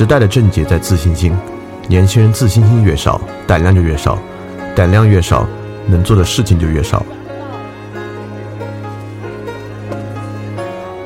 [0.00, 1.30] 时代的症结在自信心，
[1.86, 4.18] 年轻人自信心越少，胆量就越少，
[4.74, 5.46] 胆量越少，
[5.86, 7.04] 能做的事情就越少。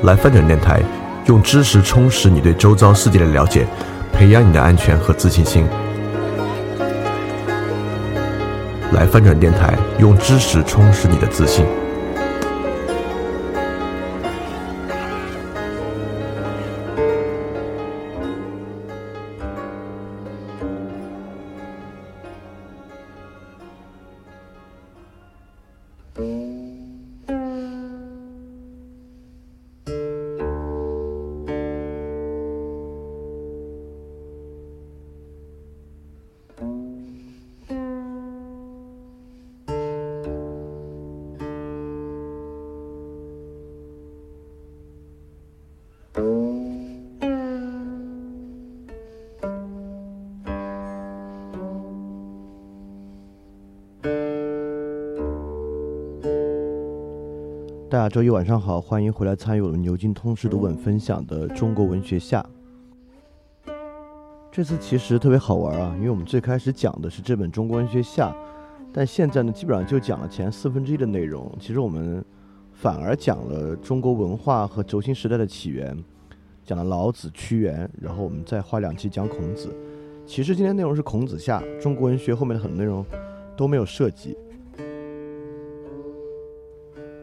[0.02, 0.80] 来翻转电台，
[1.26, 3.66] 用知识充实你对周遭世界的了解，
[4.12, 5.66] 培养你的安全和自信心。
[8.92, 11.66] 来翻转电台，用知识充实你的自信。
[58.08, 62.44] 周一晚上好，欢迎回来参与我们牛津通识读本分享的中国文学下。
[64.52, 68.34] 这次其实特别好玩啊，因为我们最开始讲的是这本中国文学下，
[68.92, 71.50] 但现在呢，基本上就讲了前四分之一的内容。
[71.58, 72.24] 其实我们
[72.72, 75.96] 反而讲了中国文化和轴心时代的起源，
[76.64, 79.74] 讲了老子、屈原，然后我们再花两期讲孔子。
[80.26, 83.04] 其实今天内容是孔子下，中国文学后面的很多内容
[83.56, 84.36] 都没有涉及。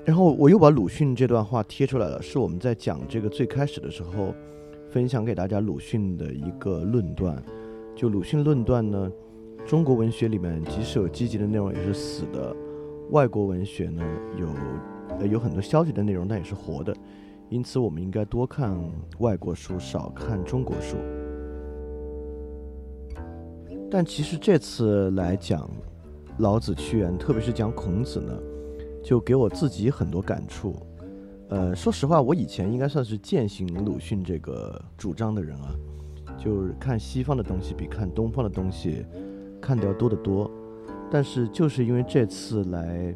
[0.04, 4.34] 然后我又把鲁迅这段话贴出来了，是我们在讲这个最开始的时候
[4.90, 7.42] 分享给大家鲁迅的一个论断。
[7.96, 9.12] 就鲁迅论断呢，
[9.66, 12.52] 中国文学里面即使有积极的内容，也是死的；
[13.12, 14.04] 外国文学呢，
[15.20, 16.96] 有有很多消极的内容，但也是活的。
[17.50, 18.76] 因此，我们应该多看
[19.20, 20.98] 外国书，少看中国书。
[23.92, 25.70] 但其实这次来讲
[26.40, 28.34] 老子、屈原，特别是讲孔子呢。
[29.04, 30.76] 就给我自己很多感触，
[31.50, 35.76] 呃，说实话，我以前应该算是践行鲁迅这个主张的人啊，
[36.38, 39.06] 就是看西方的东西比看东方的东西
[39.60, 40.50] 看得要多得多。
[41.10, 43.14] 但是就是因为这次来，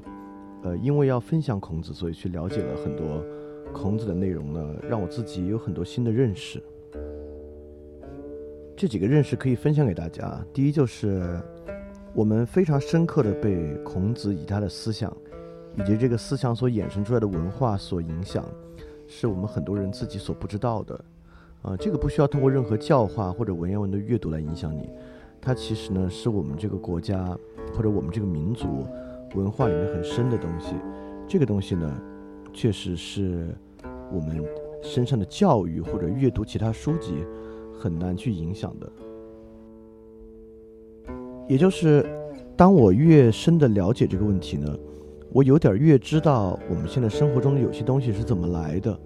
[0.63, 3.23] 呃，因为要分享孔子，所以去了解了很多
[3.72, 6.62] 孔子的内容呢，让我自己有很多新的认识。
[8.75, 10.46] 这几个认识可以分享给大家。
[10.52, 11.40] 第一就是
[12.13, 15.16] 我们非常深刻的被孔子以他的思想。
[15.77, 18.45] 以及这个思想所衍生出来的文化所影响，
[19.07, 20.99] 是我们很多人自己所不知道的，
[21.61, 24.89] 啊，这个不需要通过任何教化或者文言文的阅读来影响你，
[25.41, 27.37] 它其实呢是我们这个国家
[27.73, 28.85] 或者我们这个民族
[29.35, 30.75] 文化里面很深的东西，
[31.27, 31.91] 这个东西呢，
[32.53, 33.53] 确实是
[34.11, 34.43] 我们
[34.81, 37.25] 身上的教育或者阅读其他书籍
[37.77, 38.91] 很难去影响的，
[41.49, 42.05] 也就是
[42.55, 44.73] 当我越深的了解这个问题呢。
[45.35, 48.97] 我有点越知道我们现在生活中有些东西是怎么来的，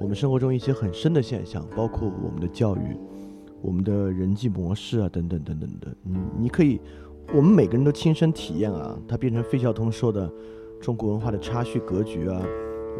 [0.00, 2.96] 我们生活中一些很深的现象，包括我们的教育、
[3.62, 5.86] 我们的人际模式啊，等等等等的。
[6.02, 6.80] 你你可以，
[7.32, 10.28] 我们每个人都亲身体验啊，它变成费孝通说的
[10.80, 12.42] 中国文化的差序格局啊，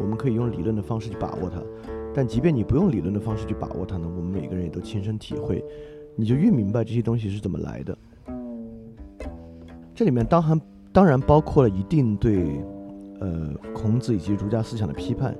[0.01, 1.61] 我们可以用理论的方式去把握它。
[2.13, 5.61] 但即便你不用理论的方式去把握它呢，我们每个人也都亲身体会，
[6.15, 7.97] 你就越明白这些东西是怎么来的。
[9.93, 10.57] 这里面当然。
[10.93, 12.61] 当然包括了一定对，
[13.19, 15.33] 呃，孔子以及儒家思想的批判，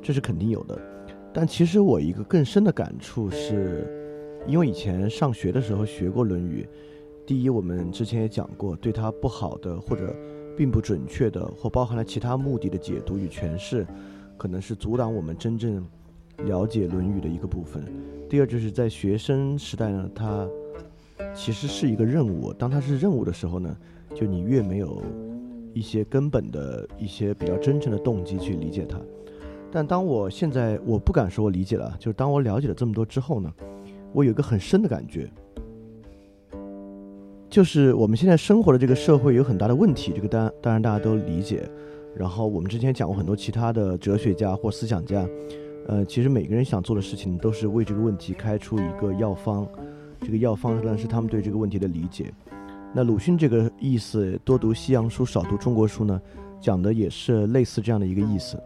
[0.00, 0.80] 这是肯定有的。
[1.32, 3.86] 但其实我一个更深的感触是，
[4.46, 6.66] 因为以前上学的时候学过《论语》，
[7.26, 10.14] 第一，我们之前也讲过，对它不好的或者
[10.56, 13.86] 并不准确的或包含了其他目的的解读与诠释，
[14.38, 15.86] 可能是阻挡我们真正
[16.44, 17.84] 了解《论语》的一个部分。
[18.26, 20.48] 第二，就是在学生时代呢，它
[21.34, 22.54] 其实是一个任务。
[22.54, 23.76] 当它是任务的时候呢？
[24.12, 25.00] 就你越没有
[25.72, 28.98] 一些根本的一些比较真诚的动机去理解它，
[29.70, 33.52] 但当我现在我不敢说我理解了，就是当我了解了这么多之后呢，
[34.12, 35.30] 我有一个很深的感觉，
[37.48, 41.68] 就是我们现在生活的这个社会有很大的问题，这个当当然大家都理解。
[42.16, 45.28] 然后我们之前讲过很多其他的哲学家或思想家，
[45.88, 49.66] 呃，其实每个人想做的事情都是为这个问题开出一个药方，
[50.20, 52.32] 这个药方呢是他们对这个问题的理解。
[52.96, 56.22] 那鲁迅这个意思，多读西洋书，少读中国书呢，
[56.60, 58.56] 讲的也是类似这样的一个意思。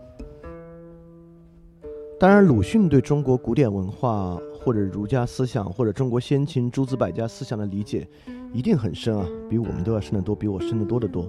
[2.20, 8.06] 当然，鲁迅对中国古典文化或者儒家思想或者中国先秦诸子百家思想的理解，
[8.52, 11.26] 一定很深啊，比我们都要深得多，比我深得多得多。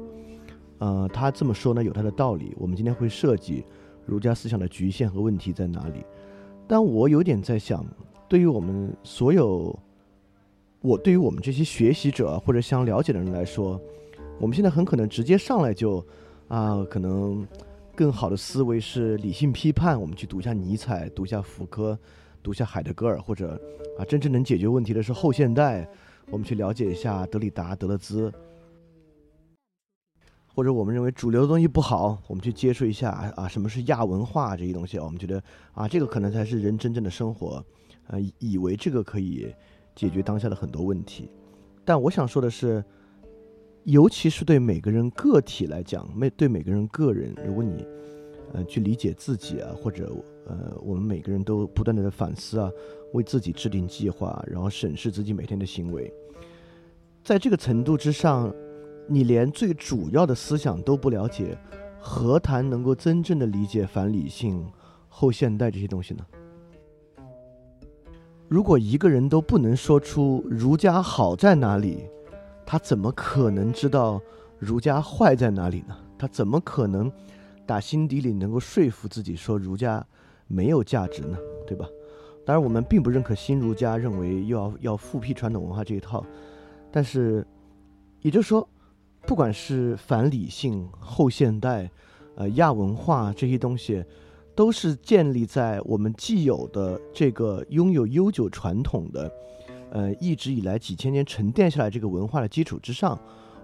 [0.79, 2.53] 呃，他这么说呢，有他的道理。
[2.59, 3.63] 我们今天会涉及
[4.05, 6.03] 儒家思想的局限和问题在哪里，
[6.67, 7.85] 但我有点在想，
[8.27, 9.73] 对于我们所有
[10.81, 13.79] 我对于我们这些学习者或者想了解的人来说，
[14.39, 16.05] 我们现在很可能直接上来就
[16.47, 17.45] 啊，可能
[17.93, 21.99] 更好的思维是理性批判，我们去读一下尼采，读一下福柯，
[22.41, 23.59] 读一下海德格尔，或者
[23.97, 25.85] 啊，真正能解决问题的是后现代，
[26.31, 28.31] 我们去了解一下德里达、德勒兹。
[30.55, 34.97] 或者我们认为主流的东西不好，我们去接触一下啊，什么是亚文化这些东西？
[34.97, 35.43] 我们觉得
[35.73, 37.63] 啊，这个可能才是人真正的生活，
[38.07, 39.53] 呃，以为这个可以
[39.99, 41.29] 解决当下的很多问题。
[41.83, 42.81] 但我想说的是，
[43.83, 47.85] 尤其是对每个人个体来讲，每对每个人个人，如果你
[48.53, 50.09] 呃去理解自己啊，或者
[50.45, 52.71] 呃我们每个人都不断的在反思啊，
[53.11, 56.09] 为自己制定计划，然后审视自己每天的行为，
[57.23, 58.53] 在这个程度之上。
[59.11, 61.57] 你连最主要的思想都不了解，
[61.99, 64.63] 何谈能够真正的理解反理性、
[65.07, 66.23] 后现代这些东西呢？
[68.49, 72.09] 如果一个人都不能说出儒家好在哪里，
[72.65, 74.19] 他怎么可能知道
[74.57, 75.95] 儒家坏在哪里呢？
[76.17, 77.11] 他怎么可能
[77.65, 80.03] 打心底里能够说服自己说儒家
[80.47, 81.37] 没有价值呢？
[81.67, 81.87] 对吧？
[82.43, 86.25] 当然，我们并不认可新儒家认为又要要复辟传统文化这一套，
[86.91, 87.45] 但是，
[88.21, 88.67] 也就是说。
[89.27, 91.91] 不管是反理性、后现代、
[92.35, 94.03] 呃亚文化这些东西，
[94.59, 99.31] 都是建立在我们既有的这个拥有悠久传统的，
[99.89, 103.17] 呃一直以来几千年沉淀下来这个文化的基础之上，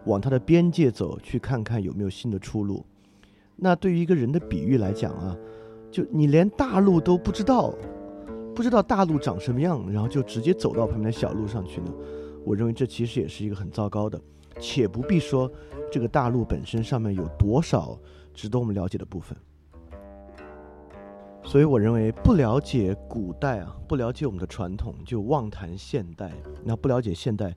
[0.05, 2.85] 往它的边界走，去看看有没有新的出路。
[3.57, 5.35] 那对于一个人的比喻来讲啊，
[5.91, 7.75] 就你连大路都不知道，
[8.55, 11.91] 不知道大路长什么样，然后就直接走到旁边的小路上去呢？
[12.45, 14.17] 我认为这其实也是一个很糟糕的。
[14.61, 15.51] 且不必说
[15.91, 17.99] 这个大陆本身上面有多少
[18.33, 19.37] 值得我们了解的部分，
[21.55, 26.27] 所以我认为不了解古代啊，不了解我们的传统，就妄谈现代；
[26.65, 27.55] 那不了解现代，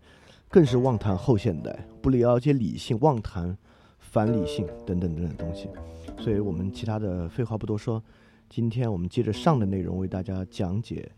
[0.48, 3.58] 更是妄谈后现代；不了解理性，妄谈
[3.98, 5.68] 反理性等等等等东西。
[6.16, 8.00] 所以我们其他的废话不多说，
[8.48, 11.10] 今天我们接着上的内容为大家讲解。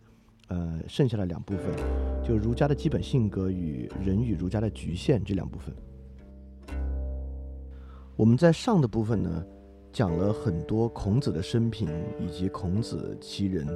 [0.49, 1.67] 呃，剩下的两部分，
[2.27, 5.77] 就儒家的基本性格与人与儒家的局限这两部分。
[8.17, 9.45] 我们在上的部分呢，
[9.93, 11.89] 讲了很多孔子的生平
[12.19, 13.67] 以及孔子其人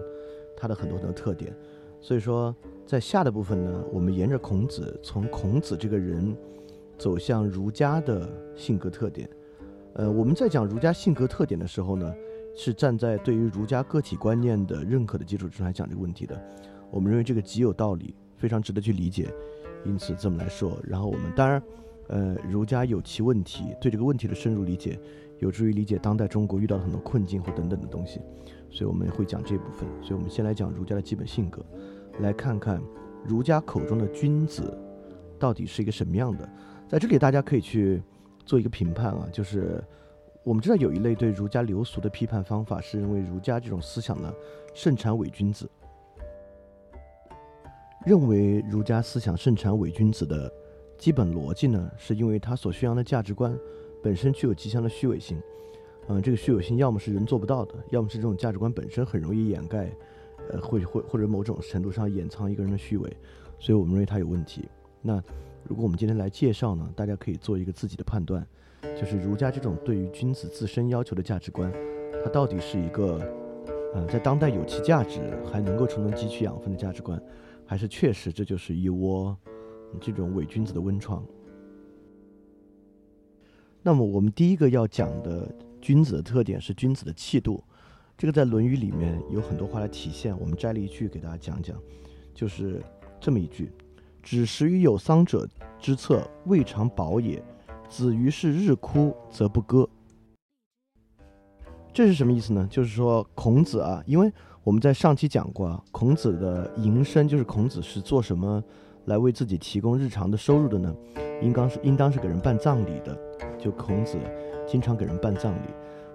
[0.57, 1.55] 他的很多很多特点。
[2.01, 2.55] 所以说，
[2.87, 6.37] 在下的部分呢，我们沿着孔子，从孔子这个人
[6.99, 9.29] 走向儒家的性格特点。
[9.95, 12.15] 呃，我们在讲儒家性格特点的时候呢。
[12.57, 16.41] 是站在对于儒家个体观念的认可的基础之上来讲这个问题的，
[16.89, 19.29] 我们认为这个极有道理，非常值得去理解，
[19.85, 20.79] 因此这么来说。
[20.85, 21.61] 然后我们当然，
[22.07, 24.97] 呃，儒家有其问题，对这个问题的深入理解，
[25.39, 28.21] 有助于理解当代中国遇到的很多困境或等等的东西，
[28.71, 29.89] 所以我们会讲这部分。
[30.03, 31.65] 所以我们先来讲儒家的基本性格，
[32.21, 32.83] 来看看
[33.25, 34.77] 儒家口中的君子
[35.39, 36.49] 到底是一个什么样的。
[36.89, 38.03] 在这里大家可以去
[38.45, 39.83] 做一个评判啊，就是。
[40.47, 44.31] 我们知道有一类对儒家流俗的批判方法，是认为儒家这种思想呢
[44.75, 45.67] 盛产伪君子。
[48.05, 50.53] 认为儒家思想盛产伪君子的
[50.99, 53.59] 基本逻辑呢，是因为他所宣扬的价值观
[54.05, 55.41] 本身具有极强的虚伪性。
[56.09, 59.91] 嗯，这个虚伪性要么是人做不到的，要么是这种价值观本身很容易掩盖，
[60.51, 63.17] 呃，或或或者某种程度上掩藏一个人的虚伪，
[63.59, 64.69] 所以我们认为他有问题。
[65.01, 65.15] 那
[65.67, 68.47] 如果我们今天来介绍呢，大家可以做一个自己的判断。
[68.95, 71.73] 就是儒家这种对于君子自身要求的价值观，
[72.23, 73.19] 它到底是一个，
[73.95, 75.21] 呃，在当代有其价值，
[75.51, 77.19] 还能够充分汲取养分的价值观，
[77.65, 79.35] 还是确实这就是一窝
[79.99, 81.25] 这种伪君子的温床？
[83.87, 85.47] 那么我们第一个要讲的
[85.79, 87.63] 君子的特点是君子的气度，
[88.17, 90.35] 这个在《论语》里面有很多话来体现。
[90.41, 91.77] 我们摘了一句给大家讲讲，
[92.35, 92.83] 就是
[93.21, 93.71] 这么一句
[94.23, 95.47] ：“只食于有丧者
[95.79, 97.45] 之侧，未尝饱也。”
[97.87, 99.87] 子于是日哭则不歌，
[101.93, 102.67] 这是什么意思呢？
[102.71, 104.33] 就是说孔子啊，因为
[104.65, 108.65] 我们在上期讲过啊，孔子的营生就是孔子是做什么
[109.07, 110.95] 来为自己提供日常的收入的呢？
[111.43, 113.19] 应当是应当是给人办葬礼的，
[113.59, 114.17] 就孔子
[114.67, 115.69] 经常给人办葬礼。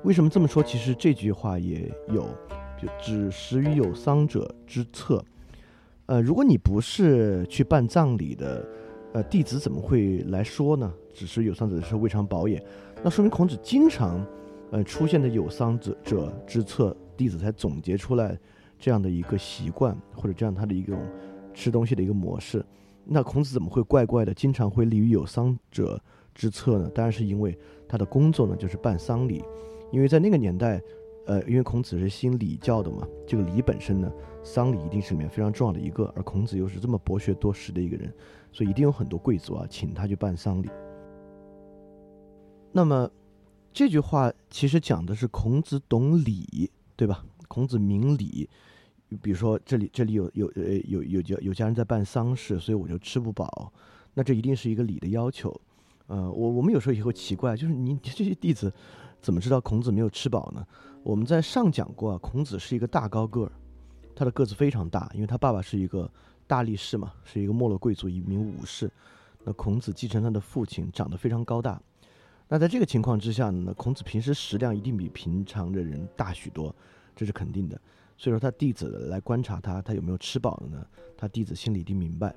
[0.04, 0.64] 为什么这么说？
[0.64, 2.24] 其实这句话也有，
[2.82, 5.24] 就只食于有丧者之侧。
[6.06, 8.66] 呃，如果你不是去办葬礼的。
[9.12, 10.94] 呃，弟子怎么会来说呢？
[11.12, 12.64] 只是有丧者是未尝饱也，
[13.04, 14.24] 那说明孔子经常，
[14.70, 18.38] 呃，出现的有丧者者之侧，弟子才总结出来
[18.78, 21.00] 这样的一个习惯，或者这样他的一种
[21.56, 22.64] 吃东西的一个模式。
[23.12, 26.00] 那孔子怎么会怪怪的，经常会立于有丧者
[26.36, 26.88] 之侧呢？
[26.94, 29.44] 当然是因为他的工作呢，就是办丧礼，
[29.92, 30.80] 因为在那个年代，
[31.26, 34.12] 呃，因为孔子是信礼教的嘛，这个礼本身呢，
[34.44, 38.14] 丧礼一定是里面非常重要的一个，而孔子又是这么博学多识的一个人，
[38.52, 40.70] 所以一定有很多贵族啊，请他去办丧礼。
[42.72, 43.10] 那么
[43.74, 47.26] 这句话其实讲的是孔子懂礼，对吧？
[47.48, 48.48] 孔子明礼，
[49.22, 53.72] 比如说这里这里有有呃有有家有家人在办丧事，所以我就吃不饱，
[54.14, 55.60] 那这一定是一个礼的要求。
[56.08, 58.72] 呃，我我们有时候也会奇怪，就是你 这些弟子
[59.22, 60.66] 怎么知道孔子没有吃饱呢？
[61.04, 63.52] 我们在上讲过啊，孔子是一个大高个儿，
[64.16, 66.12] 他的个子非常大，因为他爸爸是一个
[66.46, 68.92] 大力士嘛，是一个没落贵族，一名武士。
[69.44, 71.82] 那孔子继承他的父亲，长得非常高大。
[72.48, 76.76] 那在这个情况之下呢，孔子平时食量一定比平常的人大许多。
[77.16, 77.80] 这是肯定的，
[78.20, 80.86] 所以说他弟子来观察他，他有没有吃饱了呢？
[81.16, 82.36] 他弟子心里一定明白。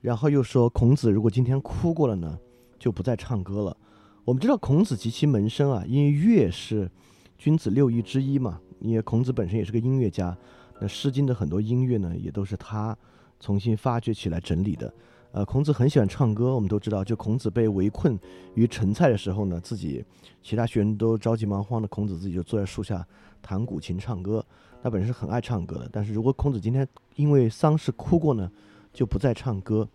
[0.00, 2.38] 然后又说，孔子如果今天哭过了呢，
[2.78, 3.76] 就不再唱歌了。
[4.24, 6.90] 我们知道孔子及其门生啊，因为乐是
[7.36, 10.34] 君子六艺之一嘛，因为孔子本身也是个音乐家，
[10.80, 12.96] 那《诗经》的很多音乐呢，也都是他
[13.40, 14.90] 重新发掘起来整理的。
[15.32, 18.18] 呃，孔子很喜欢唱歌，我们都知道，就孔子被围困
[18.54, 20.02] 于陈蔡的时候呢，自己
[20.42, 23.06] 其他学生都着急忙慌的，孔子自己就坐在树下
[23.40, 24.44] 弹古琴唱歌。
[24.82, 28.50] 他本身是很爱唱歌的，但是如果孔子今天因为丧事哭过呢，
[28.92, 29.86] 就不再唱歌。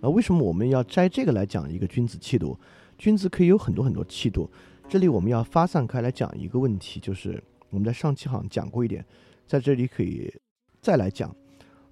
[0.00, 2.58] 啊，为什么我们要摘这个来讲一个君子气度？
[2.98, 4.50] 君子可以有很多很多气度。
[4.88, 7.40] 这里我们要发散开来讲一个问题，就是
[7.70, 9.04] 我们在上期好像讲过一点，
[9.46, 10.32] 在这里可以
[10.80, 11.32] 再来讲。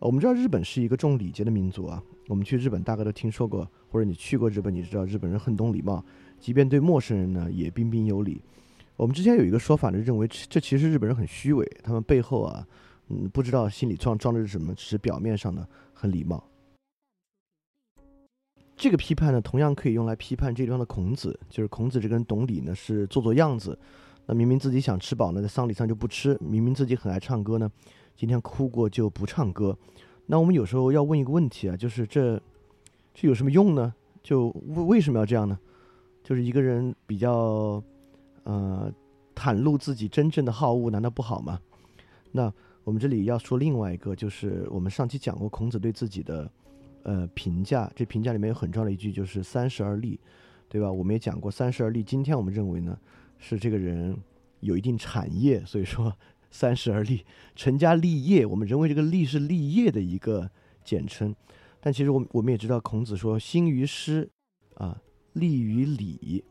[0.01, 2.03] 我们知道日本是一个重礼节的民族啊。
[2.27, 6.05] 我们去日本大概都听说过，或者你去过日本，你知道日本人很懂礼貌，
[6.41, 8.43] 即便对陌生人呢也彬彬有礼。
[9.01, 12.67] 我们之前有一个说法呢，认为这其实日本人很虚伪，他们背后啊，
[13.09, 16.45] 嗯，不知道心里装装的是什么，只是表面上呢很礼貌。
[18.77, 23.79] 这个批判呢，同样可以用来批判这地方的孔子，就是孔子这个人懂礼呢是做做样子，
[24.27, 27.71] 那明明自己想吃饱呢，在丧礼上就不吃；明明自己很爱唱歌呢，
[28.15, 29.75] 今天哭过就不唱歌。
[30.27, 32.39] 那我们有时候要问一个问题啊，就是这
[33.15, 33.95] 这有什么用呢？
[34.23, 35.59] 就为为什么要这样呢？
[36.23, 37.83] 就是一个人比较
[38.45, 38.93] 呃
[39.35, 41.61] 袒露自己真正的好恶，难道不好吗？
[42.33, 42.53] 那
[42.85, 46.51] 我们这里要说另外一个，就是我们上期讲过孔子对自己的
[47.03, 50.19] 呃评价，这评价里面有很重要的一句就是三十而立，
[50.69, 50.91] 对吧？
[50.91, 52.99] 我们也讲过三十而立，今天我们认为呢
[53.39, 54.17] 是这个人
[54.61, 56.13] 有一定产业，所以说。
[56.53, 58.45] 三十而立，成家立业。
[58.45, 60.51] 我们认为这个“立”是立业的一个
[60.83, 61.33] 简称，
[61.81, 64.29] 但其实我我们也知道，孔子说“兴于诗，
[64.75, 65.01] 啊，
[65.35, 66.43] 立于礼”。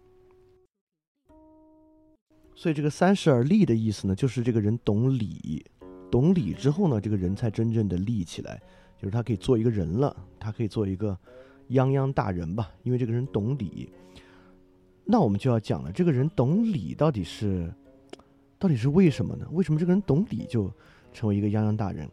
[2.59, 5.65] 所以这个“三十而立”的意思呢，就是这个人懂礼，
[6.11, 8.61] 懂礼之后呢，这个人才真正的立起来，
[8.97, 11.17] 就是他可以做一个人了，他可以做一个
[11.69, 13.89] 泱泱大人吧，因为这个人懂礼。
[15.05, 17.73] 那我们就要讲了，这个人懂礼到底是？
[18.57, 19.47] 到底是为什么呢？
[19.53, 20.69] 为什么这个人懂礼就
[21.13, 22.09] 成为一个泱泱大人？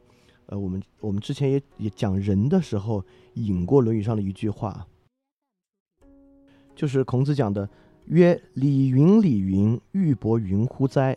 [0.46, 4.86] 呃，我们我们之前也也讲人的时候引过《论语》上的一句话，
[6.76, 7.68] 就是孔子讲的
[8.06, 11.16] ：“曰礼云礼云，玉帛云乎哉？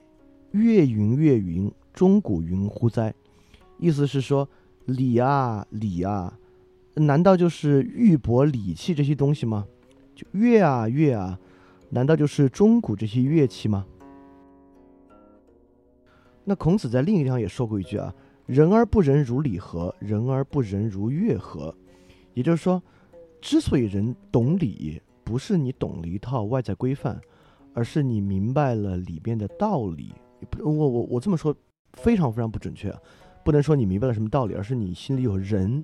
[0.52, 3.14] 乐云乐云，钟鼓云乎哉？”
[3.78, 4.50] 意思是说，
[4.86, 6.38] 礼啊礼啊，
[6.96, 9.68] 难道就是玉帛礼器这些东西吗？
[10.16, 11.40] 就乐啊乐啊，
[11.92, 13.86] 难道就是钟鼓这些乐器吗？
[16.44, 18.12] 那孔子在另一地方也说过一句啊
[18.48, 19.94] ：“人而不仁如礼何？
[20.00, 21.74] 人而不仁如乐何？”
[22.34, 22.82] 也就是说，
[23.40, 25.00] 之所以人懂礼，
[25.30, 27.22] 不是你懂了一套外在规范，
[27.76, 30.12] 而是你明白了里边的道理。
[30.58, 31.56] 我我我这么说
[31.94, 32.92] 非常非常不准确，
[33.46, 35.84] 不能说你明白了什么道理，而是你心里有人，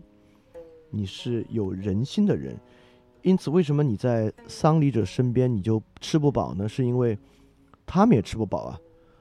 [0.90, 2.60] 你是有人心的人。
[3.22, 6.68] 因此，为什么你在丧礼者身边你就吃不饱呢？
[6.68, 7.16] 是因为
[7.86, 8.80] 他们也吃不饱啊。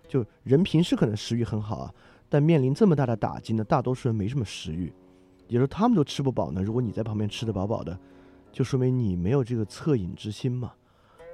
[0.08, 1.94] 就人平时可能食欲很好啊，
[2.30, 4.90] 但面临这么大的打击呢，大多数人没什么食欲，
[5.48, 6.62] 也就是他们都吃不饱呢。
[6.62, 7.98] 如果你在旁边吃得饱饱的，
[8.54, 10.72] 就说明你没有这个恻隐之心嘛。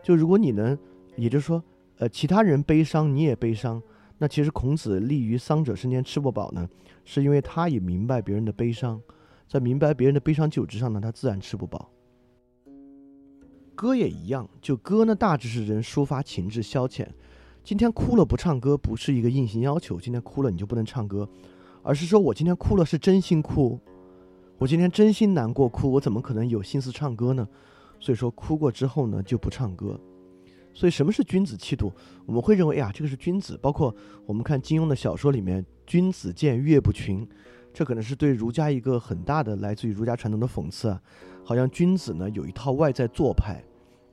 [0.03, 0.77] 就如果你能，
[1.17, 1.63] 也就是说，
[1.99, 3.81] 呃，其他人悲伤你也悲伤，
[4.17, 6.67] 那其实孔子立于丧者身前吃不饱呢，
[7.05, 8.99] 是因为他也明白别人的悲伤，
[9.47, 11.91] 在明白别人的悲伤基础之上呢，他自然吃不饱。
[13.75, 17.07] 歌也一样，就歌呢大致是人抒发情志消遣。
[17.63, 21.29] 今天哭了不唱歌不是一个硬性要求，今天哭了你就不能唱歌，
[21.83, 23.79] 而是说我今天哭了是真心哭，
[24.61, 27.49] 我今天真心难过哭，我怎么可能有心思唱歌呢？
[27.99, 29.99] 所以说哭过之后呢就不唱歌。
[30.75, 31.91] 所以什么是君子气度？
[32.27, 33.95] 我们会认为哎呀这个是君子，包括
[34.27, 37.27] 我们看金庸的小说里面，君子见岳不群，
[37.73, 41.01] 这可能是对儒家一个很大的来自于儒家传统的讽刺啊，
[41.43, 43.65] 好像君子呢有一套外在做派，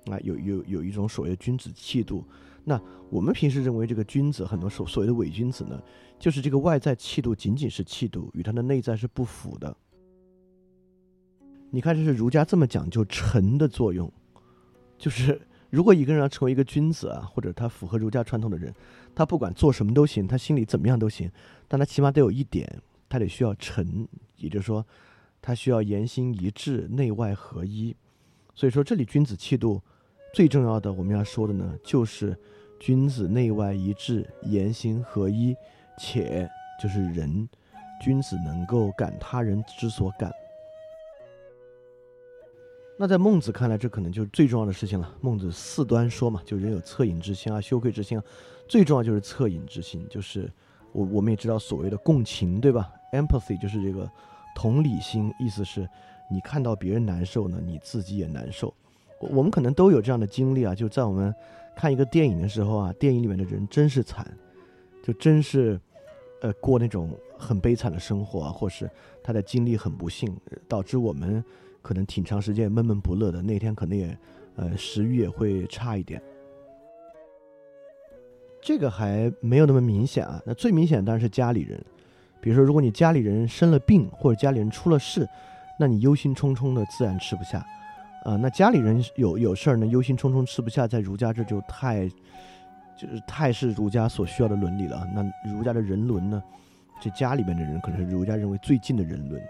[0.09, 2.23] 啊有有有一种所谓的君子气度。
[2.63, 5.77] 那我们平时认为这个君子，很多所所谓的伪君子呢，
[6.17, 9.75] 就是这个外在气度仅仅是气度，与他的内在是不符的。
[11.69, 14.09] 你看，这是儒家这么讲究诚的作用，
[14.97, 18.73] 就是如果一个人要成为一个君子啊，或者他符合儒家传统的人，
[19.13, 21.29] 他不管做什么都行，他心里怎么样都行，
[21.67, 24.07] 但他起码得有一点，他得需要诚，
[24.37, 24.85] 也就是说，
[25.41, 27.93] 他需要言行一致，内外合一。
[28.55, 29.81] 所以说，这里君子气度
[30.33, 32.35] 最重要的我们要说的呢，就是
[32.79, 35.53] 君子内外一致，言行合一，
[35.99, 36.49] 且
[36.81, 37.47] 就是人，
[38.01, 40.31] 君子能够感他人之所感。
[42.99, 45.15] 那在孟子看来，这可能就是最重要的事情了。
[45.21, 48.23] 孟子四端说嘛，就人有恻隐之心啊，羞愧之心啊，
[48.67, 50.51] 最重要就是恻隐之心，就是
[50.93, 54.09] 我我们也知道所谓的共情，对吧？empathy 就是这个
[54.55, 55.87] 同理心，意思是
[56.27, 58.73] 你看到别人难受呢，你自己也难受。
[59.19, 61.31] 我们可能都有这样的经历啊，就在我们
[61.75, 64.27] 看一个电影的时候啊，电影里面的人真是惨，
[65.03, 65.79] 就真是
[66.41, 68.89] 呃过那种很悲惨的生活啊，或是
[69.23, 70.35] 他的经历很不幸，
[70.67, 71.45] 导致我们。
[71.87, 74.17] 可能挺长时间闷闷不乐的，那天可能也，
[74.57, 76.21] 呃，食欲也会差一点。
[78.61, 80.41] 这个还没有那么明显啊。
[80.45, 81.81] 那最明显当然是家里人，
[82.41, 85.25] 比如说，如果你家里人生了病或者家里人出了事，
[85.79, 87.65] 那你忧心忡忡的，自然吃不下。
[88.25, 92.05] 啊，那家里人有有事儿呢，忧心忡忡吃不下，在儒家这就太，
[92.97, 95.07] 就是太是儒家所需要的伦理了。
[95.15, 96.43] 那儒家的人伦呢，
[96.99, 99.41] 这家里面的人可能是儒家认为最近的人伦。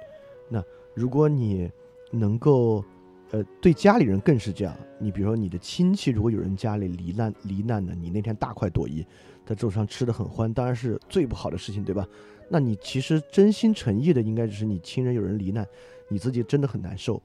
[0.49, 0.63] 那
[0.93, 1.67] 如果你
[2.11, 2.83] 能够，
[3.31, 4.75] 呃，对家里人更是这样。
[4.99, 9.05] 你比如说，你的亲戚如果有人家里罹难罹难呢，你那天大快朵颐，
[9.45, 12.07] 在桌上吃的很欢，当然是最不好的事情，对吧？
[12.49, 15.67] 那你其实真心诚意的，应该就是你亲人有人罹难，
[16.07, 17.21] 你自己真的很难受，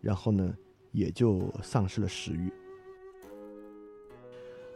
[0.00, 0.54] 然后呢，
[0.92, 2.50] 也就丧失了食欲。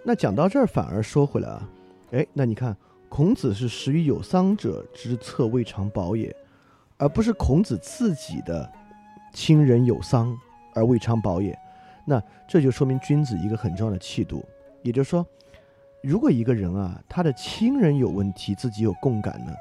[0.05, 1.69] 那讲到这儿，反而说回来啊，
[2.13, 2.77] 哎，那你看，
[3.09, 6.35] 孔子是食于有丧者之策未尝饱也，
[6.99, 8.71] 而不是孔子自己的。
[9.37, 10.35] 亲人有丧
[10.73, 11.55] 而未尝饱也，
[12.07, 14.43] 那这就说明君子一个很重要的气度。
[14.81, 15.27] 也就是说，
[16.03, 19.53] 如果一个人啊，他的亲人有问题，自己有共感呢，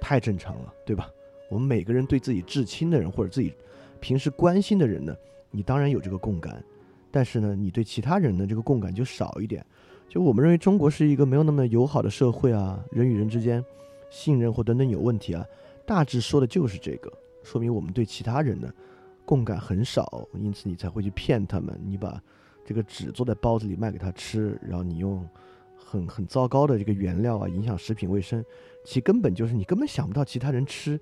[0.00, 1.08] 太正常了，对吧？
[1.48, 3.54] 我们每个人对自己至亲的人或者自己
[4.00, 5.16] 平时关心的人呢，
[5.52, 6.60] 你当然有这个共感，
[7.12, 9.64] 但是呢，你对其他人的这个共感就少一点。
[10.08, 13.64] 就我们认为中国是一个没有那么友好的社会啊，人与人之间
[14.10, 15.46] 信任或等等有问题啊，
[15.86, 17.12] 大致说的就是这个，
[17.44, 18.68] 说明我们对其他人呢。
[19.30, 21.80] 共感很少，因此你才会去骗他们。
[21.84, 22.20] 你把
[22.64, 25.24] 这个纸做在包子里卖给他吃，然后你用
[25.76, 28.44] 很很糟糕的这个原料啊，影响食品卫生。
[28.84, 30.98] 其根本就是你根本想不到其他人吃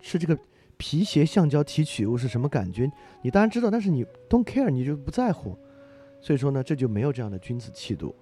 [0.00, 0.38] 吃这个
[0.78, 2.90] 皮鞋橡胶提取物是什么感觉。
[3.20, 5.54] 你当然知道，但是你 don't care，你就不在乎。
[6.22, 8.16] 所以说呢，这就没有这样的君子气度。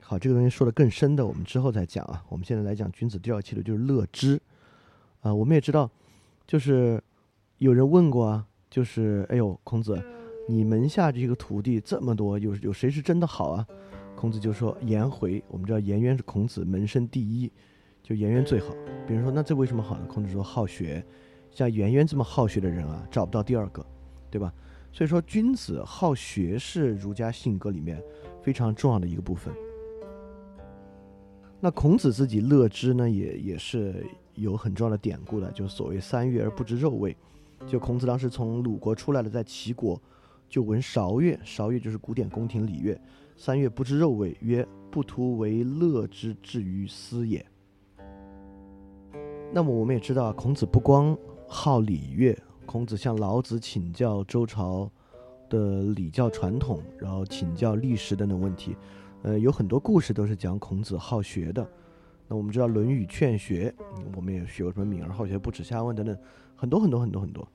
[0.00, 2.24] 好，这个东西说的更深的，我们之后再讲啊。
[2.30, 4.40] 我们现在来讲君子第二气度，就是乐知
[5.20, 5.34] 啊。
[5.34, 5.90] 我们也知道，
[6.46, 6.98] 就是。
[7.58, 9.98] 有人问过啊，就是哎呦，孔子，
[10.46, 13.66] 你门下这个徒弟这么多，有有谁是真的好啊？
[14.14, 17.50] 孔子就说颜回，我们知道颜渊是孔子门生第一，
[18.02, 18.74] 就颜渊最好。
[19.06, 20.04] 比如说，那这为什么好呢？
[20.06, 21.02] 孔子说好学，
[21.50, 23.84] 像颜渊这么好学的人啊，找不到第二个，
[24.30, 24.52] 对吧？
[24.92, 28.02] 所以说，君子好学是儒家性格里面
[28.42, 29.54] 非常重要的一个部分。
[31.58, 37.16] 那孔子自己乐之呢，也也是有很重要的典故的，就所谓三月而不知肉味。
[37.64, 40.00] 就孔子当时从鲁国出来了，在齐国，
[40.48, 43.00] 就闻韶乐，韶乐就是古典宫廷礼乐。
[43.36, 47.44] 三月不知肉味，曰：“不图为乐之至于斯也。”
[49.52, 51.16] 那么我们也知道，孔子不光
[51.46, 54.90] 好礼乐，孔子向老子请教周朝
[55.48, 58.76] 的礼教传统，然后请教历史等等问题。
[59.22, 61.68] 呃，有很多故事都是讲孔子好学的。
[62.28, 63.72] 那我们知道《论语劝学》，
[64.14, 66.16] 我们也学过什么“敏而好学，不耻下问”等等。
[66.54, 67.46] 很多很多很多很多，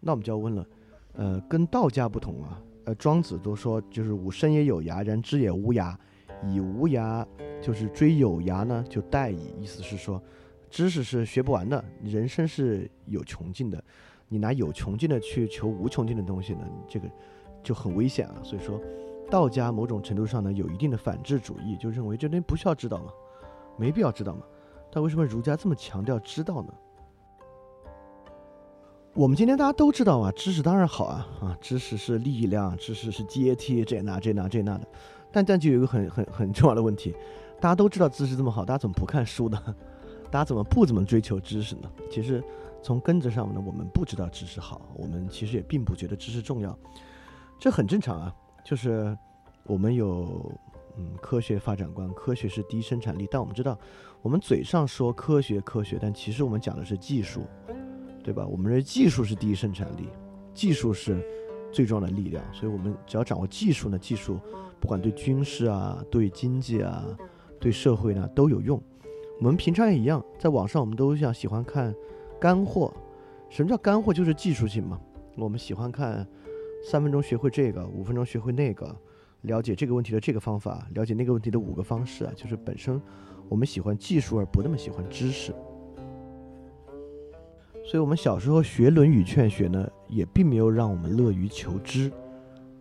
[0.00, 0.66] 那我们就要问了，
[1.14, 5.96] 呃，跟道家不同啊，呃，庄子都说就是吾生也有涯，然知也无涯，
[6.44, 7.26] 以无涯
[7.60, 9.54] 就是追有涯呢，就殆矣。
[9.58, 10.22] 意思是说，
[10.68, 13.82] 知识是学不完的，人生是有穷尽的，
[14.28, 17.10] 你拿有穷尽的去求无穷尽的东西呢，这个
[17.62, 18.44] 就很危险了。
[18.44, 18.78] 所以说，
[19.30, 23.10] 道家某种程度上呢，有一定的反智主义，就认为这东西不需要知道嘛，
[23.80, 24.42] 没必要知道嘛。
[24.92, 26.74] 但为什么儒家这么强调知道呢？
[29.14, 34.86] 我们今天大家都知道啊，知识当然好啊啊，知识是力量，知识是阶梯，这那这那这那的。
[35.32, 37.14] 但但就有一个很很很重要的问题，
[37.60, 39.60] 大家都知道知识这么好，大家怎么不看书呢？
[40.30, 41.90] 大家怎么不怎么追求知识呢？
[42.10, 42.42] 其实
[42.82, 46.76] 从根子上呢，我们不知道知识好，我们其实也并不觉得知识重要，
[47.58, 48.34] 这很正常啊。
[48.64, 49.16] 就是
[49.64, 50.52] 我们有
[51.00, 53.26] 嗯，科学发展观，科学是低生产力。
[53.30, 53.78] 但我们知道，
[54.20, 57.46] 我们嘴上说科学科学，但其实我们讲的是技术，
[58.22, 58.46] 对吧？
[58.46, 60.08] 我们认为技术是第一生产力，
[60.52, 61.26] 技术是
[61.72, 62.44] 最重要的力量。
[62.52, 64.38] 所以，我们只要掌握技术呢，技术
[64.78, 67.06] 不管对军事啊、对经济啊、
[67.58, 68.80] 对社会呢都有用。
[69.38, 71.94] 我们平常也一样，在网上我们都想喜欢看
[72.38, 72.92] 干货。
[73.48, 74.12] 什么叫干货？
[74.12, 75.00] 就是技术性嘛。
[75.36, 76.26] 我们喜欢看
[76.84, 78.94] 三分钟学会这个，五分钟学会那个。
[79.42, 83.00] 了解这个问题的这个方法，了解那个问题的五个方式啊，就是本身
[83.48, 85.54] 我们喜欢技术而不那么喜欢知识。
[87.82, 92.12] 所以，我们小时候学《论语》《劝学》呢，也并没有让我们乐于求知。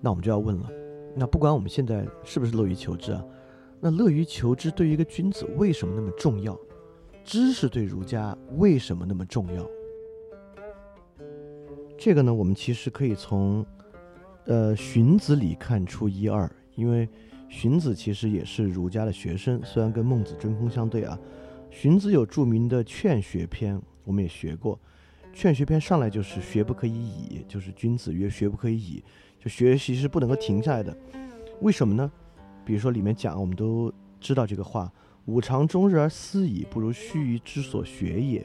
[0.01, 0.69] 那我们就要问了：
[1.15, 3.25] 那不管我们现在是不是乐于求知啊，
[3.79, 6.55] 那乐于求知对于一个君子为什么那么重要？
[7.23, 9.65] 知识对儒家为什么那么重要？
[11.97, 13.65] 这个呢，我们其实可以从。
[14.49, 17.07] 呃，荀子里看出一二，因为
[17.47, 21.15] 荀子其实也是儒家的学生，虽然跟孟子针锋相对啊。
[21.69, 24.75] 荀子有著名的《劝学篇》，我们也学过，
[25.31, 29.03] 《劝学篇》上来就是“学不可以已”，就是君子曰“学不可以已”，
[29.39, 30.97] 就学习是不能够停下来的。
[31.61, 32.11] 为什么呢？
[32.65, 34.91] 比如说里面讲，我们都知道这个话
[35.25, 38.43] ：“吾尝终日而思矣，不如须臾之所学也。”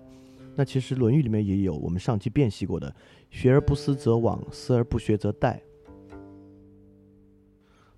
[0.55, 2.95] 那其实《论语》里面也有我们上期辨析过的
[3.33, 5.59] ：“学而不思则罔，思而不学则殆。”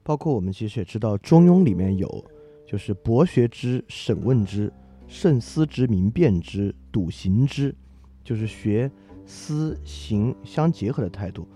[0.07, 2.25] 包括我们其实也知道，《中庸》里面有，
[2.65, 4.73] 就是博学之、审问之、
[5.09, 7.75] 慎思之、明辨之、笃行之，
[8.23, 8.89] 就是学、
[9.25, 11.49] 思、行相结合的态度。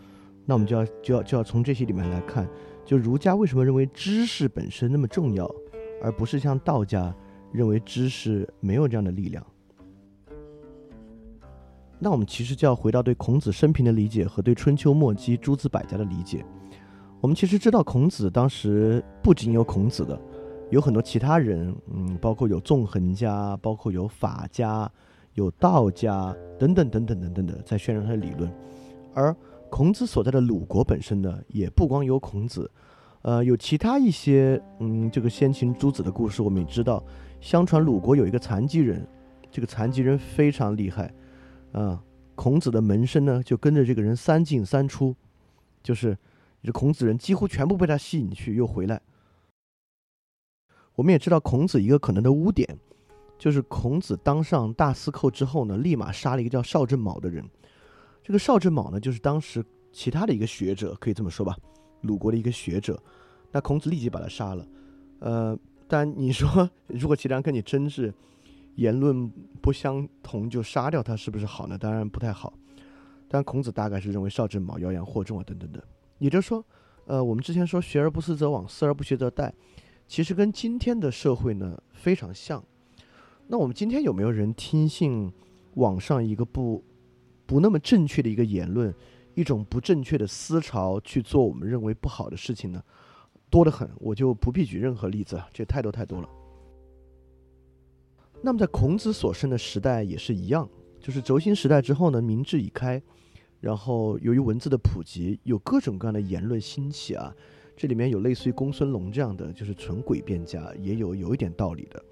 [0.44, 2.44] 那我们就要就要就要从这些里面来看，
[2.84, 5.48] 就儒家为什么认为知识本身那么重要，
[6.02, 7.14] 而不是像道家
[7.52, 9.46] 认为知识没有这样的力量。
[12.00, 16.44] 那我们其实就要回到对孔子生平的理解和对春秋末期诸子百家的理解。
[17.20, 20.18] 我们其实知道，孔子当时不仅有孔子的，
[20.70, 24.90] 有很多其他人，嗯，包括有纵横家，包括有法家，
[25.34, 28.50] 有道家等等等等等等的，在宣传他的理论。
[29.12, 29.36] 而
[29.68, 32.70] 孔子所在的鲁国本身呢，也不光有孔子，
[33.20, 37.04] 呃，有其他一些，嗯，这个先秦诸子的故事，我们也知道。
[37.38, 39.06] 相传鲁国有一个残疾人，
[39.50, 41.12] 这个残疾人非常厉害，
[41.72, 42.02] 啊，
[42.34, 45.14] 孔子的门生呢，就跟着这个人三进三出，
[45.82, 46.16] 就是。
[46.62, 49.00] 这孔子人几乎全部被他吸引去，又回来。
[50.94, 52.78] 我们也知道孔子一个可能的污点，
[53.38, 57.42] 就是孔子当上大司寇之后呢，立马杀了一个叫邵正卯的人。
[58.22, 61.56] 这个邵正卯呢，就是当时其他的一个学者，可以这么说吧，
[62.02, 63.02] 鲁国的一个学者。
[63.50, 64.68] 那孔子立即把他杀了。
[65.20, 68.12] 呃，但你说如果其他人跟你争执，
[68.74, 69.28] 言论
[69.62, 71.78] 不相同就杀掉他，是不是好呢？
[71.78, 72.52] 当然不太好。
[73.26, 75.82] 但孔子大概是认为邵正卯妖言惑众啊，等等等。
[76.20, 76.64] 也就是说，
[77.06, 79.50] 呃，我们之前说“学而不思则罔，思而不学则殆”，
[80.06, 82.62] 其实跟今天的社会呢非常像。
[83.48, 85.32] 那我们今天有没有人听信
[85.74, 86.84] 网上一个不
[87.46, 88.94] 不那么正确的一个言论，
[89.34, 92.80] 一种不正确的思潮去做我们认为不好的事情呢？
[93.48, 96.28] 多得很，我就不必举任何例子了，这太多太多了。
[98.42, 100.68] 那么在孔子所生的时代也是一样，
[101.00, 103.02] 就是轴心时代之后呢，明智已开。
[103.60, 107.30] 然后，由于文字的普及，有各种各样的言论兴起啊，
[107.76, 112.02] 这里面有类似于公孙龙这样的，就是纯诡辩家，也有有一点道理的。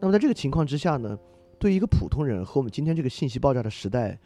[0.00, 1.18] 那么在这个情况之下呢，
[1.58, 4.18] 对于一个普通人和我们今天这个信息爆炸的时代，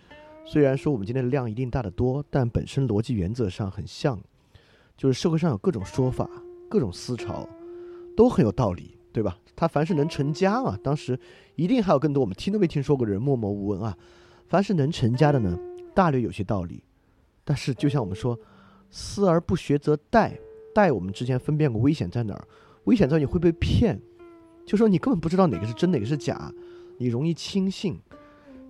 [0.45, 4.21] 虽然说我们今天的量一定大得多，但本身逻辑原则上很像，
[4.97, 6.31] 就是社会上有各种说法、
[6.69, 7.49] 各种思潮，
[8.17, 9.37] 都很有道理，对吧？
[9.57, 11.19] 他凡是能成家啊，当时
[11.57, 13.99] 一定还有更多我们听都没听说过的人默默无闻啊，
[14.47, 15.59] 凡是能成家的呢。
[15.95, 16.83] 大略有些道理，
[17.45, 18.39] 但是就像我们说，
[18.91, 20.33] 思而不学则殆。
[20.75, 22.49] 殆，我们之前分辨过危险在哪儿？
[22.85, 24.01] 危险在你会被骗，
[24.65, 26.53] 就说你根本不知道哪个是真，哪个是假，
[26.99, 28.01] 你容易轻信。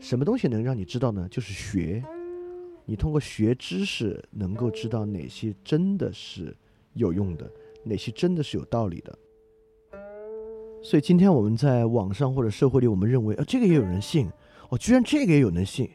[0.00, 1.28] 什么东西能让你知道呢？
[1.30, 2.02] 就是学，
[2.84, 6.56] 你通过学知识能够知道哪些真的是
[6.94, 7.48] 有用的，
[7.84, 9.16] 哪些真的是有道理的。
[10.82, 14.28] 所以今天我们在网上或者社会里，我们认为啊，这个也有人信，
[14.70, 15.88] 哦，居然这个也有人信。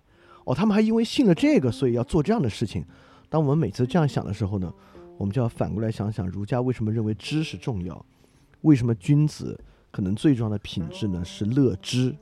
[0.47, 2.81] 哦，他们还因为信了这个，所以要做这样的事情。
[3.27, 4.73] 当我们每次这样想的时候呢，
[5.17, 8.05] 我们就要反过来想想，儒家为什么认为知识重要？
[8.61, 9.59] 为什么君子
[9.91, 12.15] 可能最重要的品质呢是乐知，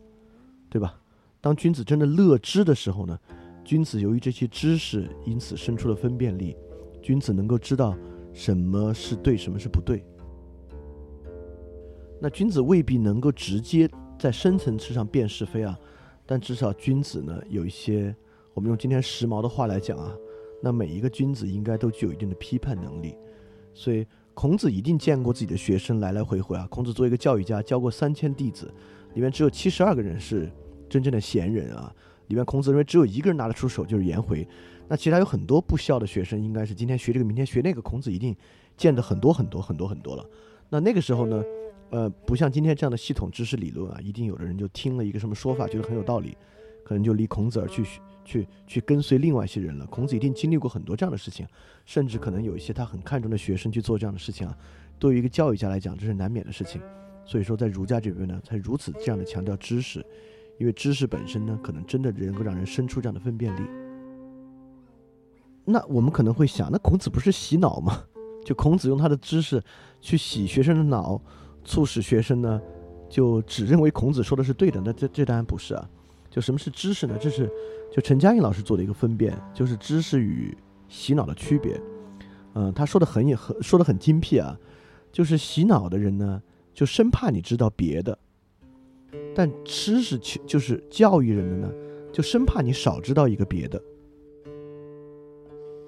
[0.71, 0.99] 对吧？
[1.39, 3.15] 当君子真的乐知的时候呢，
[3.63, 6.57] 君子由于这些知识，因此生出了分辨力，
[7.03, 7.95] 君子能够知道
[8.33, 10.03] 什么是对，什么是不对。
[12.19, 15.79] 那君子未必能够直接在深层次上辨是非啊。
[16.25, 18.15] 但至少君子呢，有一些
[18.53, 20.15] 我们用今天时髦的话来讲啊，
[20.61, 23.15] 那每一个君子应该都具有一定的批判能力。
[23.73, 26.67] 所以孔子一定见过自己的学生来来回回啊。
[26.69, 28.73] 孔子作为一个教育家，教过三千弟子，
[29.13, 30.49] 里面只有七十二个人是
[30.89, 31.93] 真正的贤人啊。
[32.27, 34.47] 里面孔子认为只有一个人拿得出手，就是颜回。
[34.87, 37.81] 那其他有很多不孝的学生，应该是今天学这个，明天学那个。
[37.81, 38.35] 孔子一定
[38.75, 40.25] 见的很多很多很多很多了。
[40.69, 41.43] 那那个时候呢，
[41.95, 46.35] 呃，不像今天这样的系统知识理论啊，一定有的人就听了一个什么说法，觉得很有道理，
[46.83, 47.85] 可能就离孔子而去
[48.25, 49.85] 去去跟随另外一些人了。
[49.85, 51.47] 孔子一定经历过很多这样的事情，
[51.85, 54.57] 甚至可能有一些他很看重的学生去做这样的事情啊。
[54.99, 56.81] 对于一个教育家来讲，这是难免的事情。
[57.25, 60.05] 所以说，在儒家这边呢，才如此这样的强调知识，
[60.59, 63.61] 因为知识本身呢，可能真的能够让人生出这样的分辨力。
[65.63, 68.03] 那我们可能会想，那孔子不是洗脑吗？
[68.43, 69.63] 就孔子用他的知识
[70.01, 71.19] 去洗学生的脑，
[71.65, 72.61] 促使学生呢
[73.09, 74.81] 就只认为孔子说的是对的。
[74.85, 75.89] 那这这当然不是啊。
[76.29, 77.17] 就什么是知识呢？
[77.19, 77.49] 这是
[77.91, 81.79] 就陈嘉映老师做的一个分辨，就是知识与洗脑的区别。
[82.53, 84.57] 嗯，他说的很也很说的很精辟啊。
[85.13, 86.41] 就是洗脑的人呢，
[86.73, 88.13] 就生怕你知道别的；
[89.33, 91.73] 但知识就是教育人的呢，
[92.11, 93.81] 就生怕你少知道一个别的。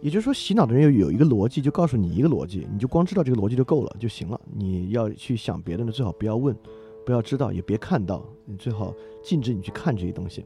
[0.01, 4.39] 也就是说，洗脑的人有有一个逻辑，就告诉你一个逻辑，你就光知道这个逻辑就够了就行了。
[4.55, 6.55] 你要去想别的呢，最好不要问，
[7.05, 8.23] 不要知道，也别看到。
[8.45, 10.45] 你最好禁止你去看这些东西。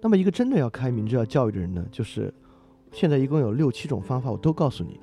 [0.00, 2.32] 那么，一个真的要开明要教育的人呢，就是
[2.92, 4.98] 现在一共有六七种方法，我都告诉你，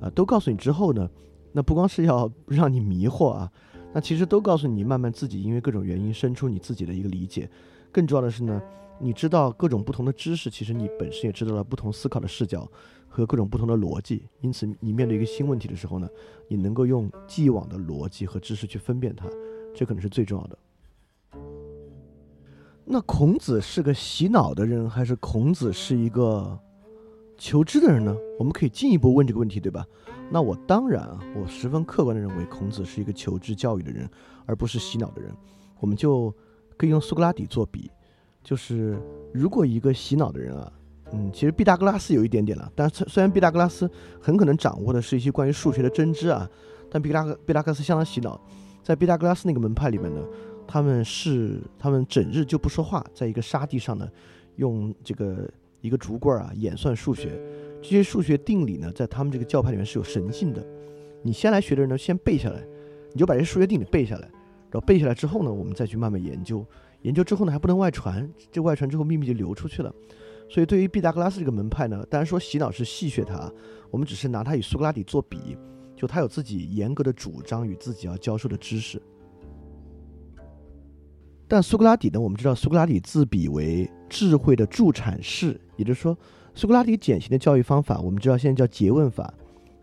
[0.00, 1.08] 啊，都告诉你之后呢，
[1.52, 3.50] 那不光是要 让你迷惑啊，
[3.94, 7.48] 那其实都告诉你慢慢自己因为各种原因生出你自己的一个理解。
[7.92, 8.60] 更重要的是呢，
[8.98, 12.68] 你知道各种不同的知识，其实你本身也知道了不同思考的视角。
[13.20, 16.08] 和各种不同的逻辑，因此你面对一个新问题的时候呢，
[16.48, 19.26] 你能够用既往的逻辑和知识去分辨它，
[19.74, 20.58] 这可能是最重要的。
[22.86, 26.58] 那孔子是个洗脑的人，还是孔子是一个
[27.36, 28.16] 求知的人呢？
[28.38, 29.86] 我们可以进一步问这个问题，对吧？
[30.30, 34.08] 那我当然啊，我十分客观的认为孔子是一个求知教育的人，
[34.46, 35.30] 而不是洗脑的人。
[35.78, 36.34] 我们就
[36.76, 37.90] 可以用苏格拉底做比，
[38.42, 38.98] 就是
[39.32, 40.72] 如果一个洗脑的人啊。
[41.12, 46.48] 嗯，其实毕达哥拉斯有一点点了，但是虽然毕达哥拉斯很可能掌握的是一些关于数学的真知啊，
[46.90, 48.40] 但毕达哥毕达哥斯相当洗脑，
[48.82, 50.20] 在毕达哥拉斯那个门派里面呢，
[50.66, 54.08] 他们是他们整日就不说话，在一个沙地上呢，
[54.56, 57.40] 用这个一个竹棍啊演算数学，
[57.82, 60.64] 这些数学定理呢，在他们这个教派里面是有神性的。
[61.22, 62.62] 你先来学的人呢，先背下来，
[63.12, 64.28] 你就把这些数学定理背下来，
[64.70, 66.64] 然后背下来之后呢，我们再去慢慢研究，
[67.02, 69.92] 研究之后呢还不能外传，这外传之后秘密就流出去了。
[70.50, 73.48] 所以，对于毕达哥拉斯这个门派呢，当然说洗脑是戏谑他，
[73.88, 75.56] 我们只是拿他与苏格拉底做比，
[75.96, 79.00] 就他有自己严格的主张与自己要教授的知识。
[81.46, 86.18] 但苏格拉底呢，我们知道苏格拉底自比为智慧的助产士，也就是说，
[86.52, 89.32] 苏格拉底典型的教育方法，我们知道现在叫诘问法，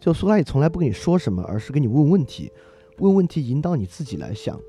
[0.01, 2.51] 就苏格拉底从来不跟你说什么，而是跟你问问题，
[2.97, 4.59] 问问题引导你自己来想。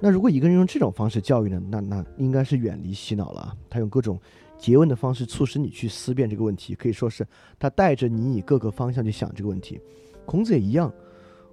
[0.00, 4.16] 那如果一个人用这种方式教育呢，那那应该是远离洗脑了，他用各种。
[4.60, 7.26] 诘问的方式促使你去思辨这个问题，可以说是
[7.58, 9.80] 他带着你以各个方向去想这个问题。
[10.26, 10.92] 孔子也一样，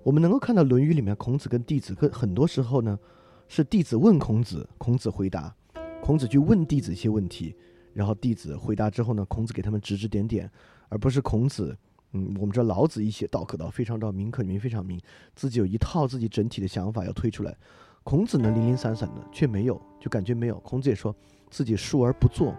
[0.04, 3.00] 我们能够看到《论语》里面孔子跟弟子，跟很多时候呢
[3.48, 5.56] 是弟子问孔子，孔子回答，
[6.02, 7.56] 孔子去问弟子一些问题，
[7.94, 10.52] 然后弟子回答之后呢，孔子给他们指指点点，
[10.90, 11.76] 而不是孔子。
[12.14, 14.98] 嗯，我们知道老子一些道可道，非常道，名可名，非常名，
[15.36, 17.54] 自己有一套自己整体的想法要推出来。
[18.04, 20.58] 孔子呢零零散散的，却没有，就感觉没有。
[20.60, 21.14] 孔子也说
[21.50, 22.56] 自己述而不作。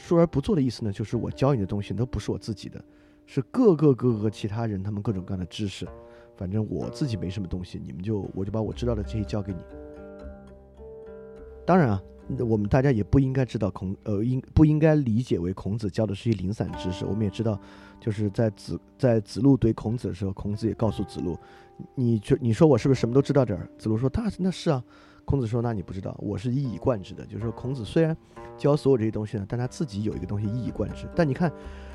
[0.00, 2.82] 说而不做的意思呢，就是我教你的东西都不是我自己的，
[3.26, 5.86] 是各个各个其他人他们各种各样的知识，
[6.36, 9.58] 反正我自己没什么东西，你们就我就把我知道的这些教给你。
[11.66, 12.02] 当然啊，
[12.48, 17.04] 我们大家也不应该知道孔呃应不应该理解为孔子教的是一零散知识。
[17.04, 17.60] 我们也知道，
[18.00, 21.36] 就是在子在子路怼孔子的时候，孔子也告诉子路，
[21.96, 23.68] 你就你说我是不是什么都知道点儿？
[23.76, 24.82] 子路说他那是啊。
[25.28, 27.22] 孔子说：“那你不知道，我是一以贯之的。
[27.26, 28.16] 就是说，孔子虽然
[28.56, 31.06] 教所有这些东西呢，但他自己有一个东西一以贯之。
[31.14, 31.52] 但你看，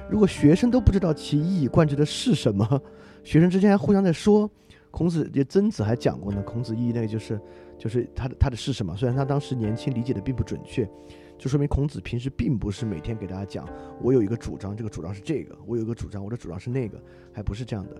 [0.07, 2.79] 如果学生都不知道其一以贯之的是什么，
[3.23, 4.47] 学生之间还互相在说，
[4.91, 6.43] 孔子这曾子还讲过呢。
[6.43, 7.41] 孔子一那个就是，
[7.75, 8.95] 就是他的他的是什么？
[8.95, 10.87] 虽然他当时年轻理解的并不准确，
[11.35, 13.67] 就说明孔子平时并不是每天给大家讲，
[13.99, 17.01] 我有一个主张，这个主张是这个；我有一个主张，我的主张是那个，
[17.33, 17.99] 还不是这样的。”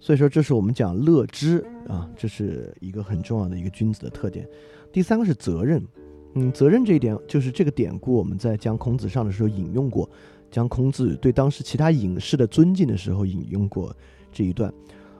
[0.00, 4.48] 所以说，这是我们讲乐知啊，这是一个很重要的一个君子的特点。
[4.90, 5.86] 第三个是责任，
[6.34, 10.08] 嗯，责任这一点就是这个典故，我们在讲孔子上的时候引用过，
[10.50, 13.94] 讲孔子对当时其他隐士的尊敬的时候引用过
[14.32, 14.72] 这一段。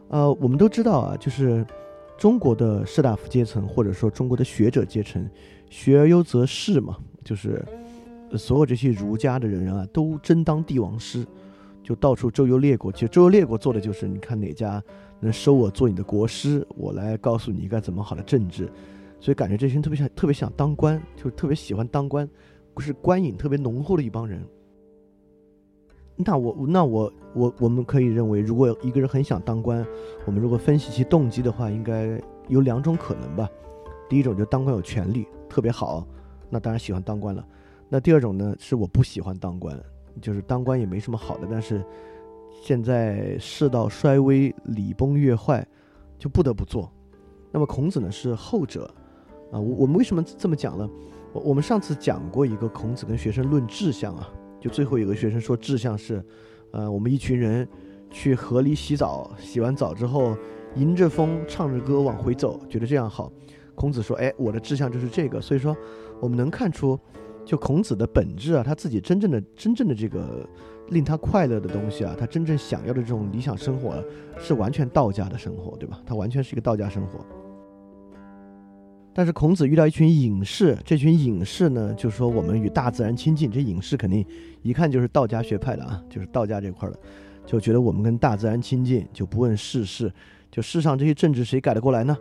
[0.08, 1.64] 呃，我们都知道啊，就是
[2.16, 5.28] 中国的士大夫阶层，或者说中国的学者阶层，
[5.68, 7.62] 学而优则仕嘛，就是
[8.36, 11.26] 所有这些儒家的人啊，都争当帝王师。
[11.90, 12.92] 就到处周游列国。
[12.92, 14.80] 其实周游列国做的就是，你看哪家
[15.18, 18.70] 能收我做你的国师，我来告诉你该怎么好的政治。
[19.18, 22.30] 所以感觉这群特别想特别想当官，就特别喜欢当官，
[22.74, 24.40] 不是官瘾特别浓厚的一帮人。
[26.14, 29.84] 那我那我我我们可以认为，如果一个人很想当官，
[30.26, 33.50] 我们如果分析其动机的话，应该有两种可能吧。
[34.08, 36.06] 第一种就当官有权利，特别好，
[36.48, 37.44] 那当然喜欢当官了。
[37.88, 39.76] 那第二种呢，是我不喜欢当官，
[40.20, 41.84] 就是当官也没什么好的，但是
[42.62, 45.66] 现在世道衰微，礼崩乐坏，
[46.18, 46.90] 就不得不做。
[47.52, 48.92] 那么孔子呢是后者，
[49.52, 50.88] 啊，我我们为什么这么讲呢？
[51.32, 54.28] 我我们上次讲过一个孔子跟学生论志向啊。
[54.60, 56.22] 就最后有个学生说志向是，
[56.72, 57.66] 呃，我们一群人
[58.10, 60.36] 去河里洗澡，洗完澡之后
[60.74, 63.32] 迎着风唱着歌往回走，觉得这样好。
[63.74, 65.74] 孔子说：“哎，我的志向就是这个。”所以说，
[66.20, 66.98] 我们能看出，
[67.50, 70.48] 就孔子的本质啊，他自己真正的真正的这个
[70.90, 74.04] 令他快乐的东西啊，他真正想要的这种理想生活，啊
[74.38, 76.00] 是完全道家的生活，对吧？
[76.06, 77.26] 他完全是一个道家生活。
[79.12, 83.50] 但是孔子遇到一群隐士，这群隐士呢，就说我们与大自然亲近。
[83.50, 84.24] 这隐士肯定
[84.62, 86.96] 一看就是道家学派的啊，就是道家这块的，
[87.44, 90.12] 就觉得我们跟大自然亲近，就不问世事，
[90.52, 92.16] 就世上这些政治谁改得过来呢？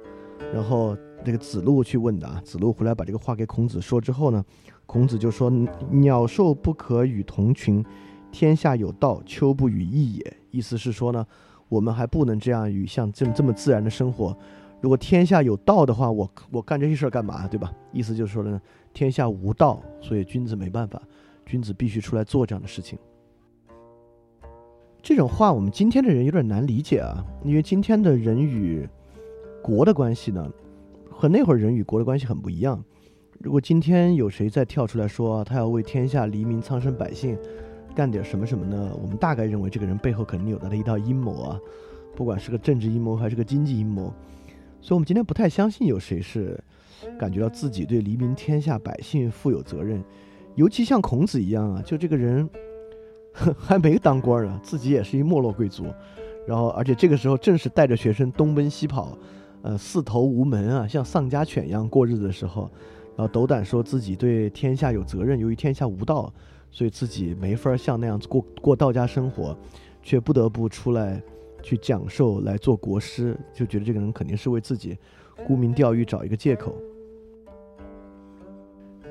[0.54, 4.44] 然后那个子路去问的啊，子路回来把这个话给孔子说之后呢，
[4.86, 5.50] 孔子就说
[5.92, 7.84] ：“鸟兽不可与同群，
[8.32, 11.26] 天下有道，丘不与异也。”意思是说呢，
[11.68, 14.36] 我们还不能这样与像这这么自然的生活。
[14.82, 17.72] 如果天下有道的话，我我干这些事儿干嘛，对吧？
[17.92, 18.60] 意思就是说呢，
[18.94, 21.02] 天下无道，所以君子没办法，
[21.46, 22.98] 君子必须出来做这样的事情。
[25.02, 28.88] 这种话我们今天的人有点难理解啊，因为今天的人与
[29.62, 30.52] 国的关系呢，
[31.10, 32.84] 和那会儿人与国的关系很不一样。
[33.40, 37.38] 如果今天有谁再跳出来说他要为天下黎民、苍生百姓
[37.96, 38.92] 干点什么什么呢？
[39.02, 41.60] 我们大概认为这个人背后肯定有他的一套阴谋啊，
[42.16, 44.14] 不管是个政治阴谋还是个经济阴谋。
[44.82, 46.62] 所以，我们今天不太相信有谁是
[47.18, 50.04] 感觉到自己对黎民天下百姓负有责任，
[50.56, 52.50] 尤其像孔子一样啊，就这个人
[53.58, 55.86] 还没当官呢，自己也是一没落贵族，
[56.48, 59.18] 然后，而且这个时候正是带着学生东奔西跑，
[59.62, 62.70] 呃，四头无门啊，像丧家犬一样过日子的时候，
[63.16, 66.34] 然后斗胆说自己对天下有责任，由于天下无道，
[66.72, 69.58] 所以自己没法像那样子过过道家生活，
[70.02, 71.22] 却不得不出来。
[71.62, 74.98] 去讲授来做国师，就觉得这个人肯定是为自己
[75.46, 76.74] 沽名钓誉找一个借口。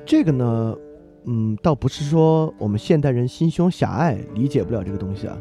[0.03, 0.75] 这个呢，
[1.25, 5.39] 嗯，倒不是说我们现代人心胸狭隘，理解不了这个东西啊。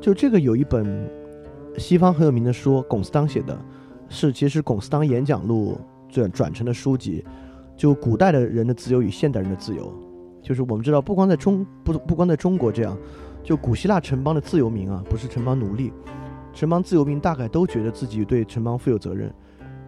[0.00, 1.06] 就这个有一本
[1.76, 3.62] 西方很有名的书，龚斯当写的，
[4.10, 7.24] 是其实龚斯当演讲录转转成的书籍。
[7.76, 9.90] 就古代的人的自由与现代人的自由，
[10.42, 12.94] 就是我们知道，不光在中不不光在中国这样，
[13.42, 15.90] 就古希腊城邦的自由民啊，不是城邦奴隶。
[16.52, 19.32] 城邦自由民大概都觉得自己对城邦负有责任，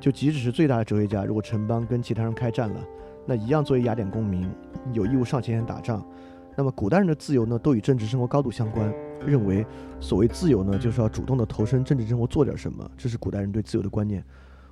[0.00, 2.80] 就即使是最大的哲学家，如果城邦跟其他人开战了，
[3.26, 4.48] 那一样作为雅典公民
[4.94, 6.02] 有义务上前线打仗。
[6.56, 8.90] 那么古代人的自由呢，都与政治生活高度相关，
[9.26, 9.64] 认为
[10.00, 14.24] 所谓自由呢，就是要主动的投身政治生活，做点什么，这是古代人对自由的观念。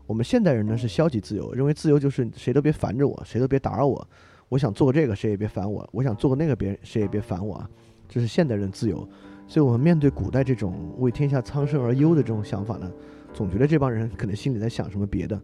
[0.06, 4.08] 我们现代人呢是消极自由，认为自由就是谁都别烦着我，谁都别打扰我，
[4.48, 7.70] 我想做个这个谁也别烦我，我想做个那个别人谁也别烦我啊，
[8.08, 9.08] 这是现代人自由。
[9.46, 12.90] 所以，我们面对古代这种为天下苍生而忧的这种想法呢，
[13.32, 15.40] 总觉得这帮人可能心里在想什么别的。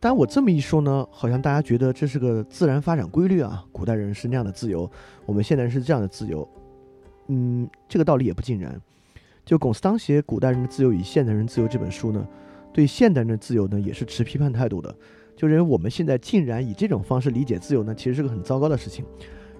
[0.00, 4.90] 但我这么一说呢，好像大家觉得这是个自然发展规律啊，古代人是那样的自由，
[5.24, 6.48] 我们现代人是这样的自由。
[7.28, 8.80] 嗯，这个道理也不尽然。
[9.44, 12.26] 就龚斯当写《古代人的自由与现代人自由》这本书呢，
[12.72, 14.94] 对现代人的自由呢，也是持批判态度的，
[15.36, 19.04] 就认为我们现在竟然以这种方式理解自由呢，其实是个很糟糕的事情。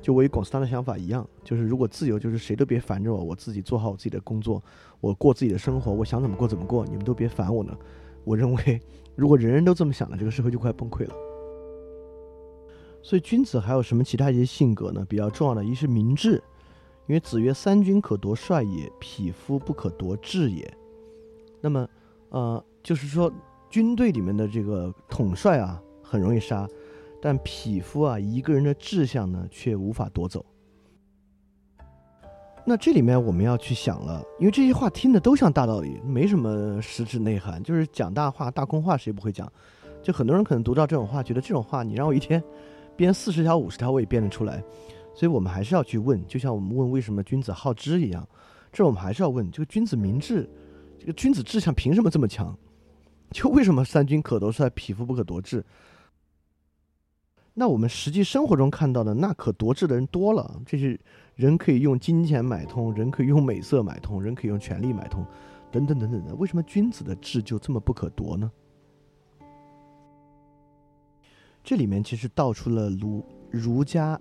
[0.00, 4.62] 就我与龚斯当的想法一样，就是如果自由就是谁都别烦着我，我自己做好我自己的工作，
[5.00, 7.74] 我过自己的生活，我想怎么过怎么过，你们都别烦我呢。
[8.24, 8.80] 我认为，
[9.16, 11.14] 如果人人都这么想了，这个社会就快崩溃了。
[13.02, 15.04] 所以，君子还有什么其他一些性格呢？
[15.06, 16.42] 比较重要的，一是明智，
[17.06, 20.72] 因为子曰：“三军可夺帅也，匹夫不可夺志也。”
[21.60, 21.88] 那么，
[22.30, 23.32] 呃，就是说，
[23.68, 26.68] 军队里面的这个统帅啊，很容易杀。
[27.20, 30.44] 但匹夫啊，一个人的志向呢，却无法夺走。
[32.66, 39.50] 那这里面我们要去想了，因为这些话听的都像大道理，没什么实质内涵，就是讲大话、大空话，谁不会讲？
[40.02, 42.42] 就很多人可能读到这种话，觉得这种话你让我一天
[42.96, 44.62] 编四十条、五十条，我也编得出来。
[45.14, 48.28] 所以我们还是要去问，就像我们问为什么君子好知一样，
[48.72, 50.48] 这我们还是要问：这个君子明智，
[50.98, 52.56] 这个君子志向凭什么这么强？
[53.30, 55.64] 就为什么三军可夺帅，匹夫不可夺志？
[57.54, 60.60] 那我们实际生活中看到的，那可夺志的人多了。
[60.66, 61.00] 这是
[61.36, 65.24] 人可以用金钱买通，人可以用美色买通，人可以用权力买通，
[65.70, 66.34] 等等等等的。
[66.34, 68.50] 为什么君子的志就这么不可夺呢？
[71.62, 74.20] 这里面其实道出了儒儒家，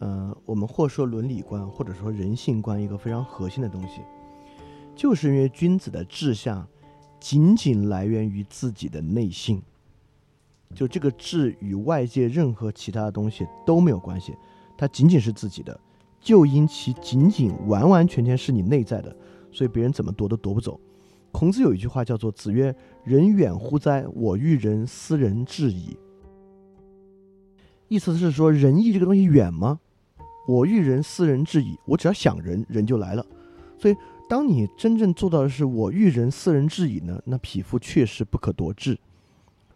[0.00, 4.00] 呃，我们或说伦理观，或者说人性观一个非常核心的东西，
[4.96, 6.66] 就是因为君子的志向
[7.20, 9.62] 仅仅来源于自己的内心。
[10.74, 14.34] 就这个志与外界任何其他的东西都没有关系，
[14.78, 15.78] 它仅仅是自己的，
[16.18, 19.14] 就因其仅仅完完全全是你内在的，
[19.52, 20.80] 所以别人怎么夺都夺不走。
[21.32, 22.74] 孔子有一句话叫做“子曰：
[23.04, 24.06] 人远乎哉？
[24.14, 25.96] 我欲人斯人至矣。”
[27.88, 29.80] 意思是说仁义这个东西远吗？
[30.46, 33.24] 我欲人斯人至矣，我只要想人，人就来了。
[33.78, 33.96] 所以
[34.28, 38.98] 当你真正做到的是我欲人斯人至矣呢，那匹夫确实不可夺志。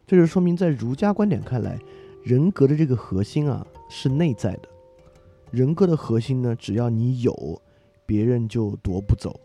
[0.06, 1.78] 这就说明，在儒家观点看来，
[2.22, 4.68] 人格的这个核心啊是内在的。
[5.50, 7.62] 人格的核心呢，只要你有，
[8.04, 9.38] 别人就夺不走。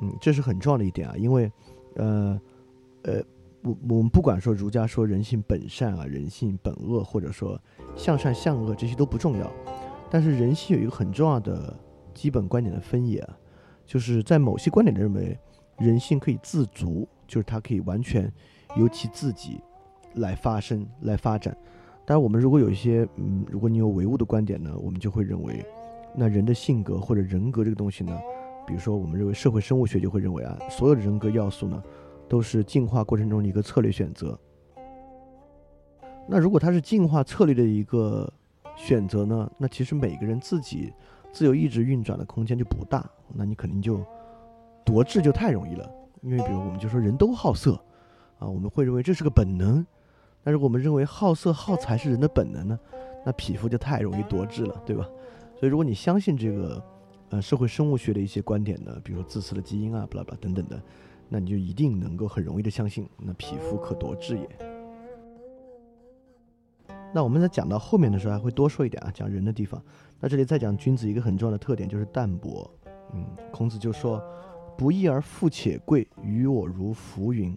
[0.00, 1.50] 嗯，这是很重要的一点啊，因为，
[1.94, 2.40] 呃，
[3.02, 3.22] 呃，
[3.62, 7.60] 我我们不管说儒家说人性本善啊，人性本恶，或者说
[7.96, 9.52] 向善向恶，这些都不重要。
[10.10, 11.74] 但是人性有一个很重要的
[12.14, 13.26] 基本观点的分野，
[13.86, 15.38] 就是在某些观点认为，
[15.78, 18.32] 人性可以自足，就是它可以完全
[18.76, 19.60] 由其自己。
[20.14, 21.56] 来发生，来发展。
[22.04, 25.64] 当然，我们如果有一些，嗯，如果你有唯物的观点呢，我们就会认为，
[26.16, 28.18] 那人的性格或者人格这个东西呢，
[28.66, 31.80] 比如说，我们认为社会生物学就会认为啊，所有的人格要素呢，
[32.26, 34.36] 都是进化过程中的一个策略选择。
[36.26, 38.32] 那如果它是进化策略的一个
[38.78, 40.92] 选择呢，那其实每个人自己
[41.32, 43.04] 自由意志运转的空间就不大，
[43.34, 44.00] 那你肯定就
[44.84, 45.90] 夺智就太容易了。
[46.22, 47.74] 因为比如我们就说人都好色
[48.38, 49.84] 啊，我们会认为这是个本能。
[50.44, 52.78] 但是我们认为好色好财是人的本能呢，
[53.26, 55.06] 那匹夫就太容易夺志了，对吧？
[55.58, 56.82] 所以如果你相信这个，
[57.30, 60.80] 呃，社会生物学的一些观点呢，比如说自私的基因啊，巴拉巴等等的，
[61.28, 64.77] 那你就一定能够很容易的相信，那匹夫可夺志也。
[67.14, 69.82] 那我们在讲到后面的时候还会多说一点啊，讲人的地方。
[70.20, 72.70] 那这里再讲君子一个很重要的特点就是淡泊。
[73.14, 74.22] 嗯，孔子就说
[74.76, 77.56] ：“不义而富且贵，于我如浮云。”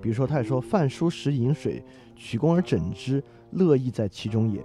[0.00, 1.82] 比如说，他也说：“饭疏食饮水，
[2.14, 4.60] 取功而枕之，乐亦在其中也。”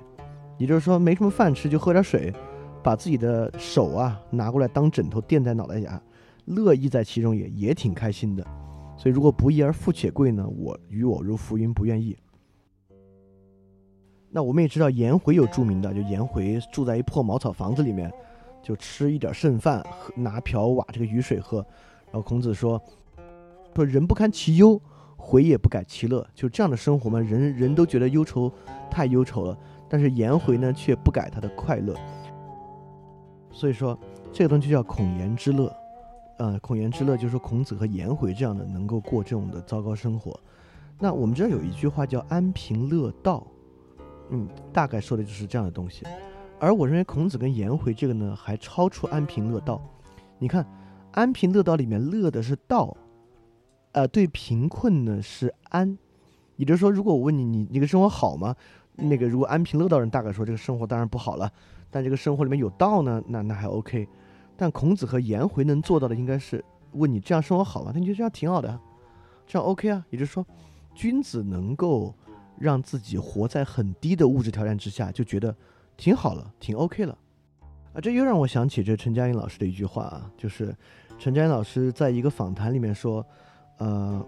[0.60, 2.32] 也就是说，没什么饭吃就喝点水，
[2.84, 6.00] 把自己的手啊拿过来当枕头垫在脑袋下，
[6.46, 8.46] 乐亦在其中也，也挺开心的。
[8.98, 10.46] 所以，如果不义而富且贵呢？
[10.48, 12.16] 我与我如浮云，不愿意。
[14.32, 18.12] 那我们也知道，颜回有著名的，就颜回住在一破茅草房子里面，
[18.62, 21.58] 就吃一点剩饭，喝拿瓢挖这个雨水喝。
[22.06, 22.82] 然后孔子说
[23.76, 24.80] ：“说人不堪其忧。”
[25.22, 28.50] 回也不改其乐，就这样的生活嘛，人人都觉得忧愁
[28.90, 29.56] 太忧愁了，
[29.90, 31.94] 但是颜回呢却不改他的快乐。
[33.52, 34.00] 所以说
[34.32, 35.76] 这个东西叫孔颜之乐，
[36.38, 40.40] 呃，孔颜之乐就是说孔子和颜回这样的能够过这种的糟糕生活。
[40.98, 43.46] 那我们这儿有一句话叫安贫乐道，
[44.30, 46.06] 嗯，大概说的就是这样的东西。
[46.60, 49.82] 而我认为孔子跟颜回这个呢还超出安贫乐道。
[50.38, 50.66] 你看，
[51.12, 52.96] 安贫乐道里面乐的是道。
[53.92, 55.98] 呃，对贫困呢是安，
[56.58, 58.56] 也就是说，如果我问你，你你个生活好吗？
[58.96, 61.52] 那个如果安贫乐道人大概说这个生活当然不好了，
[61.90, 64.08] 但这个生活里面有道呢，那那还 OK。
[64.56, 67.92] 但孔子和颜回能做到的应该是问你这样生活好吗？
[67.92, 68.80] 他觉得这样挺好的，
[69.48, 70.06] 这样 OK 啊。
[70.12, 70.46] 也就是说，
[70.94, 72.14] 君子能够
[72.60, 75.56] 让自己活在很低的物质条件之下，就觉得
[75.98, 77.18] 挺好了，挺 OK 了。
[77.94, 80.76] 啊，这又让我想起这陈嘉映老师的一句话啊，就是
[81.18, 83.26] 陈嘉映老师在一个访谈里面说。
[83.82, 84.22] 呃，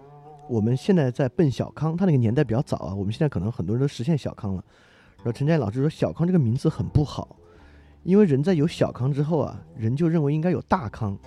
[0.47, 2.95] 我们现在在奔小康，他那个年代比较早啊。
[2.95, 4.63] 我们现在可能很多人都实现小康了。
[5.17, 7.35] 然后陈佳老师说，小康这个名字很不好，
[8.03, 11.17] 因为人在有小康之后啊，人就认为应该有大康。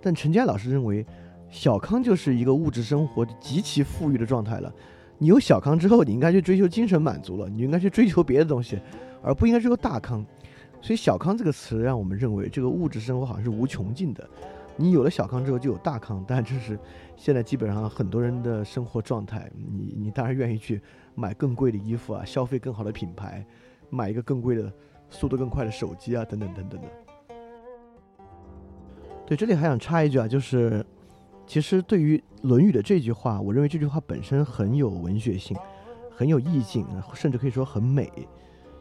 [0.00, 1.04] 但陈佳老师认为，
[1.50, 4.72] 小康就是一个物质生活极其富裕的状态了。
[5.22, 8.76] 你有小康之后，你应该去追求精神满足了，你应该去追求别的东西，
[9.22, 10.26] 而不应该追求大康。
[10.80, 14.28] 所以“小康”这个词让我们认为，这个物质生活好像是无穷尽的。
[14.76, 16.76] 你有了小康之后就有大康，但这是
[17.16, 19.48] 现在基本上很多人的生活状态。
[19.54, 20.82] 你你当然愿意去
[21.14, 23.46] 买更贵的衣服啊，消费更好的品牌，
[23.90, 24.72] 买一个更贵的、
[25.08, 26.88] 速度更快的手机啊，等等等等的。
[29.24, 30.84] 对，这里还想插一句啊，就是
[31.52, 35.54] 其实对于《论语》的这句话，我认为这句话本身很有文学性，
[36.10, 38.10] 很有意境，甚至可以说很美。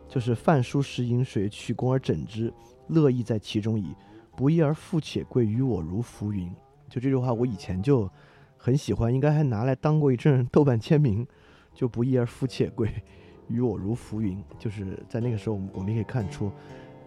[0.07, 2.49] 就是“饭疏食饮水，取功而枕之，
[2.87, 3.93] 乐亦在其中矣。”
[4.37, 6.49] 不义而富且贵，于我如浮云。
[6.87, 8.09] 就这句话，我以前就
[8.55, 11.27] 很喜欢，应该还拿来当过一阵豆瓣签名。
[11.73, 12.89] 就不义而富且贵，
[13.49, 14.41] 于我如浮云。
[14.57, 16.49] 就是在那个时候，我们我们也可以看出，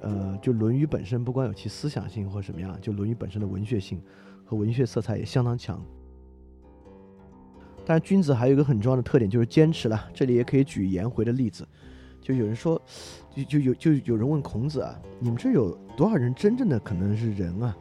[0.02, 3.98] 呃，就《论语》本身不光有其思想性或什么样，就《论语》本身的文学性
[4.44, 5.80] 和文学色彩也相当强。
[7.86, 10.08] 但是君子还有一个很重要的特点，就是坚持了。
[10.14, 11.68] 这里也可以举颜回的例子，
[12.20, 12.80] 就有人说，
[13.36, 17.76] 就就有就有人问孔子啊，你们这有多少人真正的可能是人啊？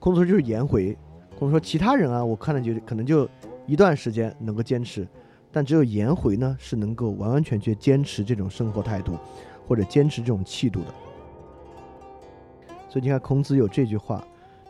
[0.00, 0.96] 孔子说就是颜回。
[1.38, 3.28] 孔子说其他人啊，我看了就可能就
[3.66, 5.06] 一段时间能够坚持，
[5.52, 9.16] 但只有颜回呢是能够完完全全坚持这种生活态度，
[9.68, 10.86] 或者坚持这种气度的。
[12.88, 14.24] 所以你看孔子有这句话，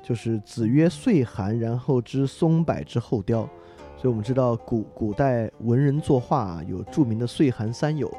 [0.07, 3.49] 就是子曰：“岁寒，然后知松柏之后凋。”
[3.97, 8.13] 所以我们知道古古代文人作画啊，有著名的岁寒三友，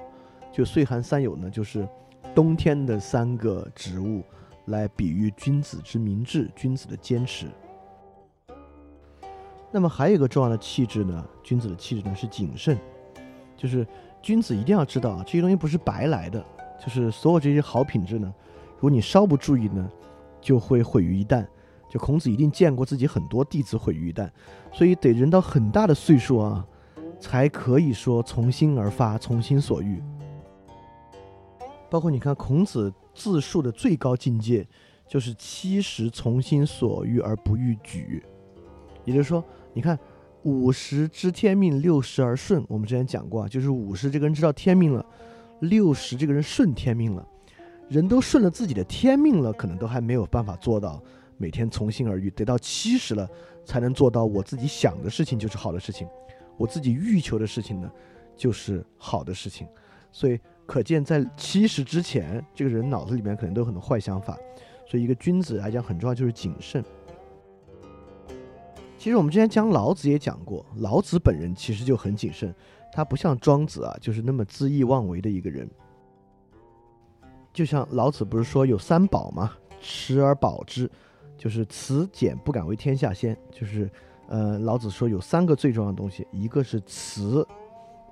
[0.52, 1.88] 就岁寒三友呢，就是
[2.34, 4.24] 冬天的三个植物，
[4.66, 7.46] 来比喻君子之明志，君子的坚持。
[9.72, 12.76] 那么还有一个重要的气质呢，君子的气质呢是谨慎，
[13.56, 13.86] 就是
[14.24, 16.44] 君子一定要知道啊，这些东西不是白来的，
[16.84, 18.34] 就是所有这些好品质呢，
[18.76, 19.88] 如果你稍不注意呢，
[20.42, 21.46] 就会毁于一旦。
[22.00, 24.30] 孔子一定见过自己很多弟子毁于一旦，
[24.74, 26.66] 所以得人到很大的岁数啊，
[27.20, 30.02] 才可以说从心而发，从心所欲。
[31.90, 34.68] 包括你看孔子自述的最高境界，
[35.08, 38.24] 就是七十从心所欲而不逾矩。
[39.06, 39.44] 也就是说，
[39.74, 39.98] 你看
[40.44, 42.66] 五十知天命，六十而顺。
[42.68, 45.06] 我们之前讲过啊，就是五十这个人知道天命了，
[45.60, 47.26] 六十这个人顺天命了。
[47.88, 51.02] 人都顺了自己的天命了，可能都还没有办法做到。
[51.38, 53.30] 每天从心而欲，得到七十了，
[53.66, 56.08] 才能做到我自己想的事情就是好的事情，
[56.58, 57.92] 我自己欲求的事情呢，
[58.36, 59.68] 就是好的事情。
[60.12, 64.38] 所以可见，在七十之前，这个人脑子里面可能都有很多坏想法。
[64.88, 66.84] 所以，一个君子来讲，很重要就是谨慎。
[68.98, 72.56] 其实我们之前讲老子也讲过，老子本人其实就很谨慎，
[72.94, 75.70] 他不像庄子啊，就是那么恣意妄为的一个人。
[77.52, 79.52] 就像老子不是说有三宝吗？
[79.82, 80.90] 持而保之。
[81.38, 83.90] 就是慈俭不敢为天下先，就是，
[84.28, 87.46] 呃，老子说有三个最重要的东西，一个是慈，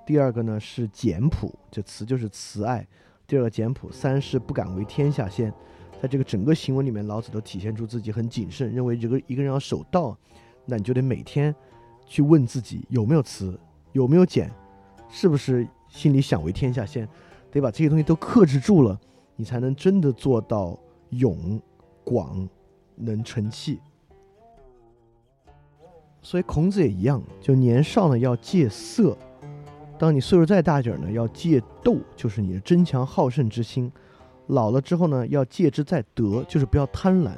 [0.06, 2.86] 第二个呢是简朴，这慈就是慈爱，
[3.26, 5.54] 第二个简朴，三是不敢为天下先。
[6.02, 10.18] 在这个整个行文里面，老子都体现出自己很谨慎，认为这个一个人要守道，
[10.66, 11.56] 那你就得每天
[12.06, 13.58] 去问自己有没有慈，
[13.94, 14.52] 有没有俭，
[15.10, 17.08] 是不是心里想为天下先，
[17.50, 19.00] 得把这些东西都克制住了，
[19.38, 20.78] 你才能真的做到
[21.12, 21.58] 勇
[22.04, 22.46] 广。
[22.96, 23.80] 能成器，
[26.22, 29.18] 所以孔子也一样，就年少呢要戒色，
[29.98, 33.90] 当你岁数再大点儿呢，要戒斗，就是你的争强好胜之心；
[34.48, 37.32] 老了之后呢，要戒之在德，就是不要贪婪。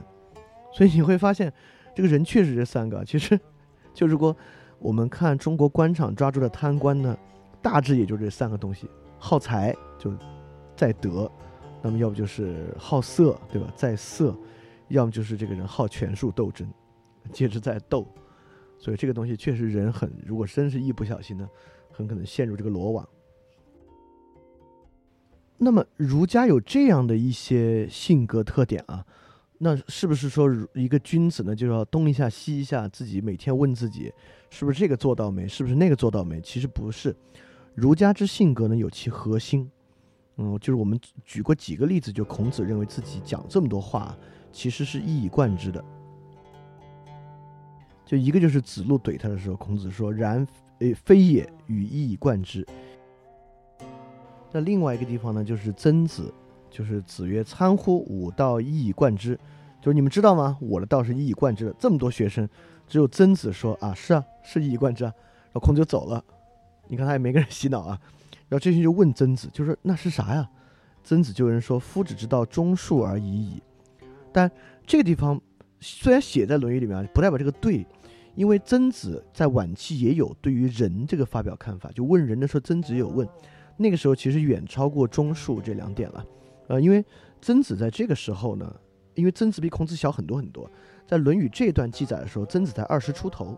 [0.74, 1.51] 所以你会发现，
[1.95, 3.39] 这个人确实这三个，其实
[3.93, 4.36] 就如果
[4.78, 7.18] 我们看中国官场抓住的贪官呢，
[7.62, 10.12] 大致也就这三个东西：好财就
[10.76, 11.32] 在德，
[11.82, 13.72] 那么要不就是好色，对吧？
[13.76, 14.36] 在色。
[14.90, 16.68] 要么就是这个人好权术斗争，
[17.32, 18.08] 接着在斗，
[18.78, 21.50] 所以这个东西确实人很，如果真是一不小心呢，
[21.92, 23.08] 很可能陷入这个罗网。
[25.58, 29.06] 那么儒家有这样的一些性格特点啊，
[29.58, 34.12] 那是不是说一个君子呢就要东一下西一下，自己每天问自己
[34.50, 36.42] 是不是这个做到没，是不是那个做到没？
[36.42, 37.16] 其实不是，
[37.74, 39.72] 儒家之性格呢有其核心，
[40.36, 44.16] 嗯，就是我们举过几个例子，就孔子认为自己讲这么多话。
[44.56, 45.84] 其实是一以贯之的，
[48.06, 50.47] 就一个就是子路怼他的时候，孔子说：“然，
[50.80, 52.66] 诶，非也，与一以贯之。”
[54.53, 56.34] 那另外一个地方呢，就是曾子，
[56.70, 59.38] 就是子曰：“参乎吾道，一以贯之。”
[59.82, 60.58] 就是你们知道吗？
[60.62, 61.76] 我的道是一以贯之的。
[61.78, 62.47] 这么多学生，
[62.88, 65.14] 只有曾子说：“啊，是啊，是一以贯之啊。”
[65.51, 66.24] 然后孔子就走了。
[66.88, 67.99] 你看他也没给人洗脑啊。
[68.47, 70.49] 然后这些就问曾子，就说：“那是啥呀？”
[71.03, 73.62] 曾子就有人说：“夫子之道，忠恕而已矣。”
[74.36, 74.52] 但
[74.86, 75.42] 这个地方
[75.80, 77.88] 虽然写在《论语》里面，不代表这个对，
[78.36, 81.90] 因为曾子在晚期也有对于仁这个发表看法。
[81.92, 83.26] 就问人的时候，曾子有问，
[83.78, 86.26] 那个时候其实远超过忠恕这两点了。
[86.68, 87.02] 呃，因为
[87.42, 88.76] 曾子在这个时候呢，
[89.14, 90.70] 因为曾子比孔子小很多很多，
[91.08, 93.58] 在《论语》这段记载的时候，曾子才二十出头，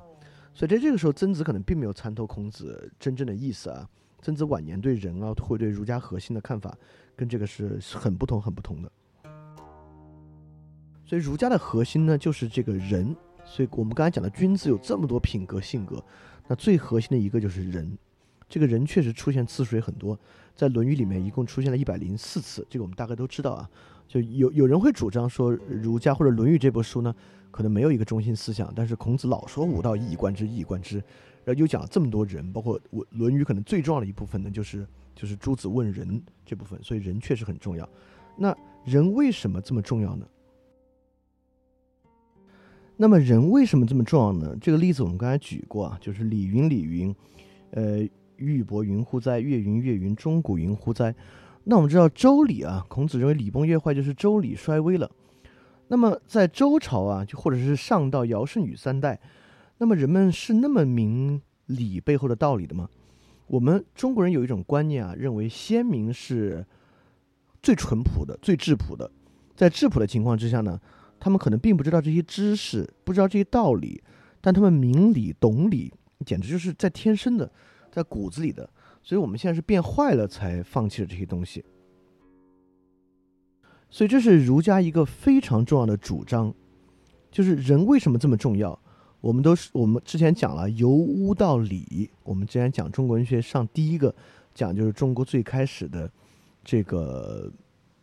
[0.53, 3.89] 所以在这个时候，曾子可能并没有参透孔子真正的意思啊。
[4.21, 6.77] 曾子晚年对人啊，或对儒家核心的看法，
[7.15, 8.91] 跟这个是很不同、很不同的。
[11.07, 13.15] 所以儒家的核心呢，就是这个人。
[13.45, 16.03] 所以我们刚才讲的君子有这么多品格性格，
[16.49, 17.97] 那最核心的一个就是人。
[18.49, 20.19] 这个人确实出现次数也很多，
[20.53, 23.69] 在《论语》里面一共出现了一百零四次，这个我们大概都知道啊。
[24.05, 27.15] 就有有人会主张说，儒家或者《论语》这部书呢，
[27.51, 30.97] 可能没有一个中心思想，但是孔子老说“吾道一以贯之，一以贯之”，
[31.45, 34.85] 然后又讲了这么多人，包括我《论语》可能最重要的一部分呢，就是
[35.15, 37.87] 就是诸子问仁这部分，所以人确实很重要。
[38.37, 38.53] 那
[38.83, 40.25] 人为什么这么重要呢？
[42.99, 44.57] 那么人为什么这么重要呢？
[44.59, 47.15] 这个例子我们刚才举过啊，就是礼云礼云，
[47.69, 47.99] 呃，
[48.37, 49.39] 玉帛云乎哉？
[49.39, 51.13] 月云月云，钟鼓云乎哉？
[51.65, 55.11] 那我们知道周礼啊，孔子认为礼崩乐坏就是周礼衰微了。
[55.89, 59.19] 那么在周朝啊，就或者是上到尧舜禹三代，
[59.77, 62.89] 那么人们是那么明礼背后的道理的吗？
[63.45, 66.65] 我们中国人有一种观念啊，认为先民是
[67.61, 69.11] 最淳朴的、最质朴的，
[69.55, 70.81] 在质朴的情况之下呢。
[71.19, 74.01] 他们可能并不知道这些知识，不知道这些道理，
[74.39, 75.91] 但他们明理、懂理，
[76.25, 77.51] 简直就是在天生的，
[77.91, 78.69] 在骨子里的。
[79.01, 81.63] 所以，我们现在是变坏了才放弃了这些东西。
[83.89, 86.53] 所以，这是儒家一个非常重要的主张，
[87.31, 88.79] 就是人为什么这么重要？
[89.21, 94.13] 我们都是我们之前讲了由巫到礼，我们之前讲中国文学上第一个
[94.53, 96.11] 讲就是中国最开始的
[96.63, 97.51] 这个。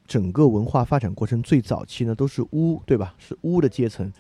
[0.07, 3.14] 整个文化发展过程最早期呢，都是巫，对吧？
[3.18, 4.12] 是巫的阶层，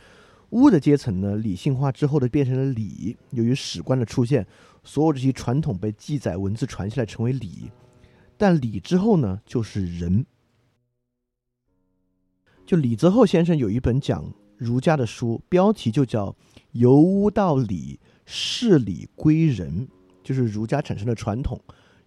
[0.50, 3.16] 巫的阶层呢，理性化之后的变成了礼。
[3.30, 4.46] 由于史官的出现，
[4.82, 7.70] 所有这些传统被记载文字传下来成为礼。
[8.36, 10.24] 但礼之后呢，就是人。
[12.66, 16.30] 就李泽厚先生有一本讲儒家的书，标题就叫
[16.72, 19.86] 《由巫到礼，事礼归人》，
[20.22, 21.60] 就是儒家产生的传统，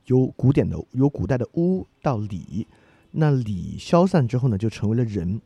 [0.07, 2.67] 由古典的由古代的巫到礼。
[3.11, 5.41] 那礼消散之后呢，就成为了人。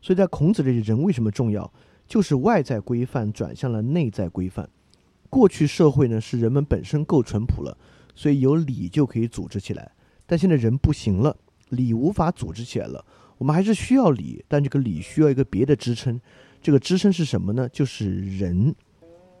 [0.00, 1.72] 所以在孔子这里，人为什么重要？
[2.08, 4.68] 就是外在规范转向了内在规范。
[5.30, 7.78] 过去社会呢，是人们本身够淳朴了，
[8.14, 9.92] 所以有礼就可以组织起来。
[10.26, 11.36] 但现在人不行了，
[11.68, 13.04] 礼无法组织起来了。
[13.38, 16.20] 我们还是需要礼，但这个礼需要一个别的支撑。
[16.60, 17.68] 这个支撑是什么呢？
[17.68, 18.74] 就是人。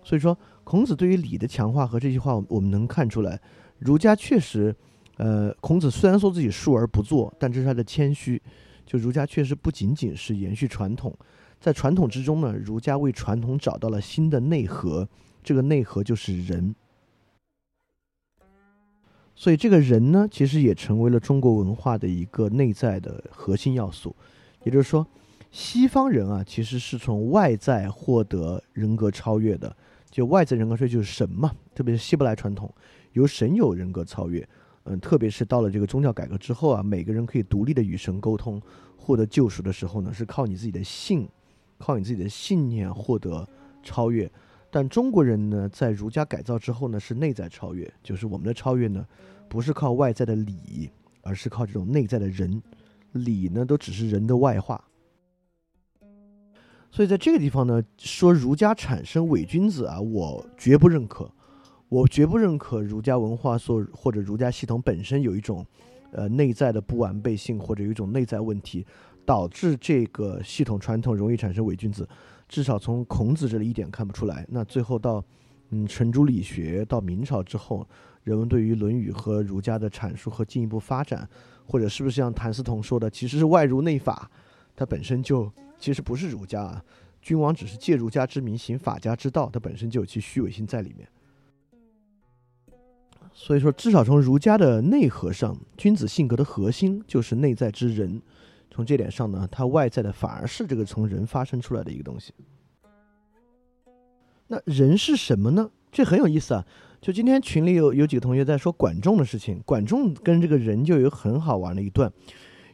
[0.04, 3.40] 所以说，孔子对于礼的强化和这句话，我们能看出来，
[3.78, 4.74] 儒家确实。
[5.16, 8.40] 呃，孔子虽然说自己述而不作，但这是他的谦虚。
[8.84, 11.16] 就儒家确实不仅仅是延续传统，
[11.60, 15.08] 在传统之中呢，儒家为传统找到了新的内核，
[15.42, 16.74] 这个内核就是人。
[19.34, 24.14] 所以这个人呢，其实也成为了中国文化的一个内在的核心要素。
[24.64, 25.06] 也就是说，
[25.50, 29.74] 西方人啊，其实是从外在获得人格超越的，
[30.10, 32.72] 就外在人格超越就是神嘛，特别是希伯来传统，
[33.12, 34.46] 由神有人格超越。
[34.84, 38.60] 嗯，特别是到了这个宗教改革之后啊，每个人可以独立的与神沟通，
[38.96, 41.28] 获得救赎的时候呢，是靠你自己的信，
[41.78, 43.48] 靠你自己的信念获得
[43.82, 44.30] 超越。
[44.70, 49.06] 但中国人呢，在儒家改造之后呢，是内在超越，就是我们的超越呢，
[49.48, 50.90] 不是靠外在的礼，
[51.22, 52.62] 而是靠这种内在的人。
[53.12, 54.82] 礼呢，都只是人的外化。
[56.90, 61.30] 所以在这个地方呢，说儒家产生伪君子啊，我绝不认可。
[61.92, 65.62] 我绝不认可儒家文化所或者儒家系统本身有一种，
[66.10, 68.86] 呃内在的不完备性或者有一种内在问题，
[69.26, 72.08] 导致这个系统传统容易产生伪君子。
[72.48, 74.46] 至少从孔子这里一点看不出来。
[74.48, 75.22] 那最后到，
[75.68, 77.86] 嗯，程朱理学到明朝之后，
[78.24, 81.28] 人们对于《论语》和儒家的阐述和进一步发展，
[81.66, 84.30] 或者是不是像谭嗣同说的，其实是外儒内法，
[84.74, 86.82] 它本身就其实不是儒家啊。
[87.20, 91.06] 君王只是借儒家之名行法家之道，它本身就有其虚伪性在里面。
[93.34, 98.20] 所以说，至少从儒家的内核上，君子性格的核心就是内在之人。
[98.70, 102.32] 从这点上呢，它外在的反而是这个从人发生出来的一个东西。
[104.46, 105.70] 那人是什么呢？
[105.90, 106.64] 这很有意思啊！
[107.00, 112.10] 就今天群里有有几个同学在说管仲的事情，管仲跟这个人就有很好玩的一段。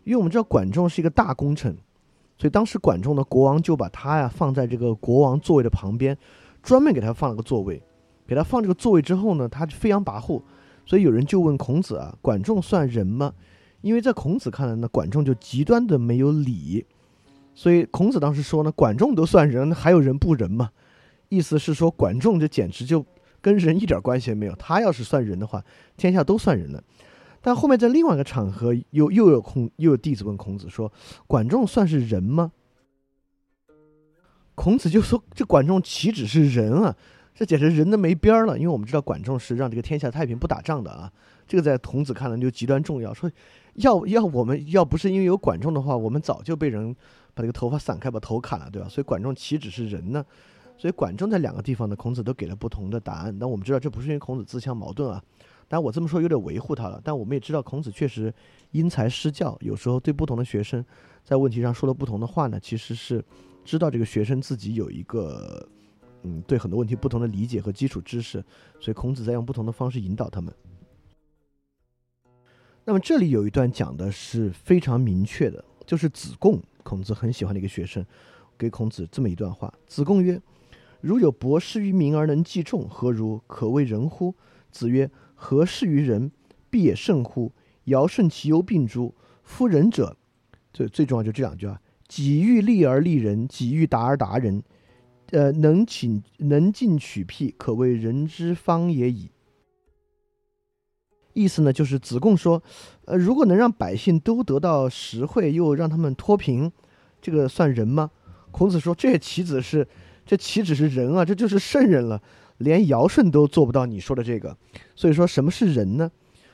[0.04, 1.76] 因为我们知道管仲是一个大功臣，
[2.36, 6.16] 所以当时管仲的国王就把他呀放在这个国王座位的旁边，
[6.62, 7.82] 专门给他放了个座位。
[8.28, 10.42] 给他放这个座位之后呢，他飞扬跋扈，
[10.84, 13.32] 所以有人就问孔子啊：“管仲算人吗？”
[13.80, 16.84] 因为在孔子看来呢，管仲就极端的没有礼，
[17.54, 20.70] 所以孔子当时说呢：“管仲都算人，还有人不人吗？”
[21.30, 23.04] 意思是说，管仲这简直就
[23.40, 24.54] 跟人一点关系也没有。
[24.56, 25.64] 他要是算人的话，
[25.96, 26.82] 天下都算人了。
[27.40, 30.92] 但后面在另外一个场合，又又有孔又有弟子问孔子说
[31.26, 32.52] ：“管仲算是人吗？”
[34.54, 36.96] 孔子就说：“这管仲岂止是人啊！”
[37.38, 41.08] 这简直人都没边儿了，因为我们知道管仲是让这个天下太平不打仗的啊，
[41.46, 43.14] 这个在孔子看来就极端重要。
[43.14, 43.30] 说
[43.74, 46.92] 要要我们要不是因为有管仲的话，我们早就被人
[47.34, 48.88] 把这个头发散开，把头砍了，对吧？
[48.88, 50.24] 所以管仲岂止是人呢？
[50.76, 53.38] 所以管仲在两个地方呢，孔子都给了不同的答案。
[53.38, 55.22] 但我们知道这不是因为孔子自相矛盾啊，
[55.68, 57.00] 但我这么说有点维护他了。
[57.04, 58.34] 但我们也知道孔子确实
[58.72, 60.84] 因材施教，有时候对不同的学生
[61.22, 63.24] 在问题上说了不同的话呢，其实是
[63.64, 65.68] 知道这个学生自己有一个。
[66.22, 68.44] 嗯，对很多问题不同的理解和基础知识，
[68.80, 70.52] 所以孔子在用不同的方式引导他们。
[72.84, 78.04] 那么这里有一段讲的是非常明确的，就是子贡，孔子很喜欢的一个学生，
[78.56, 80.40] 给孔子这么一段话：子贡曰
[81.02, 83.40] ：“如有博施于民而能济众，何如？
[83.46, 84.34] 可谓人乎？”
[84.72, 86.32] 子曰：“何事于人，
[86.70, 87.52] 必也甚乎？
[87.84, 89.14] 尧舜其忧病诸？
[89.42, 90.16] 夫仁者，
[90.72, 94.62] 最最重要就这两句啊。”己欲立而立人，己欲达而达人，
[95.30, 99.30] 呃，能请能进取辟，可谓人之方也已。
[101.34, 102.62] 意思呢，就是子贡说，
[103.04, 106.72] 呃，如果能让百姓都得到实惠，又让他们脱贫，
[107.20, 108.10] 这个算人吗？
[108.50, 109.86] 孔子说，这岂止是
[110.26, 112.20] 这岂止是人啊，这就是圣人了，
[112.56, 114.56] 连尧舜都做不到你说的这个。
[114.96, 116.10] 所以说，什么是人呢？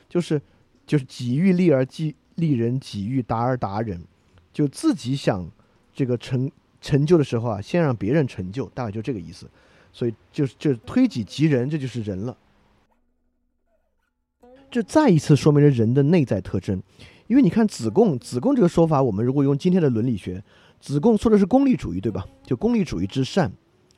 [0.07, 0.39] 就是
[0.85, 4.05] 就是己欲立而立立人，己欲达而达人。
[4.53, 5.49] 就自己想
[5.93, 6.51] 这个成
[6.85, 9.49] 成就的时候啊，先让别人成就，大概就这个意思。
[9.91, 12.37] 所以就是就推己及人，这就是人了。
[14.69, 16.79] 这再一次说明了人的内在特征。
[17.25, 20.43] 因为你看子贡，子贡这个说法，我们如果用今天的伦理学，
[20.79, 22.23] 子贡说的是功利主义，对吧？
[22.43, 23.51] 就功利主义之善。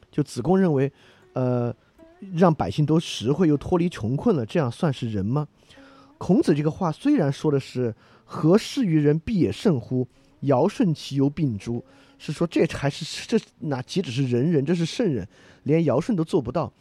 [0.10, 0.90] 就子贡认为，
[1.34, 1.76] 呃，
[2.36, 5.46] 让百姓都实惠又脱离穷困了，这样算是人吗？
[6.18, 10.08] 孔子这个话虽然说的是“何事于人，必也甚乎”。
[10.42, 11.84] 尧舜其忧病诸，
[12.18, 15.28] 是说这还是这哪岂止是人人，这是圣人，
[15.63, 16.72] 连尧舜都做不到。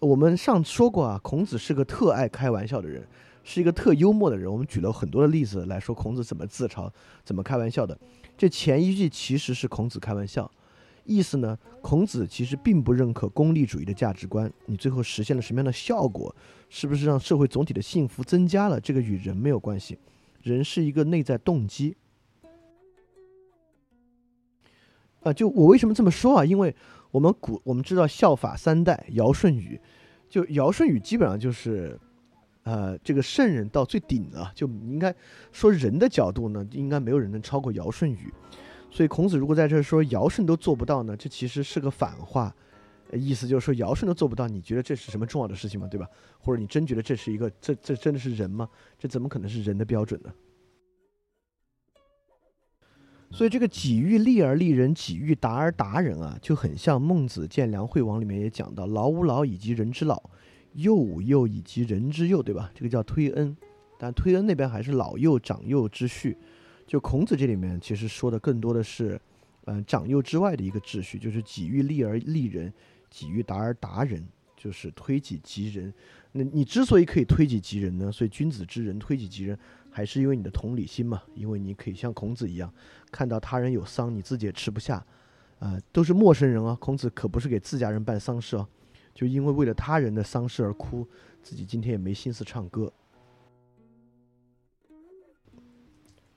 [0.00, 3.06] 我们上次说过啊，孔子是个特爱开玩笑的人，
[3.42, 4.50] 是一个特幽默的人。
[4.50, 6.90] 我们举了很多的例子来说孔子怎么自嘲、
[7.24, 7.98] 怎么开玩笑的。
[8.36, 10.48] 这前一句其实是孔子开玩笑，
[11.04, 14.50] 意思呢，孔子其实并不认可功利主义的价值观。
[14.66, 16.34] 你最后实现了什么样的效果，
[16.68, 18.80] 是不是让社会总体的幸福增加了？
[18.80, 19.98] 这个与人没有关系，
[20.44, 21.96] 人是一个内在动机。
[25.22, 26.44] 啊，就我为什么这么说啊？
[26.44, 26.74] 因为
[27.10, 29.80] 我们古我们知道效法三代尧舜禹，
[30.28, 31.98] 就尧舜禹基本上就是，
[32.62, 34.52] 呃，这个圣人到最顶了。
[34.54, 35.14] 就应该
[35.50, 38.32] 说人的角度呢，应该没有人能超过尧舜禹。
[38.90, 42.54] 所以孔子如果在这说尧舜都做不到呢，这其实是个反话，
[43.12, 45.86] 意思就是说尧舜都做不到，你觉得这是什么重要的事情吗？
[45.90, 46.06] 对吧？
[46.38, 48.68] 或者你真觉得这是一个这这真的是人吗？
[48.98, 50.30] 这怎么可能是人的标准呢？
[53.38, 60.20] 所以这个己欲立而立人，己欲达而达人啊，就很像孟子《见梁惠王》里面也讲到“老吾老以及人之老，
[60.72, 62.72] 幼吾幼以及人之幼”，对吧？
[62.74, 63.56] 这个叫推恩，
[63.96, 66.36] 但推恩那边还是老幼长幼之序。
[66.84, 69.16] 就孔子这里面其实说的更多的是，
[69.66, 72.72] 嗯，长幼之外的一个秩序，就是己欲立而立人，
[73.08, 74.26] 己欲达而达人，
[74.56, 75.94] 就是推己及人。
[76.32, 78.10] 那你之所以可以推己及人呢？
[78.10, 79.56] 所以君子之人推己及人。
[79.98, 81.20] 还是因为你的同理心嘛？
[81.34, 82.72] 因为你可以像孔子一样，
[83.10, 85.04] 看到他人有丧，你自己也吃不下，
[85.58, 86.78] 啊，都是陌生人啊。
[86.80, 88.64] 孔子可不是给自家人办丧事哦，
[89.12, 91.04] 就因为为了他人的丧事而哭，
[91.42, 92.92] 自己今天也没心思唱歌。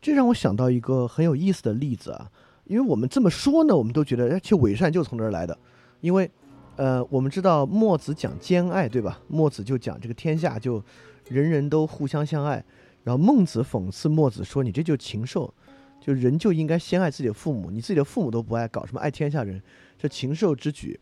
[0.02, 2.32] 这让我想到一个很有意思的例子啊，
[2.66, 5.56] 因为我们这么说呢，我们都觉得，哎，其实伪善就从这儿来的，
[6.00, 6.32] 因为，
[6.78, 9.22] 呃，我们知道墨子讲兼爱，对吧？
[9.28, 10.84] 墨子就讲这个天下就
[11.28, 12.66] 人人都互相相爱。
[13.04, 15.54] 然后孟子讽刺墨子说：“你这就禽兽，
[16.00, 19.62] 就人就应该先爱自己的父母，你自己的父母都不爱，搞什么爱天下人？
[19.98, 21.00] 这禽兽之举。”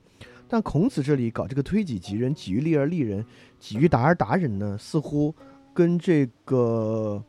[0.51, 3.23] 但孔子这里搞这个推己及人，己欲立而立人，
[3.59, 5.35] 己欲达而达人呢，似乎
[5.75, 7.23] 跟这个，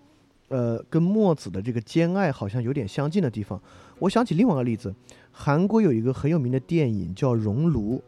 [0.48, 3.60] 呃，跟墨子的这个兼爱好像有点相近的地方。
[3.98, 4.94] 我想起另外一个例子，
[5.30, 8.02] 韩国有一个很有名的电影叫《熔炉》，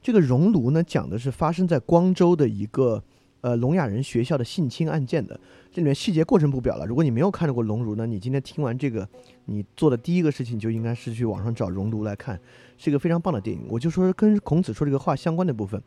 [0.00, 3.02] 这个《熔炉》呢，讲的是发生在光州的一个。
[3.44, 5.38] 呃，聋哑人学校的性侵案件的，
[5.70, 6.86] 这里面细节过程不表了。
[6.86, 9.06] 如果你没有看到过《熔炉》呢，你今天听完这个，
[9.44, 12.40] 你做的第一个事情就应该是去网上找《熔炉》来看，
[12.78, 13.66] 是一个非常棒的电影。
[13.68, 15.78] 我就说跟孔子说这个话相关的部分，《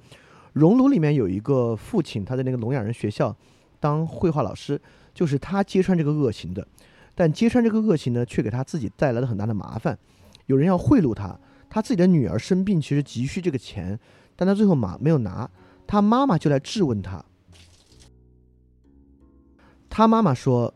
[0.53, 3.35] 熔炉》里面有一个父亲，他在那个聋哑人学校
[3.79, 4.79] 当绘画老师，
[5.15, 6.67] 就是他揭穿这个恶行的，
[7.15, 9.97] 但揭穿这个恶行呢，却给他自己带来了很大的麻烦。
[10.45, 11.35] 有人要贿赂他，
[11.71, 13.99] 他自己的女儿生病，其实急需这个钱，
[14.35, 15.49] 但他最后嘛没有拿，
[15.87, 17.25] 他妈妈就来质问他。
[19.97, 20.75] 他妈妈说：“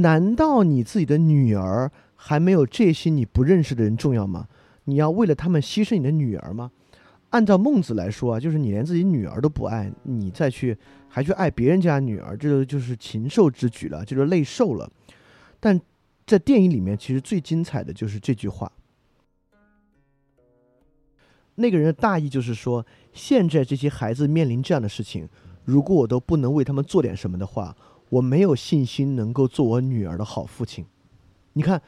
[0.00, 4.48] 难道你自己的女儿还没有这些你不认识的人重要吗？
[4.84, 6.70] 你要为了他们牺牲你的女儿吗？
[7.28, 10.74] 按照孟子来说啊，就是你连自己女儿都不爱，你再去
[11.06, 14.90] 还去爱别人家女儿，这就是禽兽之举了，就是累兽了。
[15.60, 15.78] 但
[16.26, 18.72] 在电影里面，其实最精彩的就是这句话。
[21.56, 25.28] 那个人的大意就是说，现在这些孩子面临这样的事情，
[25.62, 27.76] 如果我都不能为他们做点什么的话。”
[28.12, 30.84] 我没有信心能够做我女儿的好父亲。
[31.54, 31.80] 你看，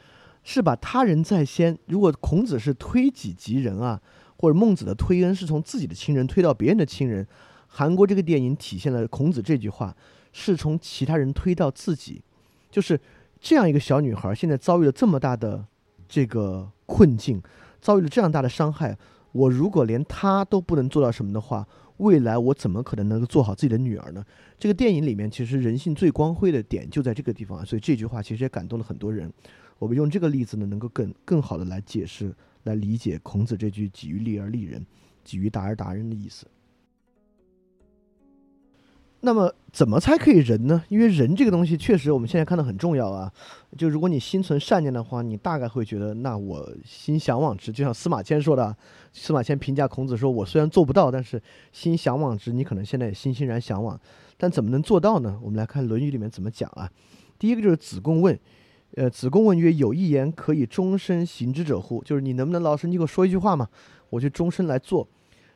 [0.43, 1.77] 是把他人在先。
[1.85, 4.01] 如果孔子是推己及人啊，
[4.37, 7.27] 或者孟子的推恩是从自己的亲人推到别人的亲人，
[7.67, 9.95] 韩国这个电影体现了孔子这句话
[10.33, 12.23] 是从其他人推到自己，
[12.71, 12.99] 就是
[13.39, 15.63] 这样一个小女孩现在遭遇了这么大的
[16.09, 17.39] 这个困境，
[17.79, 18.97] 遭遇了这样大的伤害，
[19.31, 21.67] 我如果连她都不能做到什么的话，
[21.97, 24.25] 未来我怎么可能能够做好自己的女儿呢？
[24.57, 29.31] 这个电影里面其实人性最光辉的点就在这个地方，所以这句话其实也感动了很多人。
[29.77, 32.33] 我们用这个例子呢，能够更更好的来解释、
[32.63, 34.85] 来理解孔子这句“己欲立而立人，
[35.23, 36.47] 己欲达而达人”的意思。
[39.21, 40.83] 那么，怎么才可以仁呢？
[40.87, 43.31] 因为仁这个东西确实我们现在看到很重要啊。
[43.75, 47.71] 就如果你心存善念的话，你大概会觉得，那我心向往之。
[47.71, 48.77] 就像司马迁说的，
[49.11, 51.41] 司马迁评价孔子说：“我虽然做不到，但是
[51.73, 53.99] 心向往之。”你可能现在也欣欣然向往，
[54.37, 55.39] 但怎么能做到呢？
[55.41, 56.89] 我们来看《论语》里面怎么讲啊。
[57.37, 58.37] 第一个就是子贡问。
[58.95, 62.01] 呃，子贡问曰：“有一言可以终身行之者乎？
[62.03, 63.67] 就是你能不能老师，你给我说一句话嘛，
[64.09, 65.05] 我就终身来做。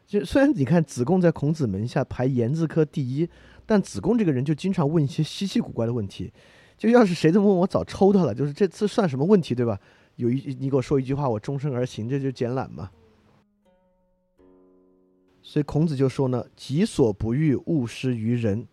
[0.06, 3.30] 就虽然你看子贡在孔子门下排言字科第一，
[3.66, 6.34] 但子贡这个人就经常问一些稀奇古怪的问题。
[6.78, 8.36] 就要是谁这么问我，早抽他了。
[8.36, 9.80] 就是这次算什么问题，对吧？
[10.18, 12.90] 有一你给我说一句话，我终身而行，这就简懒嘛。
[15.50, 18.68] 所以孔子就说呢：己所不欲，勿施于人。”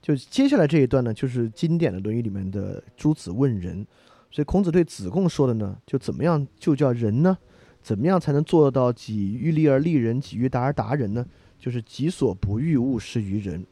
[0.00, 3.86] 就接下来这一段呢，就是经典的《论语》里面的诸子问仁，
[4.30, 7.36] 所以孔子对子贡说的呢，就怎么样就叫仁呢？
[7.82, 11.22] 怎么样才能做到己欲立而立人，己欲达而达人呢？
[11.58, 13.66] 就是己所不欲，勿施于人。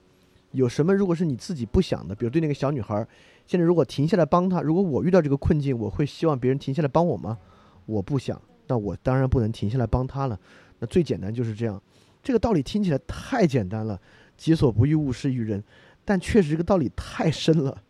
[0.50, 3.08] 有什么如果是你自己不想的，比如对那个小女孩，
[3.46, 7.38] 现在如果停下来帮她，如果我遇到这个困境，我会希望别人停下来帮我吗？
[7.86, 10.38] 我不想，那我当然不能停下来帮她了。
[10.80, 11.80] 那最简单就是这样，
[12.24, 14.00] 这个道理听起来太简单了，
[14.36, 15.62] 己所不欲，勿施于人。
[16.06, 17.82] 但确实这个道理太深了，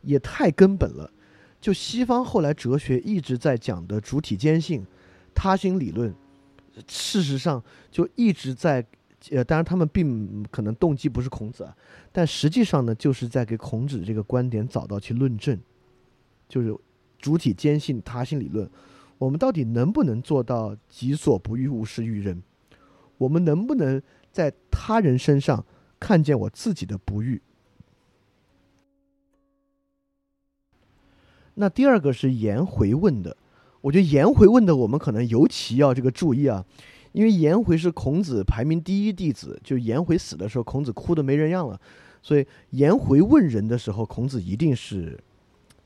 [0.00, 1.12] 也太根本了。
[1.60, 4.84] 就西方后来哲学一直在讲的主体坚信、
[5.34, 6.12] 他心理论，
[6.88, 8.84] 事实上就一直在
[9.30, 11.76] 呃，当然他们并可能动机不是孔子啊，
[12.10, 15.58] 但实际上呢，就是在给孔子这个观点找到去论证，
[16.48, 16.76] 就是
[17.18, 18.68] 主体坚信他心理论。
[19.22, 22.42] 我们到底能不能做到己所不欲，勿施于人？
[23.18, 24.02] 我们能不能？
[24.32, 25.64] 在他人身上
[26.00, 27.40] 看见我自己的不欲。
[31.54, 33.36] 那第二个是颜回问的，
[33.82, 36.64] 我觉得颜回问的我们可能尤其要这个注意啊，
[37.12, 41.78] 因为颜回是孔子排名第一弟子，就颜回死的时候，孔子哭的没人样了，
[42.22, 45.22] 所以颜回问人的时候，孔子一定是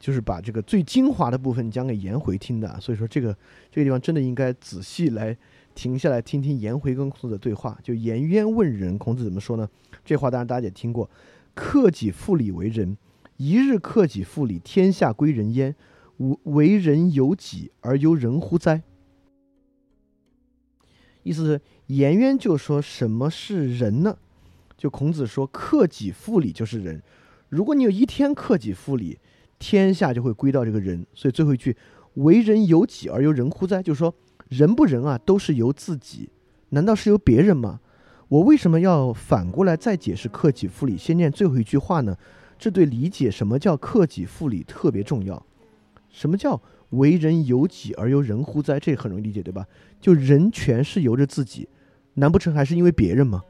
[0.07, 3.37] 就是把这个最精华的部分讲给颜回听的，所以说这个
[3.73, 5.37] 这个地方真的应该仔细来。
[5.75, 7.77] 停下来听听颜回跟孔子的对话。
[7.83, 9.69] 就颜渊问仁，孔子怎么说呢？
[10.05, 11.11] 这话当然大家也听过
[11.55, 12.97] ：“克己复礼为仁，
[13.37, 15.75] 一日克己复礼，天下归仁焉。
[16.19, 18.81] 吾为人由己而由人乎哉？”
[21.25, 24.17] 意思是颜渊就说什么是仁呢？
[24.79, 27.03] 就孔子说克己复礼就是仁。
[27.51, 29.19] 如果你有一天克己复礼，
[29.59, 31.07] 天下就会归到这个人。
[31.15, 31.77] 所以最后一句
[32.15, 34.15] “为人由己而由人乎哉”，就是说。
[34.49, 36.31] 人不人啊，都是由自己，
[36.69, 37.81] 难道是由别人吗？
[38.29, 40.97] 我为什么要反过来再解释克己复礼？
[40.97, 42.17] 先念最后一句话呢？
[42.57, 45.45] 这对理解什么叫克己复礼特别重要。
[46.11, 48.79] 什么叫为人由己而由人乎哉？
[48.79, 49.67] 这很容易理解，对吧？
[50.01, 51.69] 就人全是由着自己，
[52.15, 53.43] 难不成还是因为别人吗？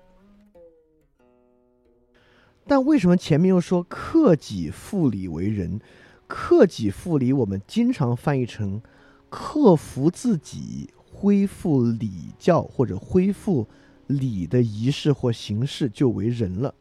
[2.67, 5.81] 但为什么前面又说克己复礼为人？
[6.27, 8.83] 克己复礼，我们经常翻译成。
[9.29, 13.69] 克服自己，恢复礼教或者恢复
[14.07, 16.75] 礼的仪式或形式，就为人了。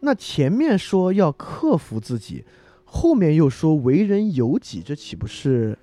[0.00, 2.44] 那前面说要克服自己，
[2.84, 5.78] 后面又说为人由己，这岂不是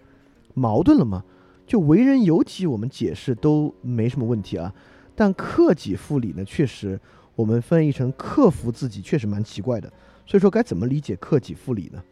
[0.54, 1.24] 矛盾了吗？
[1.66, 4.74] 就为人由己，我们解释都没什么问题啊。
[5.16, 7.00] 但克己复礼呢，确实
[7.36, 9.92] 我们翻译成克服自己，确实蛮奇怪的。
[10.26, 12.04] 所以说，该怎么理解克己复礼呢？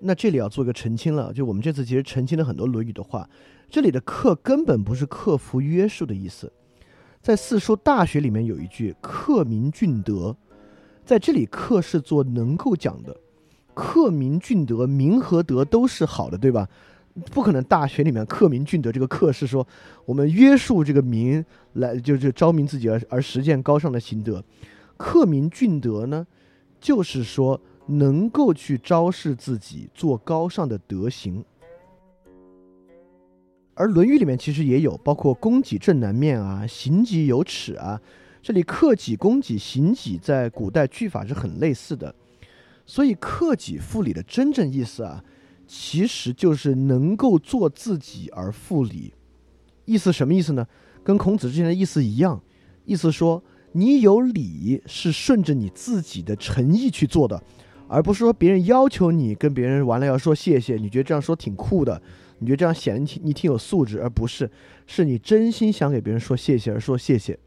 [0.00, 3.28] 那这里要做一个澄清了，就我们这次其实澄清了很多《论语》的话，
[3.68, 6.52] 这里的“克”根本不是克服约束的意思。
[7.20, 10.36] 在《四书大学》里面有一句“克明俊德”，
[11.04, 13.16] 在这里“克”是做能够讲的
[13.74, 16.68] ，“克明俊德”明和德都是好的，对吧？
[17.30, 19.66] 不可能大学里面“克明俊德”这个“克”是说
[20.04, 21.44] 我们约束这个明
[21.74, 24.44] 来，就是昭明自己而而实践高尚的行德。
[24.96, 26.26] “克明俊德”呢，
[26.80, 27.60] 就是说。
[27.90, 31.42] 能够去昭示自己做高尚的德行，
[33.72, 37.98] 而《论语》里面其实也有，包括“供给正南面”啊，“行己有耻”啊。
[38.42, 42.14] 这里克己、供己、行己在古代句法是很类似的，
[42.84, 45.24] 所以克己复礼的真正意思啊，
[45.68, 49.12] 其实就是能够做自己而复礼。
[49.84, 50.66] 意思什么意思呢？
[51.04, 52.42] 跟孔子之前的意思一样，
[52.84, 53.42] 意思说
[53.72, 57.42] 你有礼是顺着你自己的诚意去做的，
[57.86, 62.02] 而不是说别人要求你跟别人完了要说谢谢，你觉得这样说挺酷的，
[62.38, 64.50] 你觉得这样显得你挺你挺有素质，而不是
[64.86, 67.38] 是你真心想给别人说谢谢而说谢谢。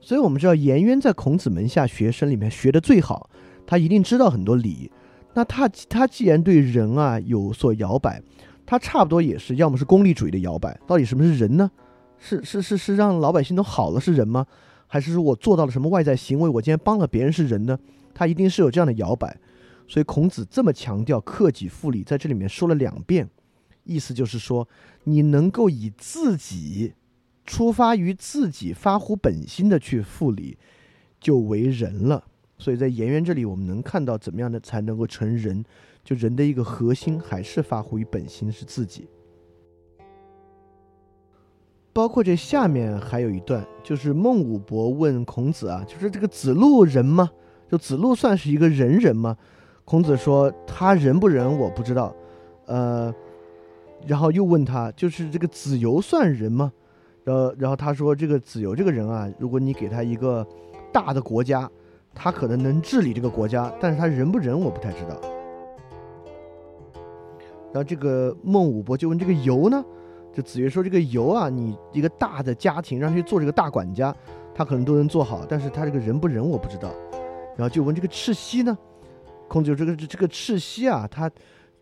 [0.00, 3.30] 所以我们知道颜渊在孔子门下学生里面学的最好，
[3.66, 4.90] 他一定知道很多礼。
[5.34, 8.22] 那他他既然对人啊有所摇摆，
[8.64, 10.78] 他差不多也是要么是功利主义的摇摆。
[10.86, 11.70] 到底什么是人呢？
[12.18, 14.46] 是是是是让老百姓都好了是人吗？
[14.86, 16.48] 还是说我做到了什么外在行为？
[16.48, 17.78] 我今天帮了别人是人呢？
[18.14, 19.36] 他一定是有这样的摇摆。
[19.86, 23.28] 所以孔子这么强调克己复礼，在这里面说了两遍，
[23.82, 24.66] 意思就是说
[25.02, 26.94] 你能够以自己。
[27.46, 30.56] 出发于自己发乎本心的去复礼，
[31.20, 32.24] 就为人了。
[32.58, 35.64] 所以在颜渊这里，我们能看到怎么样的才能够成人？
[36.04, 39.08] 就人的一个核心还是发乎于本心，是自己。
[41.92, 47.30] 包括这下面还有一段，就是孟武伯问孔子啊，就是这个子路人吗？
[47.70, 49.36] 就子路算是一个人人吗？
[49.84, 52.14] 孔子说他人不人我不知道，
[52.66, 53.14] 呃，
[54.06, 56.72] 然后又问他，就是这个子游算人吗？
[57.24, 60.46] 然后，然后他说：“这个子游这个人啊，如果你给他一个
[60.92, 61.70] 大的国家，
[62.14, 65.20] 他可能能治理这个国家，但是他人不仁，我不太知道。”
[67.72, 69.84] 然后这个孟武伯就问：“这个游呢？”
[70.32, 74.14] 就子曰说：“这个游啊，你一个大的家庭让他去做这个大管家，
[74.54, 76.94] 他可能都能做好，但是他这个人不仁，我不知道。”
[77.58, 78.76] 然后就问这个赤溪呢？
[79.48, 81.30] 孔子就这个这个赤溪啊，他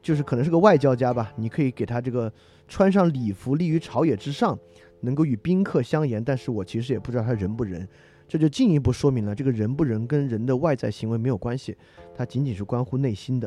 [0.02, 1.32] 就是可能是个外交家吧？
[1.36, 2.32] 你可以给他这个
[2.66, 4.58] 穿上礼服，立于朝野之上。
[5.04, 7.88] 能够与宾客相言，但是我其实也不知道他仁不仁，
[8.32, 11.76] 这就进一步说明了这个人不仁跟人的外在行为没有关系，
[12.16, 13.46] 它仅仅是关乎内心的。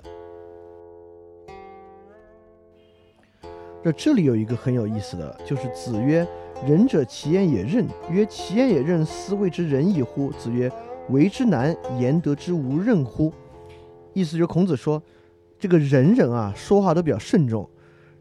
[3.83, 6.23] 这这里有一个很有意思的就是子曰
[6.67, 10.71] ：“仁者，其言也任。”曰：“其言也任，斯谓之仁矣乎？”子曰
[11.09, 13.33] ：“为之难，言得之无任乎？”
[14.13, 15.01] 意思就是孔子说，
[15.57, 17.67] 这个人人啊说话都比较慎重，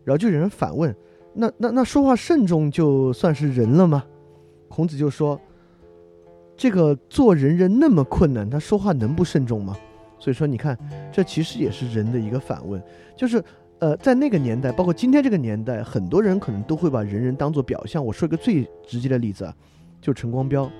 [0.02, 0.96] 然后就有人反问。
[1.34, 4.06] 那那那说话慎重就算是仁了吗？
[4.70, 5.38] 孔子就说
[6.56, 9.76] ：“这个做人人那么困难，他说话能不慎重吗？”
[10.18, 10.78] 所以说，你看，
[11.12, 12.82] 这其实也是人的一个反问，
[13.14, 13.42] 就是
[13.80, 18.02] 呃，在那个年代，包括今天这个年代，很多人可能都会把人人当做表象。
[18.02, 19.54] 我说一个最直接的例子啊，
[20.00, 20.70] 就陈光标，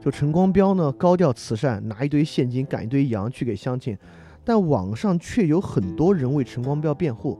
[0.00, 3.98] 就陈光标呢，高调慈善，拿一堆现金赶一堆羊去给乡亲，
[4.42, 7.38] 但网上却有很多人为陈光标辩护，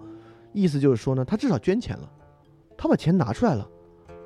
[0.53, 2.11] 意思就是说呢，他至少捐钱了。
[2.77, 3.67] 他把钱拿出来了，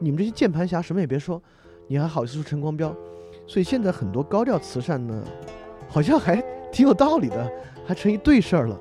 [0.00, 1.40] 你们这些键盘侠什么也别说，
[1.86, 2.92] 你还好意思说陈光标？
[3.50, 5.24] 所以现在很多高调慈善呢，
[5.88, 6.40] 好像还
[6.70, 7.52] 挺有道理的，
[7.84, 8.80] 还成一对事儿了。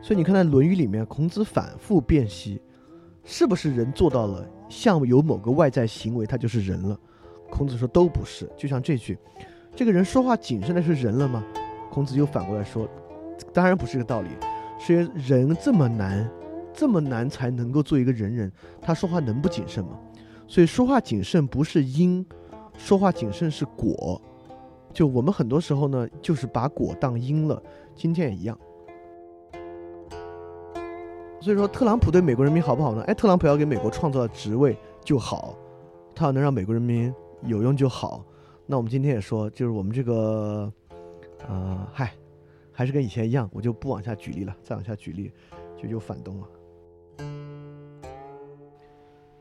[0.00, 2.62] 所以你看，在《论语》里面，孔子反复辨析，
[3.24, 6.96] 是不是人做到了像有某个外在行为，他就是人了？
[7.50, 8.48] 孔子说都不是。
[8.56, 9.18] 就像这句，
[9.74, 11.44] 这个人说话谨慎的是人了吗？
[11.90, 12.88] 孔子又反过来说，
[13.52, 14.28] 当然不是个道理，
[14.78, 16.30] 是因为人这么难。
[16.72, 19.98] 这么难才能够做一个人人，他说话能不谨慎吗？
[20.46, 22.24] 所以说话谨慎不是因，
[22.76, 24.20] 说话谨慎是果。
[24.92, 27.60] 就我们很多时候呢，就是把果当因了。
[27.96, 28.58] 今天也一样。
[31.40, 33.02] 所以说，特朗普对美国人民好不好呢？
[33.02, 35.58] 哎，特朗普要给美国创造职位就好，
[36.14, 38.24] 他要能让美国人民有用就好。
[38.66, 40.72] 那我们今天也说，就是我们这个，
[41.46, 42.12] 呃，嗨，
[42.72, 44.56] 还是跟以前一样，我就不往下举例了。
[44.62, 45.30] 再往下举例，
[45.76, 46.48] 就又反动了。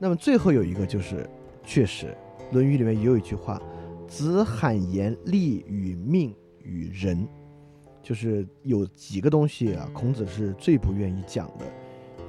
[0.04, 1.26] 那么最后有一个就是，
[1.64, 2.08] 确实，
[2.54, 3.58] 《论语》里面也有一句话
[4.06, 7.26] ：“子罕言利与命与仁。”
[8.04, 11.66] 就是有几个东西啊，孔子是最不愿意讲的，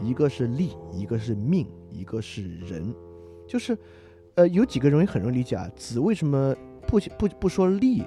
[0.01, 2.95] 一个是利，一个是命，一个是仁。
[3.45, 3.77] 就是，
[4.37, 6.55] 呃，有几个容易很容易理解啊，子为什么
[6.87, 8.05] 不不不说利？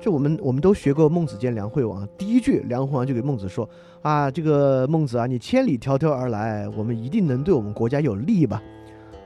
[0.00, 3.68] 就我们我们都学过孟子见梁惠王，第一句梁惠王就给孟子说
[4.00, 8.62] 啊，这个孟子啊，你千里迢迢而来，我们一定能对我们国家有利吧？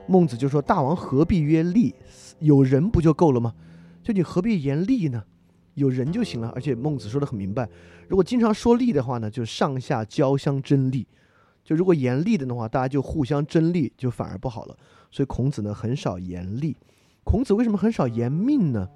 [0.08, 1.94] 孟子就说，大王何必曰利？
[2.40, 3.54] 有人不就够了吗？
[4.02, 5.22] 就你何必言利呢？
[5.74, 6.50] 有人就行了。
[6.56, 7.68] 而且孟子说的很明白，
[8.08, 11.06] 如果经常说利的话呢，就上下交相争利。
[11.62, 14.76] 就如果言利的话，大家就互相争利，就反而不好了。
[15.12, 16.76] 所以孔子呢很少言利。
[17.22, 18.88] 孔子为什么很少言命呢？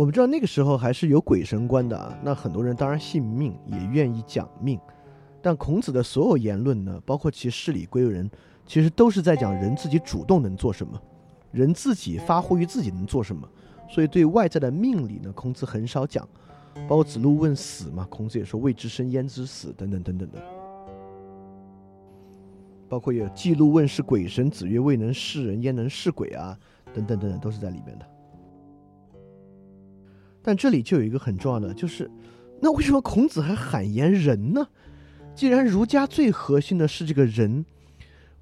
[0.00, 4.80] 我们知道那个时候还是有鬼神观的啊，那很多人当然信命，也愿意讲命。
[5.42, 8.30] 但孔子的所有言论呢，包括其事理归人，
[8.64, 10.98] 其实都是在讲人自己主动能做什么。
[11.52, 13.46] 人自己发挥于自己能做什么，
[13.90, 16.26] 所以对外在的命理呢，孔子很少讲。
[16.88, 20.38] 包括子路问死嘛，孔子也说未知生焉知死等等等等的。
[22.88, 26.58] 包括有记录问是鬼神，子曰未能视人焉能视鬼啊，
[26.94, 28.06] 等等等等都是在里面的。
[30.42, 32.10] 但这里就有一个很重要的，就是
[32.60, 34.66] 那为什么孔子还罕言人呢？
[35.34, 37.64] 既然儒家最核心的是这个人，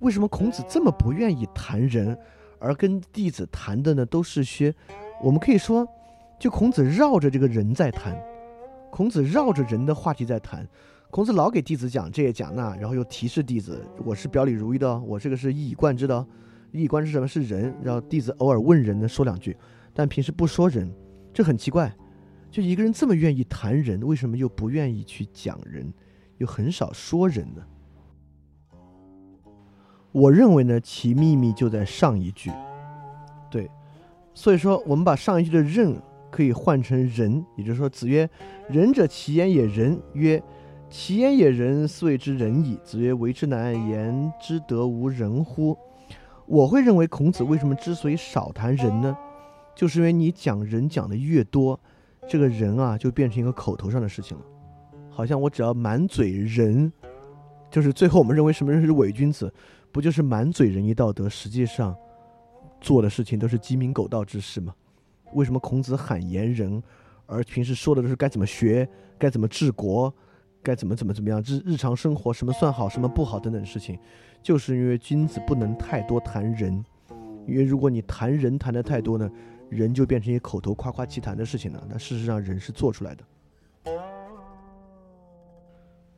[0.01, 2.19] 为什么孔子这么不愿意谈人，
[2.59, 4.75] 而跟弟子谈的呢都是些，
[5.23, 5.87] 我们可以说。
[6.41, 8.17] 就孔子绕着这个人在谈，
[8.93, 10.65] 孔子绕着人的话题在谈，
[11.11, 16.25] 孔子老给弟子讲这也讲那，然后又提示弟子，我是表里如一的，我这个是一以贯之的，
[16.71, 19.57] 一以贯之什么是人，然后弟子偶尔问人呢说两句，
[19.93, 20.89] 但平时不说人，
[21.39, 21.95] 这很奇怪，
[22.51, 25.95] 就一个人这么愿意谈人，为什么又不愿意去讲人，
[26.39, 27.63] 又很少说人呢？
[30.11, 32.51] 我认为呢，其秘密就在上一句，
[33.49, 33.71] 对，
[34.35, 35.97] 所以说我们把上一句的任。
[36.31, 38.29] 可以换成仁，也就是说，子曰
[38.69, 40.43] ：“仁者，其言也仁。”曰
[40.91, 45.79] ：“其言也仁，斯谓之仁矣。”子曰：“为之难，言之得无仁乎？”
[46.45, 49.17] 我会认为，孔子为什么之所以少谈仁呢？
[49.79, 51.79] 就是因为你讲人讲的越多，
[52.29, 54.45] 这个人啊就变成一个口头上的事情了。
[55.09, 56.93] 好像我只要满嘴仁，
[57.71, 59.55] 就是最后我们认为什么人是伪君子，
[59.93, 61.97] 不就是满嘴仁义道德，实际上
[62.81, 64.75] 做的事情都是鸡鸣狗盗之事吗？
[65.35, 66.83] 为什么孔子喊言人，
[67.27, 70.13] 而平时说的都是该怎么学、该怎么治国、
[70.61, 73.97] 该怎么怎么怎么样日日常生活什么算好、什么不好等等事情，
[74.43, 76.85] 就是因为君子不能太多谈人，
[77.47, 79.31] 因为如果你谈人谈的太多呢，
[79.69, 81.83] 人就变成一口头夸夸其谈的事情了。
[81.89, 83.25] 那事实上人是做出来的。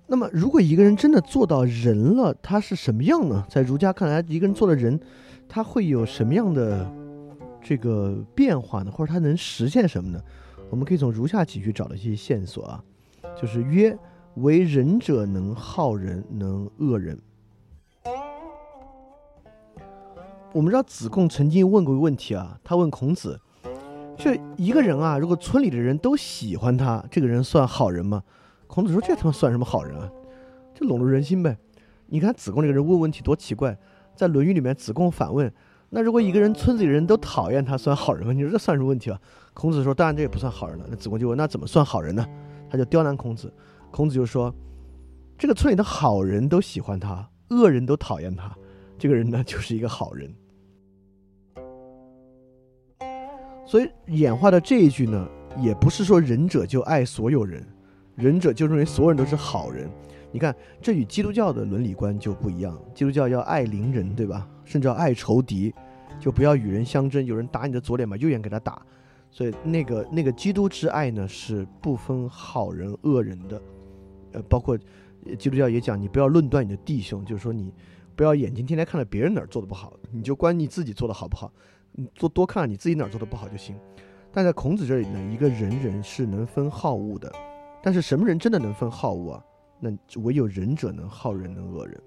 [0.07, 3.46] 那么如果一个人真的做到人了，他是什么样呢？
[3.48, 4.98] 在儒家看来，一个人做了人，
[5.48, 6.90] 他会有什么样的？
[7.62, 10.18] 这个变化呢，或者他能实现什么呢？
[10.70, 12.82] 我们可以从如下几句找到一些线索啊，
[13.38, 13.94] 就是曰：
[14.36, 17.20] 为仁者能好人，能恶人。
[20.53, 23.40] 我们知道子贡曾经问过一个问题啊，他问孔子：
[24.16, 28.22] 就一个人啊，如果村里的人都喜欢他，这个人算好人吗？
[28.66, 30.11] 孔子说：这他妈算什么好人啊？
[30.74, 31.57] 就笼络人心呗。
[32.07, 33.78] 你看子贡这个人问问题多奇怪，
[34.16, 35.53] 在《论语》里面，子贡反问。
[35.88, 38.32] 那如果一个人村子里人都讨厌他，算好人吗？
[38.32, 39.20] 你说这算什么问题啊？
[39.55, 42.26] 孔子说：“当然这也不算好人了。”那子贡就问：“那怎么算好人呢？”
[42.68, 43.53] 他就刁难孔子。
[43.90, 44.53] 孔子就说
[45.38, 48.53] ：“这个村里的好人都喜欢他，恶人都讨厌他，
[48.98, 50.32] 这个人呢就是一个好人。”
[53.70, 57.64] 所以演化的这一句呢，也不是说仁者就爱所有人，
[58.16, 59.88] 仁者就认为所有人都是好人。
[60.32, 60.52] 你看，
[60.82, 62.76] 这与基督教的伦理观就不一样。
[62.92, 64.48] 基督教要爱邻人，对吧？
[64.64, 65.72] 甚至要爱仇敌，
[66.18, 67.24] 就不要与人相争。
[67.24, 68.82] 有人打你的左脸，把右眼给他打。
[69.30, 73.62] 所以那个那个基督之爱呢，是不分好人恶人的。
[74.32, 74.76] 呃，包括
[75.38, 77.72] 基督教也讲，你不要论断你的弟兄，就是说你
[78.16, 81.52] 不要眼睛天天看着别人哪儿做的不好，你就关你自己做的好不好。
[82.01, 83.76] 你多多看看你自己哪儿做的不好就行。
[84.32, 87.30] 但在孔子这里呢，一个人人是能分好恶的，
[87.82, 89.44] 但是什么人真的能分好恶啊？
[89.78, 89.90] 那
[90.20, 92.01] 唯有仁者能好人，能恶人。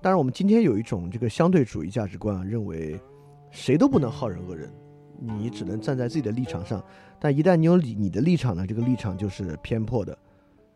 [0.00, 2.98] 当然，我们今天有一种这个相对主义价值观啊，认为
[3.50, 4.72] 谁都不能好人恶人，
[5.18, 6.82] 你只能站在自己的立场上。
[7.20, 10.16] 但一旦你有你你的立场呢，这个立场就是偏颇的，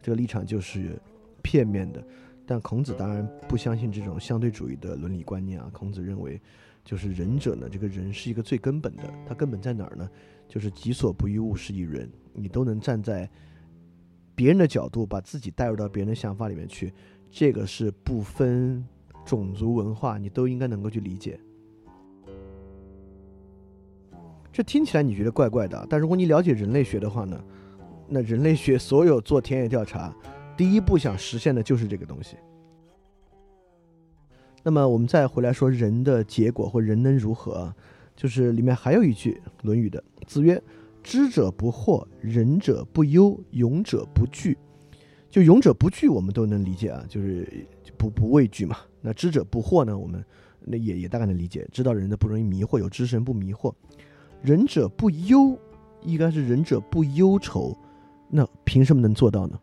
[0.00, 1.00] 这个立场就是
[1.42, 2.02] 片面的。
[2.48, 5.70] 但孔子当然不相信这种相对主义的伦理观念啊。
[5.72, 6.40] 孔子认为，
[6.82, 10.08] 就是仁者呢，这个人是一个最根本的，他根本在哪儿呢？
[10.48, 12.10] 就是己所不欲，勿施于人。
[12.32, 13.30] 你都能站在。
[14.34, 16.94] 别人的角度，把自己带入到别人的想法里面去，
[17.28, 18.86] 这个是不分
[19.24, 21.40] 种族文化，你都应该能够去理解。
[24.52, 27.44] 这听起来你觉得怪怪的，但如果你了解人类学的话呢，
[28.08, 30.14] 那人类学所有做田野调查，
[30.58, 32.36] 第一步想实现的就是这个东西。
[34.64, 37.72] 那么我们再回来说人的结果或人能如何，
[38.16, 40.60] 就是里面还有一句《论语》的，子曰。
[41.00, 44.58] 知者不惑，仁者不忧，勇者不惧。
[45.30, 47.48] 就勇者不惧，我们都能理解啊，就是
[47.96, 48.76] 不不畏惧嘛。
[49.00, 49.96] 那知者不惑呢？
[49.96, 50.22] 我们
[50.60, 53.72] 那也也大概能理解，知道人的不容易迷惑，有知识人不迷惑。
[54.42, 55.56] 仁者不忧，
[56.02, 57.74] 应该是仁者不忧愁。
[58.28, 59.58] 那凭什么能做到呢？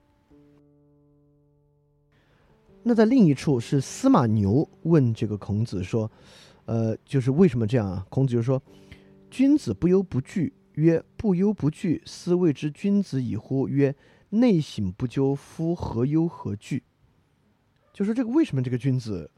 [2.88, 6.10] 那在另一处是司马牛问这个孔子说
[6.66, 8.62] ：“呃，就是为什么这样啊？”孔子就说
[9.32, 13.68] ：“君子不忧不惧。”曰：不忧不惧，斯谓之君子矣乎？
[13.68, 13.96] 曰：
[14.30, 16.84] 内省不疚，夫何忧何惧？
[17.94, 19.32] 就说这个为什么这个君子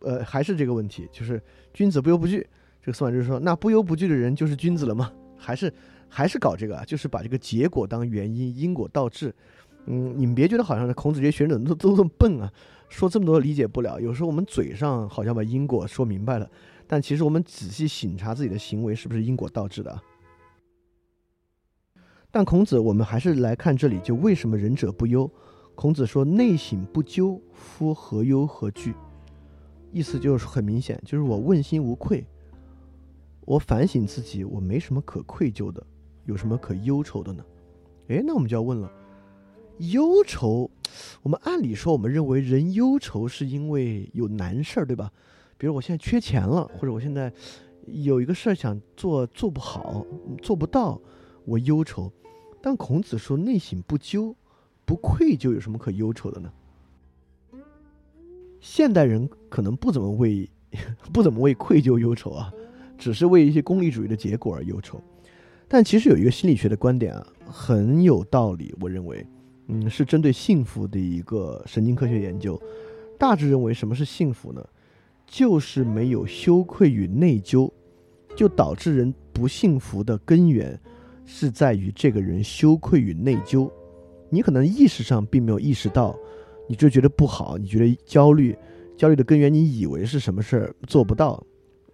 [0.00, 1.40] 呃，还是这个问题，就是
[1.72, 2.46] 君子不忧不惧。
[2.82, 5.12] 这个司马就说，那不忧不惧的人就是君子了吗？
[5.38, 5.72] 还是
[6.08, 6.84] 还是搞这个啊？
[6.84, 9.32] 就是把这个结果当原因，因果倒置。
[9.86, 12.52] 嗯，你们别觉得好像是孔子这些学生都都这么笨啊，
[12.88, 14.00] 说这么多理解不了。
[14.00, 16.48] 有时候我们嘴上好像把因果说明白了，
[16.86, 20.00] 但其实我们仔细省察自己的行为是不是因果倒置的。
[22.30, 25.30] 但孔子，我们还是来看这里，就为什么仁者不忧？
[25.74, 28.94] 孔子说：“内省不疚，夫何忧何惧？”
[29.92, 32.24] 意思就是很明显，就是我问心无愧，
[33.44, 35.84] 我反省自己，我没什么可愧疚的，
[36.24, 37.44] 有什么可忧愁的呢？
[38.08, 38.90] 诶，那我们就要问了，
[39.78, 40.70] 忧愁，
[41.22, 45.10] 我们按理说，我们认为人忧愁是因为有难事儿，对吧？
[45.58, 47.32] 比如我现在缺钱了，或者我现在
[47.86, 50.04] 有一个事儿想做做不好，
[50.40, 51.00] 做不到，
[51.44, 52.12] 我忧愁。
[52.60, 54.34] 但孔子说：“内省不疚，
[54.84, 56.52] 不愧疚，有什么可忧愁的呢？”
[58.60, 60.48] 现代人可能不怎么为
[61.12, 62.52] 不怎么为愧疚忧愁啊，
[62.96, 65.00] 只是为一些功利主义的结果而忧愁。
[65.66, 68.72] 但其实有一个心理学的观点啊，很有道理。
[68.80, 69.26] 我认为，
[69.68, 72.60] 嗯，是针对幸福的一个神经科学研究。
[73.18, 74.64] 大致认为，什么是幸福呢？
[75.26, 77.70] 就是没有羞愧与内疚，
[78.36, 80.78] 就导致人不幸福的根源。
[81.24, 83.70] 是在于这个人羞愧与内疚，
[84.28, 86.18] 你可能意识上并没有意识到，
[86.68, 88.54] 你就觉得不好，你觉得焦虑，
[88.96, 91.42] 焦虑的根源你以为是什么事儿做不到，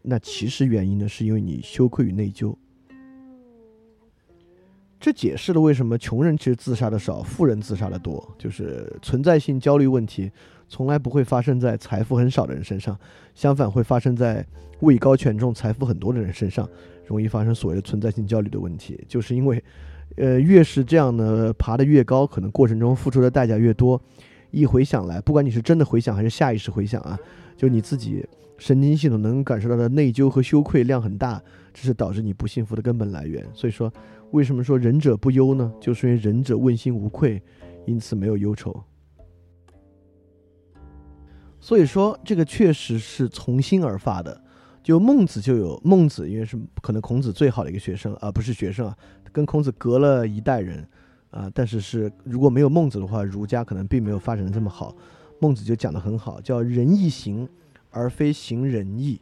[0.00, 2.56] 那其实原因呢是因为你羞愧与内疚。
[5.00, 10.30] 这解释了为什么穷人其实自杀的少，富人自杀的多，就是存在性焦虑问题
[10.68, 12.98] 从来不会发生在财富很少的人身上，
[13.34, 14.44] 相反会发生在
[14.80, 16.68] 位高权重、财富很多的人身上。
[17.06, 19.64] 容易发生所谓的存在性焦虑的问题，就是因为，
[20.16, 23.98] 呃，越是这样呢，爬得越高，可能过程中付出的代价越多。
[24.50, 27.18] 一回想来，不管你是真的回想还是下意识回想啊，
[27.56, 28.22] 就你自己
[28.58, 31.42] 神经系统能感受到的内疚和羞愧量很大，
[31.72, 33.42] 这是导致你不幸福的根本来源。
[33.54, 33.90] 所以说，
[34.32, 35.72] 为什么说仁者不忧呢？
[35.80, 37.42] 就是因为仁者问心无愧，
[37.86, 38.84] 因此没有忧愁。
[41.60, 44.42] 所以说，这个确实是从心而发的。
[44.82, 48.96] 就孟子就有孟子，因为是可能孔子最好的一个学生啊，不是学生啊，
[49.32, 50.86] 跟孔子隔了一代人
[51.30, 51.50] 啊。
[51.52, 54.96] 但是是如果没有孟子的话，儒家可能并没有发展的这么好。
[55.40, 57.46] 孟子就讲的很好，叫仁义行，
[57.90, 59.20] 而非行仁义。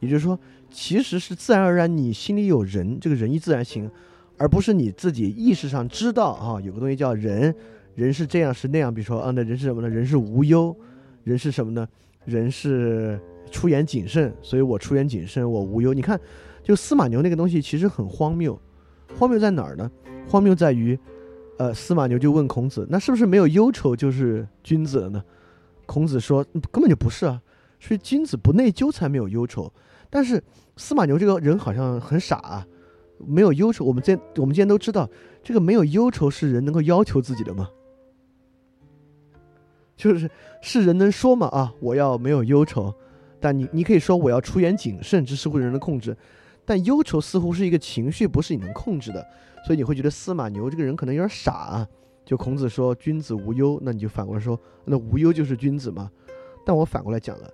[0.00, 0.38] 也就是说，
[0.70, 3.90] 其实是自然而然你心里有仁，这个仁义自然行，
[4.38, 7.54] 而不是你自己意识上知道啊，有个东西叫人，
[7.94, 8.94] 人是这样是那样。
[8.94, 9.88] 比如说啊，那人是什么呢？
[9.88, 10.76] 人是无忧，
[11.24, 11.88] 人是什么呢？
[12.24, 13.20] 人是。
[13.48, 15.94] 出言谨慎，所以我出言谨慎，我无忧。
[15.94, 16.20] 你看，
[16.64, 18.60] 就司马牛那个东西其实很荒谬，
[19.16, 19.88] 荒谬在哪儿呢？
[20.28, 20.98] 荒谬在于，
[21.56, 25.24] 呃，司马牛就问孔子，那是不是没有忧愁就是君子了呢？
[25.86, 27.40] 孔子说根本就不是啊，
[27.78, 29.72] 所以君子不内疚才没有忧愁。
[30.10, 30.42] 但是
[30.76, 32.66] 司马牛这个人好像很傻啊，
[33.18, 33.84] 没有忧愁。
[33.84, 35.08] 我们今我们今天都知道，
[35.42, 37.70] 这个没有忧愁是人能够要求自己的吗？
[39.96, 40.30] 就是
[40.60, 41.46] 是人能说吗？
[41.48, 42.94] 啊，我要没有忧愁。
[43.40, 46.16] 但你你可以说我要出言谨慎，这是会人的控制，
[46.64, 49.24] 但忧愁似乎是一个情绪，不是你能控制的，
[49.66, 51.88] 所以你会觉得司马牛这个人可能有点傻啊。
[52.24, 56.10] 就孔子说君子无忧，那你就反过来说，那无忧就是君子吗？
[56.64, 57.48] 但我反过来讲了，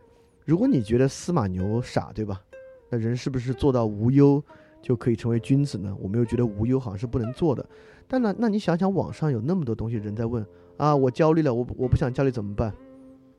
[0.46, 2.40] 如果你觉得司马牛傻，对吧？
[2.88, 4.42] 那人是不是做到无忧
[4.82, 5.96] 就可以成为君子呢？
[6.00, 7.64] 我们又觉得无忧好像是不能做的。
[8.08, 10.44] 但呢，那你想想网上有那么多东西，人在问
[10.76, 12.74] 啊，我焦虑了，我我不想焦虑怎么办？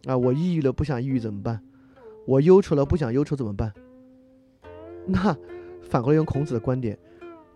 [0.06, 1.62] 啊，我抑郁了，不想抑郁怎么办？
[2.26, 3.72] 我忧愁了，不想忧愁怎么办？
[5.06, 5.38] 那
[5.82, 6.98] 反过来用孔子的观点，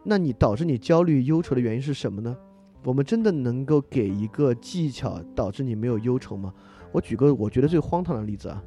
[0.04, 2.36] 那你导致你焦虑忧愁的原因是什么呢？
[2.84, 6.54] 我们真的能够给一个技巧导致你没有忧愁吗？
[6.92, 8.64] 我举个我觉得最荒唐的例子啊，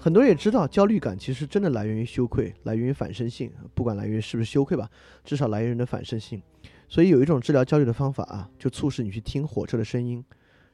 [0.00, 4.88] 很多人也知道，焦虑感其实真的来源于羞愧，来源于反身性，不管来源于是不是羞愧吧，
[5.24, 6.40] 至少来源于人的反身性。
[6.88, 10.24] 所以有一种治疗焦虑的方法啊，就促使你去听火车的声音，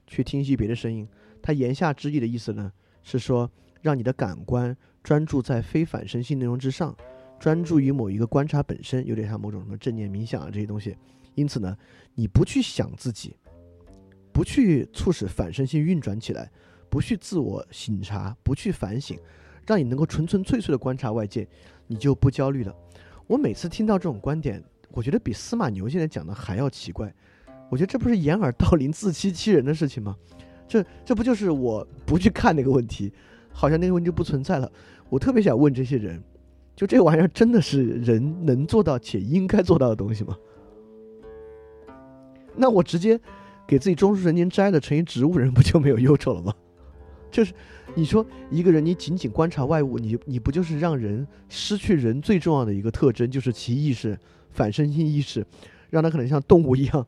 [0.07, 1.09] 去听一些别的声音。
[1.43, 2.71] 它言下之意的意思呢？
[3.03, 6.95] 是说，让你的感官专注在非反身性内容之上，
[7.41, 10.95] 专注于某一个观察本身，有点像某种什么正念冥想啊这些东西。
[11.35, 11.77] 因此呢，
[12.15, 13.37] 你不去想自己，
[14.33, 16.51] 不去促使反身性运转起来，
[16.95, 19.19] 不去自我省察，不去反省，
[19.67, 21.45] 让你能够纯纯粹粹的观察外界，
[21.89, 22.73] 你就不焦虑了。
[23.27, 24.63] 我每次听到这种观点，
[24.93, 27.13] 我觉得比司马牛现在讲的还要奇怪。
[27.69, 30.15] 我觉得这不是掩耳盗铃、自欺欺人的事情吗？
[30.69, 33.13] 这这不就是我不去看那个问题，
[33.51, 34.71] 好像那个问题就不存在了。
[35.09, 36.23] 我特别想问这些人，
[36.77, 40.37] 就这玩意儿真的是人能做到且应该做到的东西吗？
[42.55, 43.21] 那我直接
[43.67, 46.55] 给自己中枢神经摘了，成一植物人，不就没有忧愁了吗？
[47.35, 47.53] 就是
[47.97, 54.17] 你说一个人，你仅仅观察外物，你你不就是让人失去人最重要的一个特征，就是其意识、
[54.51, 55.45] 反身性意识，
[55.91, 57.05] 让他可能像动物一样，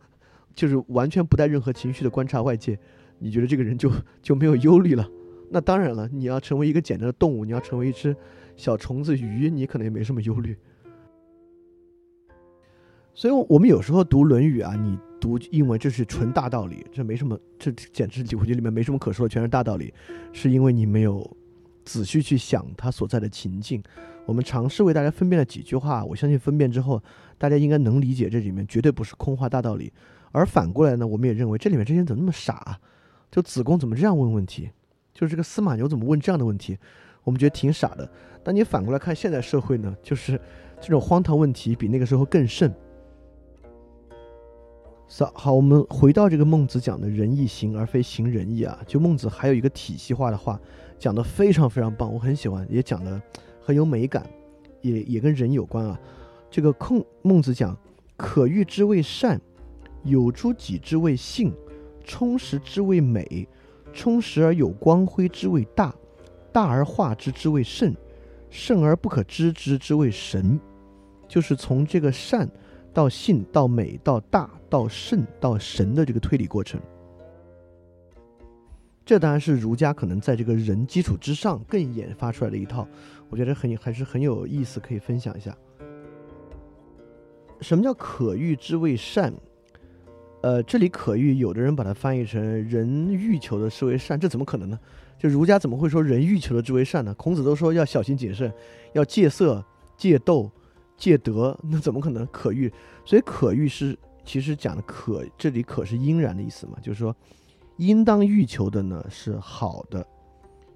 [0.52, 2.76] 就是完全不带任何情绪的观察外界？
[3.20, 3.88] 你觉得这个人就
[4.20, 5.08] 就没有忧虑了？
[5.48, 8.16] 那当然了，你要成为一个简单的动物，你要成为一只
[8.56, 10.56] 小虫子、鱼，你可能也没什么忧虑。
[13.14, 19.92] 所以，我们有时候读《论语》啊，你读因为这是纯大道理，这没什么，这简直我觉得里面没什么可说的，全是大道理，
[20.32, 21.28] 是因为你没有
[21.84, 23.82] 仔细去想它所在的情境。
[24.24, 27.02] 我们尝试为大家分辨了几句话，我相信分辨之后，
[27.38, 29.92] 大家应该能理解这里面绝对不是空话大道理。
[30.32, 32.78] 而反过来呢，我们也认为这里面这些人怎么那么傻？
[33.30, 34.70] 就子贡怎么这样问问题？
[35.12, 36.78] 就是这个司马牛怎么问这样的问题？
[37.24, 38.08] 我们觉得挺傻的。
[38.44, 40.40] 但你反过来看现在社会呢，就是
[40.80, 42.72] 这种荒唐问题比那个时候更甚。
[45.08, 48.78] 好，好，我们回到这个孟子讲的仁义行而非行仁义啊。
[48.86, 50.60] 就孟子还有一个体系化的话，
[50.98, 53.20] 讲的非常非常棒，我很喜欢，也讲的
[53.62, 54.28] 很有美感，
[54.82, 55.98] 也也跟人有关啊。
[56.50, 57.76] 这个空孟子讲，
[58.16, 59.40] 可欲之谓善，
[60.02, 61.54] 有诸己之谓性，
[62.04, 63.48] 充实之谓美，
[63.92, 65.94] 充实而有光辉之谓大，
[66.52, 67.94] 大而化之之谓圣，
[68.50, 70.60] 圣而不可知之之谓神。
[71.28, 72.50] 就是从这个善。
[72.92, 76.80] 到性，到美，到大，到圣，到神的这个推理过程，
[79.04, 82.86] 这当然是儒家可能在这个人基础之上更研发出来的一套，
[83.28, 85.56] 我觉得很还是很有意思，可以分享一下。
[87.60, 89.32] 什么叫可欲之谓善？
[90.42, 94.78] 呃，这里可欲，有的人把它翻译成人欲求的是为善，这怎么可能呢？
[95.18, 97.14] 就儒家怎么会说人欲求的之为善呢？
[97.14, 98.52] 孔子都说要小心谨慎，
[98.92, 99.64] 要戒色、
[99.96, 100.50] 戒斗。
[100.98, 102.72] 戒德，那怎么可能可欲？
[103.04, 103.94] 所以可欲是
[104.26, 107.14] 其实讲的可，这里可是应然的意思嘛，就是说，
[107.78, 110.04] 应当欲求的呢是好的。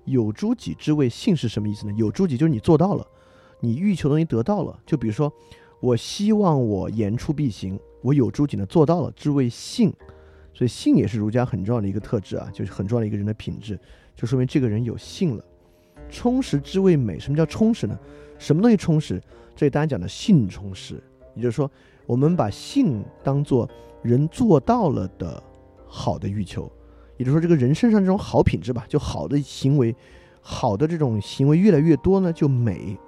[0.05, 1.93] 有诸己之谓性是什么意思呢？
[1.97, 3.06] 有诸己就是你做到了，
[3.60, 4.78] 你欲求东西得到了。
[4.86, 5.31] 就比如说，
[5.81, 9.93] 我希望我言出必行，我有诸己呢做到了，之谓性。
[10.55, 13.78] 所以性也是儒家很重要的一个特质啊，就是很重要的一个人的品质，
[14.16, 15.44] 就说明这个人有性了。
[16.09, 17.98] 充实之谓美，什么叫充实呢？
[18.39, 19.22] 什么东西充实？
[19.55, 21.01] 这里大家讲的性充实，
[21.35, 21.70] 也就是说，
[22.11, 23.70] 我们把性当做
[24.03, 25.41] 人做到了的
[25.87, 26.69] 好的欲求，
[27.16, 29.95] 也就是说，这个人身上这种好品质吧，就好的行为，
[30.41, 32.99] 好的这种行为越来越多呢，就美。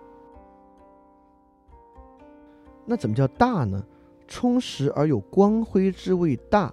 [2.87, 3.85] 那怎么叫大呢？
[4.29, 6.73] 充实而有光辉之谓大。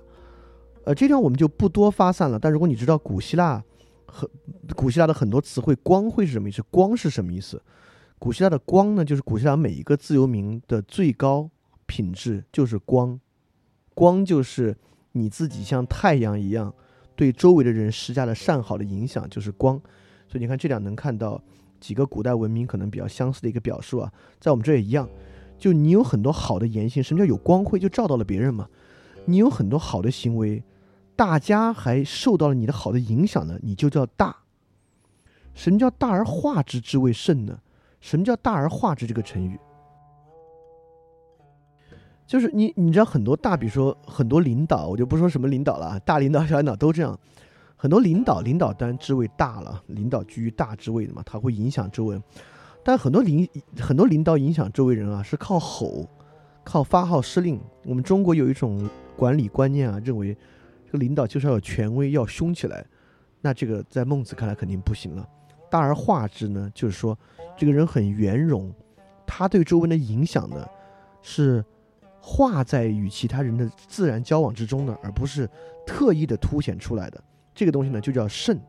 [0.83, 2.37] 呃，这地方我们就不多发散了。
[2.37, 3.63] 但如果你知道古希腊
[4.05, 4.29] 和
[4.75, 6.61] 古希腊的很多词汇，光辉是什么意思？
[6.69, 7.59] 光是什么意思？
[8.19, 11.49] 古希腊的光呢，就是古希腊每一个自由民的最高
[11.89, 13.19] 品质，就是光。
[13.95, 14.77] 光就是
[15.13, 16.71] 你自己像太阳一样，
[17.15, 19.75] 对周围的人施加了善好的影响，就是光。
[20.27, 21.41] 所以你看，这两能看到
[21.79, 25.09] 几个古代文明可能比较相似的一个表述啊，在我们这也一样。
[25.57, 27.79] 就你有很多好的言行，什么叫有光辉？
[27.79, 28.69] 就照到了别人嘛。
[29.25, 30.63] 你有很多好的行为，
[31.15, 34.37] 大家还受到了你的好的影响呢，你就叫大。
[35.53, 37.59] 什么叫大而化之之谓圣呢？
[37.99, 39.05] 什么叫大而化之？
[39.05, 39.59] 这个成语，
[42.29, 47.19] 就是你，你知道很多大，比如说很多领导，我就不说什么领导了，大领导、小领导都这样。
[47.75, 52.21] 很多领导，领导当然职位大了，领导居于大职位的嘛，他会影响周围。
[52.83, 53.49] 但很多领
[53.79, 56.07] 很多领导影响周围人啊，是靠吼，
[56.63, 57.59] 靠发号施令。
[57.83, 58.87] 我们中国有一种
[59.17, 60.37] 管理观念啊，认为
[60.85, 62.85] 这个领导就是要有权威，要凶起来。
[63.41, 65.27] 那这个在孟子看来肯定不行了。
[65.67, 67.17] 大而化之呢，就是说，
[67.57, 68.71] 这个人很圆融，
[69.25, 70.63] 他对周围的影响呢，
[71.23, 71.65] 是
[72.21, 75.49] 化在与其他人的自然交往之中的，而不是
[75.85, 77.23] 特意的凸显出来的。
[77.53, 78.59] 这个东西呢，就叫圣。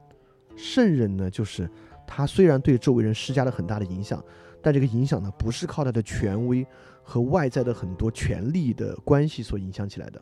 [0.57, 1.71] 圣人呢，就是
[2.07, 4.23] 他虽然对周围人施加了很大的影响，
[4.61, 6.67] 但这个影响呢，不是靠他的权威
[7.03, 10.21] 和外在的很多权力的关系所影响起来的。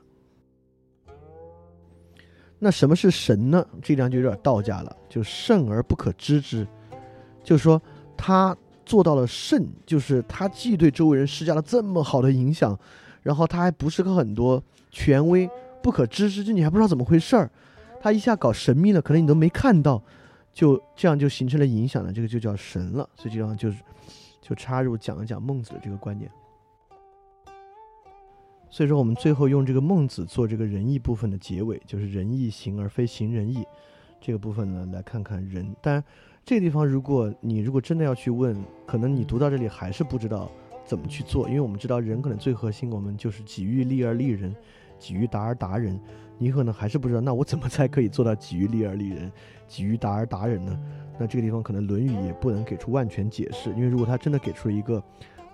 [2.58, 3.64] 那什么是神呢？
[3.80, 6.66] 这张就有点道家了，就圣而不可知之，
[7.42, 7.80] 就是说
[8.16, 12.78] 他做到了圣，就是他既对周围人施加了这么好的影响，
[13.28, 15.46] 然后他还不是个很多权威
[15.82, 17.50] 不可知之，就你还不知道怎么回事儿，
[18.00, 20.02] 他一下搞神秘了，可能你都没看到，
[20.50, 23.06] 就这样就形成了影响了，这个就叫神了。
[23.14, 23.82] 所以这地方就是
[24.40, 26.30] 就插入讲一讲孟子的这个观念。
[28.70, 33.62] 所以说，我们最后用这个孟子做这个仁义部分的结尾，就是仁义行而非行仁义
[34.22, 35.76] 这个部分呢，来看看仁。
[35.82, 36.02] 当然，
[36.46, 38.56] 这个地方如果你如果真的要去问，
[38.86, 40.50] 可能你读到这里还是不知道
[40.88, 44.56] 怎么去做，因为我们知道人可能最核心，我们就是己欲立而立人，
[44.98, 46.00] 己欲达而达人。
[46.38, 49.30] 你可能还是不知道，那我怎么才可以做到己欲立而立人，
[49.66, 50.80] 己欲达而达人呢？
[51.18, 55.02] 那这个地方可能《论语》也不能给出万全解释，因为如果他真的给出了一个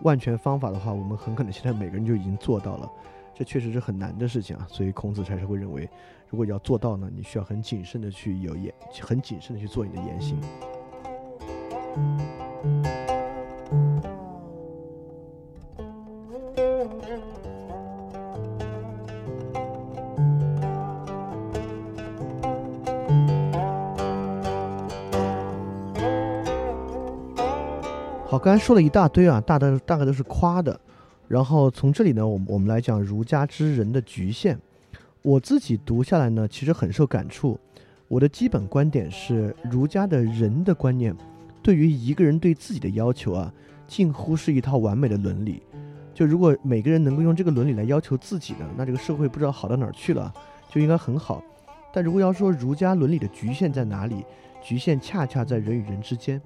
[0.02, 2.88] 万全方法的话，我们很可能现在每个人就已经做到了，
[3.34, 4.66] 这确实是很难的事情啊。
[4.70, 5.88] 所以孔子才是会认为，
[6.28, 10.38] 如果要做到呢，你需要很谨慎的去有言，很谨慎的去做你的言行。
[28.26, 30.78] 好，刚才说了一大堆啊，大的大概都是夸的。
[31.28, 34.58] 然后从这里呢，我我们来讲儒家之人的局限。
[35.22, 37.58] 我自己读下来呢，其实很受感触。
[38.08, 41.16] 我的基本观点是，儒家的人的观念，
[41.62, 43.52] 对于一个人对自己的要求啊，
[43.86, 45.62] 近乎是一套完美的伦理。
[46.14, 50.32] 就如果每个人能够用这个伦理来要求自己呢，那这个社会不知道好到哪儿去了，
[50.70, 51.42] 就应该很好。
[51.92, 54.24] 但如果要说儒家伦理的局限在哪里，
[54.62, 56.40] 局限恰恰在人与人之间。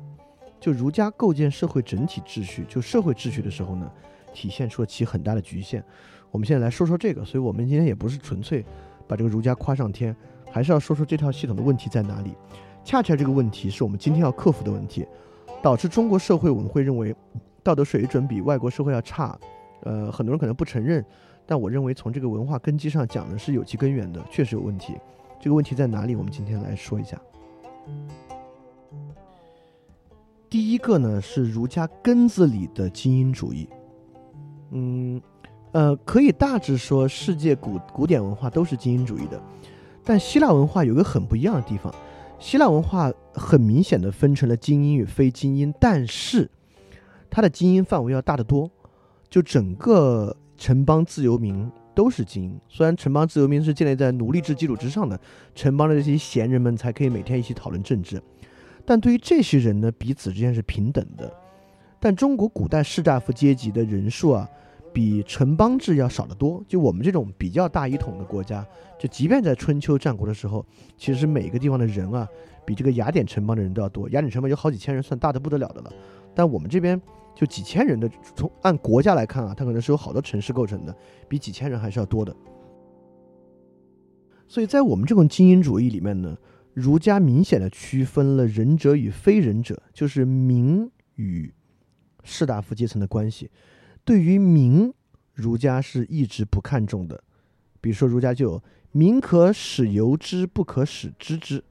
[0.59, 3.89] 就儒家构建社会整体秩序，就社会秩序的时候呢，
[4.35, 5.85] 体现出了其很大的局限。
[6.31, 8.65] 我们现在来说说这个，所以我们今天也不是纯粹
[9.07, 10.17] 把这个儒家夸上天，
[10.51, 12.35] 还是要说说这套系统的问题在哪里。
[12.85, 15.07] 恰恰这个问题是我们今天要克服的问题，
[15.63, 17.15] 导致中国社会我们会认为
[17.63, 19.39] 道德水准比外国社会要差。
[19.83, 21.05] 呃，很多人可能不承认，
[21.47, 24.95] 但我认为从这个文化根基上讲呢，是有其根源的，确实有问题。
[25.41, 26.17] 这个问题在哪里？
[26.17, 27.21] 我们今天来说一下。
[30.51, 33.69] 第一个呢是儒家根子里的精英主义，
[34.71, 35.21] 嗯，
[35.73, 39.41] 呃，可以大致说世界古古典文化都是精英主义的，
[40.03, 41.95] 但希腊文化有个很不一样的地方，
[42.39, 46.51] 希腊文化很明显的分成了精英与非精英，但是
[47.29, 48.71] 它的精英范围要大得多，
[49.31, 55.19] 就整个城邦自由民都是精英，虽然城邦自由民是建立在奴隶制基础之上的，
[55.55, 58.23] 城邦的这些闲人们才可以每天一起讨论政治。
[58.85, 61.31] 但对于这些人呢，彼此之间是平等的。
[62.01, 64.49] 但中国古代士大夫阶级的人数啊，
[64.93, 66.65] 比城邦制要少得多。
[66.67, 68.65] 就我们这种比较大一统的国家，
[68.99, 70.65] 就即便在春秋战国的时候，
[70.97, 72.27] 其实每个地方的人啊，
[72.65, 74.09] 比这个雅典城邦的人都要多。
[74.11, 75.93] 雅典城邦有好几千人，算大的不得了的了。
[76.35, 76.99] 但我们这边
[77.39, 80.93] 就几千人的，从按国家来看啊，它可能是有好多城市构成的，
[81.29, 82.35] 比几千人还是要多的。
[84.49, 86.37] 所以在我们这种精英主义里面呢。
[86.75, 91.53] 儒家明显的区分了仁者与非仁者，就是民与
[92.23, 93.51] 士大夫阶层的关系。
[94.05, 94.95] 对于民，
[95.35, 97.21] 儒家是一直不看重的。
[97.81, 98.63] 比如说，儒家就有
[98.93, 101.65] “民可使由之，不可使知之”，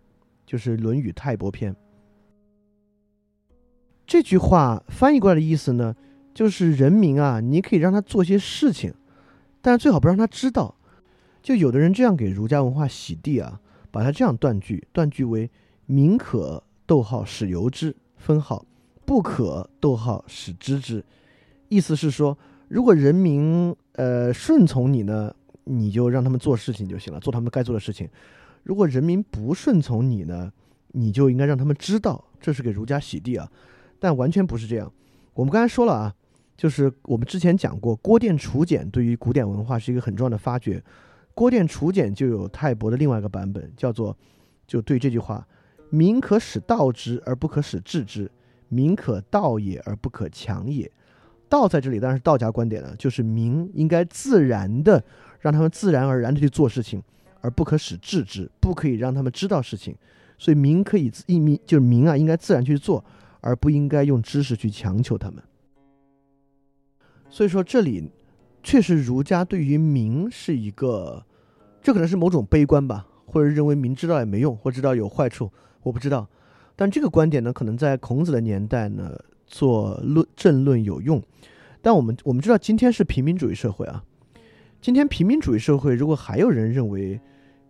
[0.45, 1.73] 就是《论语泰伯篇》。
[4.07, 5.95] 这句话翻译过来的意思呢，
[6.33, 8.91] 就是人民啊，你可以让他做些事情，
[9.61, 10.73] 但是最好不让他知道。
[11.43, 13.61] 就有的人这样给儒家文化洗地啊。
[13.89, 15.49] 把它这样断句，断句为
[15.87, 18.63] “民可逗号使由之，分号
[19.05, 21.03] 不可逗号使知之”，
[21.69, 28.05] 意思是说，如果人民呃顺从你呢，你就让他们做事情就行了，做他们该做的事情；
[28.61, 30.51] 如果人民不顺从你呢，
[30.89, 33.49] 你就应该让他们知道，这是给儒家洗地啊。
[33.99, 34.91] 但完全不是这样。
[35.33, 36.13] 我们刚才说了啊，
[36.55, 40.83] 就是我们之前讲过，郭店楚简对于古典文化是一个很重要的发掘。
[41.33, 44.17] 郭店楚简就有泰伯的另外一个版本，叫做
[44.65, 45.47] 就对这句话
[45.91, 48.25] ：“民可使道之，而不可使治之；
[48.69, 50.91] 民可道也，而不可强也。”
[51.47, 55.01] 道在这里当然是道家观点了，就是民应该自然的
[55.39, 57.01] 让他们自然而然的去做事情，
[57.39, 59.95] 而不可使治之，不可以让他们知道事情。
[60.37, 63.03] 所以民可以自一民就是民啊，应该自然去做，
[63.47, 65.41] 而不应该用知识去强求他们。
[67.29, 68.11] 所以说这里。
[68.63, 71.25] 确实，儒家对于民是一个，
[71.81, 75.49] 这可能是某种悲观吧，或者认为民知道也没用，或知道有坏处，
[75.83, 76.27] 我不知道。
[76.75, 81.23] 但这个观点呢，可能在孔子的年代呢，做论政论有用。
[81.81, 84.03] 但我们我们知道，今天是平民主义社会啊。
[84.81, 87.17] 今天平民主义社会，如果还有人认为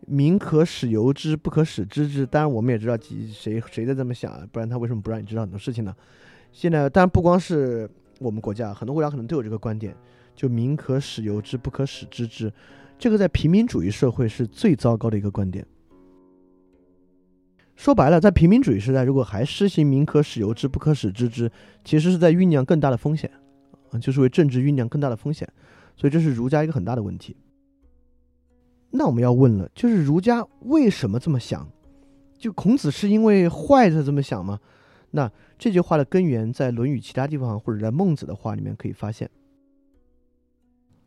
[0.09, 2.97] 民可使由之，不可使知之，当然我们也知道
[3.31, 5.93] 谁谁在这么想啊，不然他为什么不让你知道很多事情呢？
[6.51, 7.89] 现在当然不光是
[8.19, 9.95] 我们国家，很多国家可能都有这个观点。
[10.33, 12.53] 就民可使由之，不可使知之，
[12.99, 15.65] 这个在平民主义社会是最糟糕的一个观点。
[17.75, 21.51] 说白了，在平民主义时代，如果还施行民可使由之，不可使知之，
[21.83, 23.31] 其实是在酝酿更大的风险，
[23.89, 25.47] 啊，就是为政治酝酿更大的风险。
[25.95, 27.35] 所以这是儒家一个很大的问题。
[28.91, 31.67] 那我们要问了，就是儒家为什么这么想？
[32.37, 34.59] 就孔子是因为坏才这么想吗？
[35.11, 39.29] 那这句话的根源在《论语》其他地方，或者在孟子的话里面可以发现。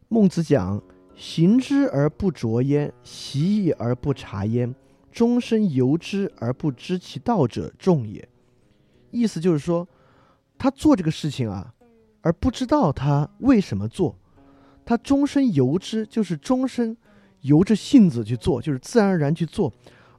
[0.08, 0.82] 孟子讲
[1.14, 4.74] ：“行之而不着焉，习义而不察焉，
[5.12, 8.28] 终身由之而不知其道者众也。”
[9.12, 9.86] 意思就是说，
[10.58, 11.72] 他做这个事情啊，
[12.22, 14.16] 而不知道他为什么做，
[14.84, 16.96] 他终身由之，就是终身
[17.42, 19.72] 由着性子去做，就是自然而然去做，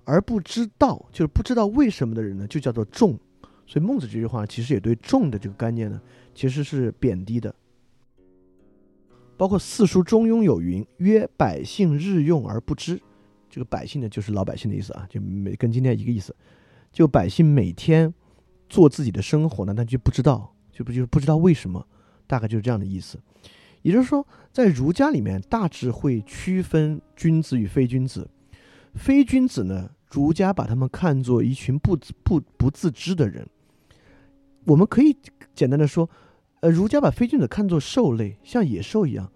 [0.04, 3.18] 而不知道，就是不知道为什么的人呢，就叫做众。
[3.66, 6.02] 所以孟子这句话其实也对众的这个概念呢，
[6.36, 7.54] 其实是贬低的。
[9.38, 13.02] 包括四书《中庸》有云：“曰百姓日用而不知。”
[13.50, 16.36] 这个百姓呢，就是老百姓的意思啊，就每跟今天一个意思。
[16.92, 18.14] 就百姓每天
[18.70, 21.88] 做自己的生活呢，但就不知道，就不就不知道为什么，
[22.28, 23.18] 大概就是这样的意思。
[23.82, 28.30] 也就是说，在儒家里面，大致会区分君子与非君子。
[28.96, 33.48] 非君子呢，儒家把他们看作一群不不不自知的人。
[34.66, 35.16] 我们可以
[35.54, 36.10] 简单的说。
[36.62, 39.32] 呃，儒家把非君子看作兽类，像野兽一样，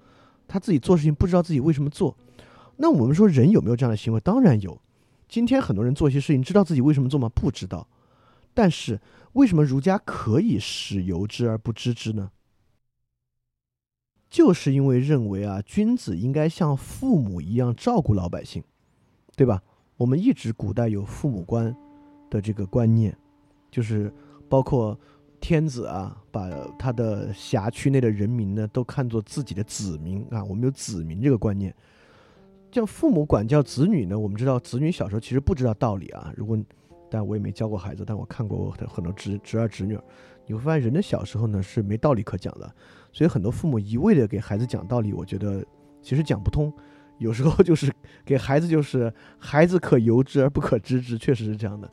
[0.47, 2.15] 他自己做事情不知道自己为什么做。
[2.77, 4.19] 那我们说人有没有这样的行为？
[4.19, 4.79] 当然有。
[5.27, 7.27] 今天很多人做一些事情，知道自己为什么做吗？
[7.29, 7.87] 不知道。
[8.53, 9.01] 但是
[9.33, 12.29] 为什么儒家可以使由之而不知之呢？
[14.35, 18.61] 就是因为认为啊，君子应该像父母一样照顾老百姓，
[19.37, 19.63] 对吧？
[19.95, 21.73] 我们一直古代有父母官
[22.29, 23.15] 的这个观念，
[23.71, 24.13] 就是
[24.49, 24.99] 包括。
[25.41, 26.49] 天子啊，把
[26.79, 30.43] 他的辖区内的人民呢，都看作自己的子民啊。
[30.43, 31.75] 我们有子民这个观念，
[32.71, 36.33] 像父母管教子女呢，我们知道子女小时候其实不知道道理啊。
[36.35, 36.57] 如果，
[37.11, 39.99] 但我也没教过孩子，但我看过我很多侄侄儿侄女，
[40.45, 42.71] 你会发现人的小时候呢是没道理可讲的。
[43.11, 45.65] 所以很多父母一味的给孩子讲道理，我觉得
[46.01, 46.71] 其实讲不通。
[47.17, 47.89] 有时候就是
[48.25, 51.89] 给孩子就是孩子可由之而不可知之，确实是这样的。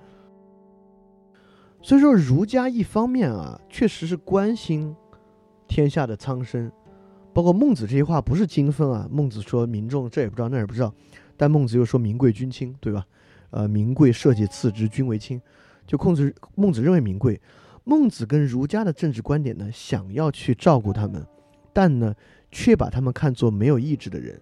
[1.80, 4.94] 所以说，儒家一方面啊，确实是关心
[5.68, 6.70] 天下的苍生，
[7.32, 9.08] 包括孟子这些话不是精分啊。
[9.10, 10.92] 孟子说民众这也不知道那也不知道，
[11.36, 13.04] 但孟子又说民贵君轻，对吧？
[13.50, 15.40] 呃，民贵社稷次之，君为轻，
[15.86, 17.40] 就控制孟子认为民贵。
[17.84, 21.26] 孟子跟儒家的政治观点呢，想要去照顾他们，
[21.72, 22.14] 但呢，
[22.50, 24.40] 却把他们看作没有意志的人，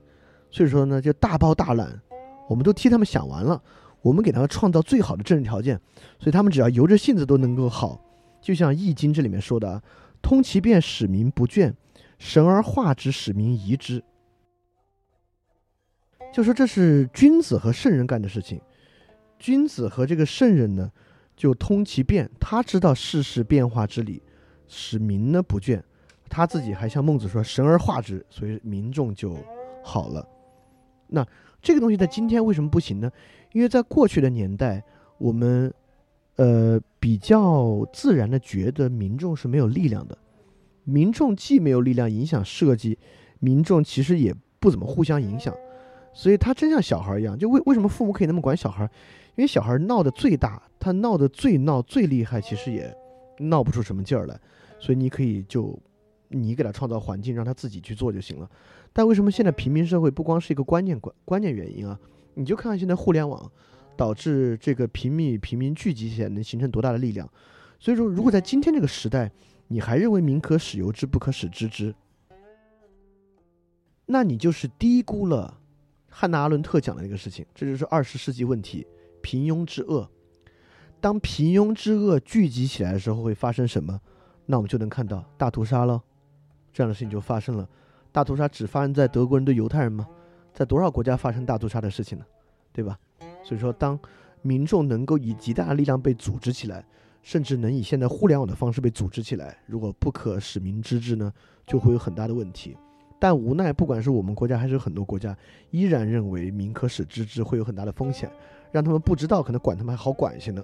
[0.51, 2.01] 所以说呢，就大包大揽，
[2.49, 3.63] 我们都替他们想完了。
[4.03, 5.79] 我们给他们创造最好的政治条件，
[6.19, 8.01] 所以他们只要由着性子都能够好。
[8.41, 9.83] 就像《易经》这里面说的
[10.23, 11.71] ：“通其变，使民不倦；
[12.19, 14.03] 神而化之，使民夷之。”
[16.33, 18.59] 就说这是君子和圣人干的事情。
[19.39, 20.91] 君子和这个圣人呢，
[21.41, 24.23] 就通其变，他知道世事变化之理，
[24.69, 25.81] 使民呢不倦。
[26.29, 29.35] 他自己还像孟子说：“神而化之”，所以民众就
[29.83, 30.29] 好了。
[31.07, 31.27] 那
[31.63, 33.11] 这个东西在今天为什么不行呢？
[33.53, 34.85] 因为在过去的年代，
[35.17, 35.73] 我们，
[36.37, 40.19] 呃，比较自然的觉得民众是没有力量的。
[40.85, 42.99] 民众既没有力量影响设计，
[43.39, 45.55] 民众其实也不怎么互相影响，
[46.13, 47.39] 所以他真像小孩一样。
[47.39, 48.87] 就为为什么父母可以那么管小孩？
[49.41, 52.95] 因为小孩闹得最大，他闹得最闹最厉害，其实也
[53.39, 54.39] 闹不出什么劲儿来。
[54.79, 55.81] 所以你可以就
[56.29, 58.47] 你给他创造环境，让他自己去做就行了。
[58.93, 61.99] 但为什么现在平民社会不光是一个关键关关键原因啊？
[62.35, 63.51] 你就看看现在互联网
[63.97, 67.27] 导致这个平民与平民聚集起来能形成多大的力量。
[67.79, 69.33] 所以说，如果在今天这个时代，
[69.69, 71.95] 你还认为民可使由之，不可使知之，
[74.05, 75.59] 那你就是低估了
[76.11, 77.47] 汉娜·阿伦特讲的那个事情。
[77.55, 78.87] 这就是二十世纪问题：
[79.23, 80.09] 平庸之恶。
[81.01, 84.01] 当平庸之恶聚集起来的时候，会发生什么？
[84.47, 86.03] 那我们就能看到大屠杀了。
[86.73, 87.69] 这样的事情就发生了。
[88.13, 90.07] 大屠杀只发生在德国人对犹太人吗？
[90.53, 92.25] 在多少国家发生大屠杀的事情呢？
[92.73, 92.99] 对吧？
[93.43, 93.99] 所以说，当
[94.43, 96.85] 民众能够以极大的力量被组织起来，
[97.23, 101.33] 甚至能以现在互联网的方式被组织起来，如果不可使民知之呢，
[101.67, 102.77] 就会有很大的问题。
[103.19, 105.37] 但无奈，不管是我们国家还是很多国家，
[105.71, 108.31] 依然认为民可使知之会有很大的风险，
[108.73, 110.63] 让他们不知道，可能管他们还好管一些呢。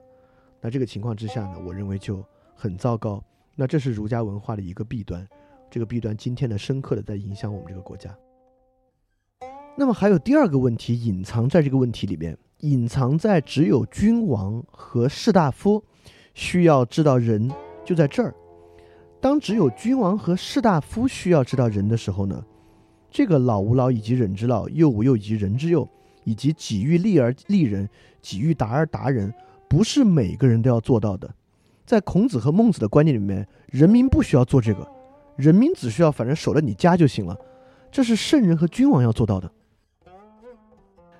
[0.60, 2.24] 那这个情况之下呢，我认为就
[2.54, 3.22] 很糟糕。
[3.54, 5.26] 那这是儒家文化的一个弊端，
[5.70, 8.14] 这个弊端今天呢，深刻的在影响我们这个国家。
[9.76, 15.82] 那么还有第二个问题隐藏在这个问题里面，隐藏在只有君王和士大夫
[16.32, 17.50] 需要知道人
[17.84, 18.34] 就在这儿。
[19.20, 22.44] 当只有君王和士大夫需要知道人的时候呢，
[23.10, 25.88] 这个老吾老以及人之老，幼吾幼以及人之幼，
[26.26, 27.88] 以及己欲立而立人，
[28.20, 29.32] 己欲达而达人，
[29.68, 31.32] 不是每个人都要做到的。
[31.86, 34.86] 在孔子和孟子的观念里面，人民不需要做这个，
[35.36, 37.38] 人民只需要反正守着你家就行了，
[37.92, 39.48] 这是圣人和君王要做到的。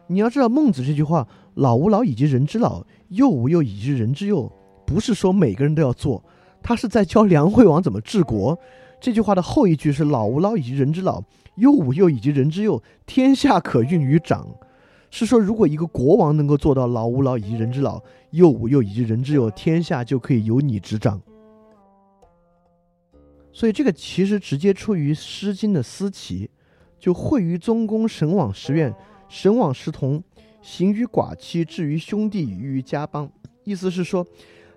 [0.08, 4.50] 你要知道孟子这句话“老吾老以及人之老，幼吾幼以及人之幼”，
[4.84, 6.24] 不是说每个人都要做，
[6.62, 8.58] 他是在教梁惠王怎么治国。
[9.00, 11.22] 这句话的后一句是“老吾老以及人之老，
[11.54, 14.48] 幼吾幼以及人之幼，天下可运于掌”，
[15.16, 18.02] 是说如果一个国王能够做到老吾老以及人之老，
[18.32, 21.18] 幼吾幼以及人之幼，天下就可以由你执掌。
[23.50, 26.50] 所以这个其实直接出于《诗经》的思齐，
[26.98, 28.94] 就惠于宗公，神往时愿，
[29.26, 30.22] 神往时同，
[30.60, 33.32] 行于寡妻，至于兄弟，于家邦。
[33.64, 34.26] 意思是说，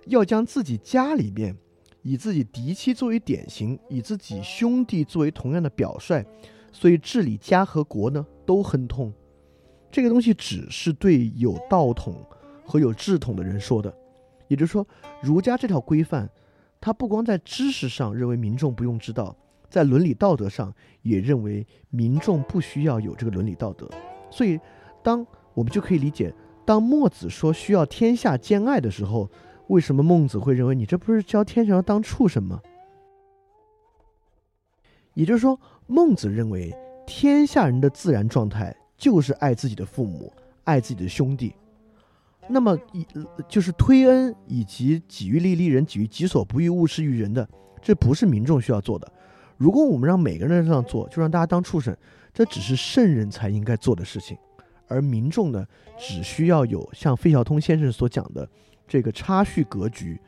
[0.06, 1.53] 要将自己家里面
[2.02, 6.26] 以自己嫡妻作为典型，以自己兄弟作为同样的表率，
[6.72, 9.11] 所以治理家和国呢都很痛。
[9.91, 12.16] 这个东西只是对有道统
[12.64, 13.94] 和有志统的人说的，
[14.48, 14.86] 也就是说，
[15.22, 16.30] 儒家这套规范。
[16.82, 19.36] 它不光在知识上认为民众不用知道，
[19.70, 23.86] 在伦理道德上也认为民众不需要有这个伦理道德。
[24.32, 24.57] 所以，
[25.03, 26.34] 当我们就可以理解，
[26.64, 29.30] 当墨子说需要天下兼爱的时候，
[29.68, 32.61] 为什么孟子会认为你这不是教天下当畜生吗？
[35.16, 36.74] 也就是说，孟子认为
[37.06, 40.32] 天下人的自然状态就是爱自己的父母，
[40.66, 41.56] 爱自己的兄弟。
[42.50, 43.06] 那么，以
[43.48, 47.48] 就是推恩以及己欲利利人，己欲己所不欲，勿施于人的，
[47.82, 49.12] 这不是民众需要做的。
[49.56, 51.96] 如果我们让每个人这样做，就让大家当畜生，
[52.34, 54.38] 这只是圣人才应该做的事情。
[54.88, 55.66] 而民众呢，
[55.98, 58.50] 只需要有像费孝通先生所讲的
[58.88, 60.20] 这个差序格局，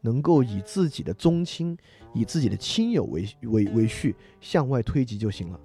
[0.00, 1.78] 能够以自己的宗亲、
[2.12, 5.60] 以自己的亲友为为为序向外推及就行了。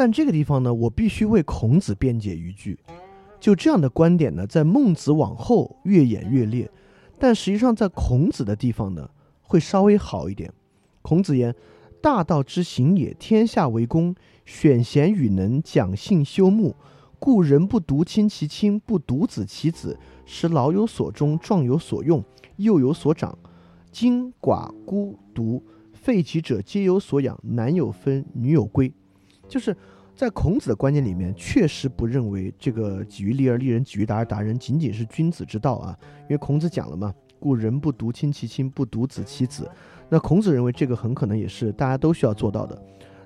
[0.00, 2.78] 但这个地方呢，我必须为孔子辩解一句。
[3.38, 6.70] 就这样的观点呢，在孟子往后越演越烈，
[7.18, 9.10] 但实际上在孔子的地方呢，
[9.42, 10.50] 会稍微好一点。
[11.02, 11.54] 孔子言
[12.00, 14.14] ：“大道之行也，天下为公，
[14.46, 16.74] 选贤与能，讲信修睦。
[17.18, 22.24] 故人不独亲其亲，不独子其子，使老有所终，壮有所用，
[22.56, 23.38] 幼有所长。
[23.92, 25.62] 今寡孤独
[25.92, 28.90] 废疾者皆有所养，男有分，女有归。”
[29.50, 29.76] 就是。
[30.12, 35.96] 在孔子的观念里面，确实不认为这个“己欲立而立人，己欲达而达人”仅仅是君子之道啊。
[36.22, 39.70] 因为孔子讲了嘛，“故人不独亲其亲，不独子其子。”
[40.10, 42.76] 那孔子认为这个很可能也是大家都需要做到的。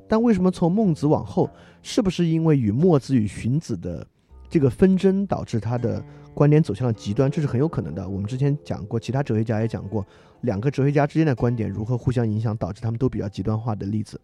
[0.07, 1.51] 但为什么从孟子往后，
[1.83, 4.07] 是不是因为与墨子与荀子的
[4.49, 7.29] 这个纷争导致他的观点走向了极端？
[7.29, 8.09] 这是很有可能的。
[8.09, 10.07] 我们之前讲过，其他哲学家也讲过，
[10.43, 14.21] 两个哲学家之间的观点如何互相影响，导致他们都比较极端化的例子。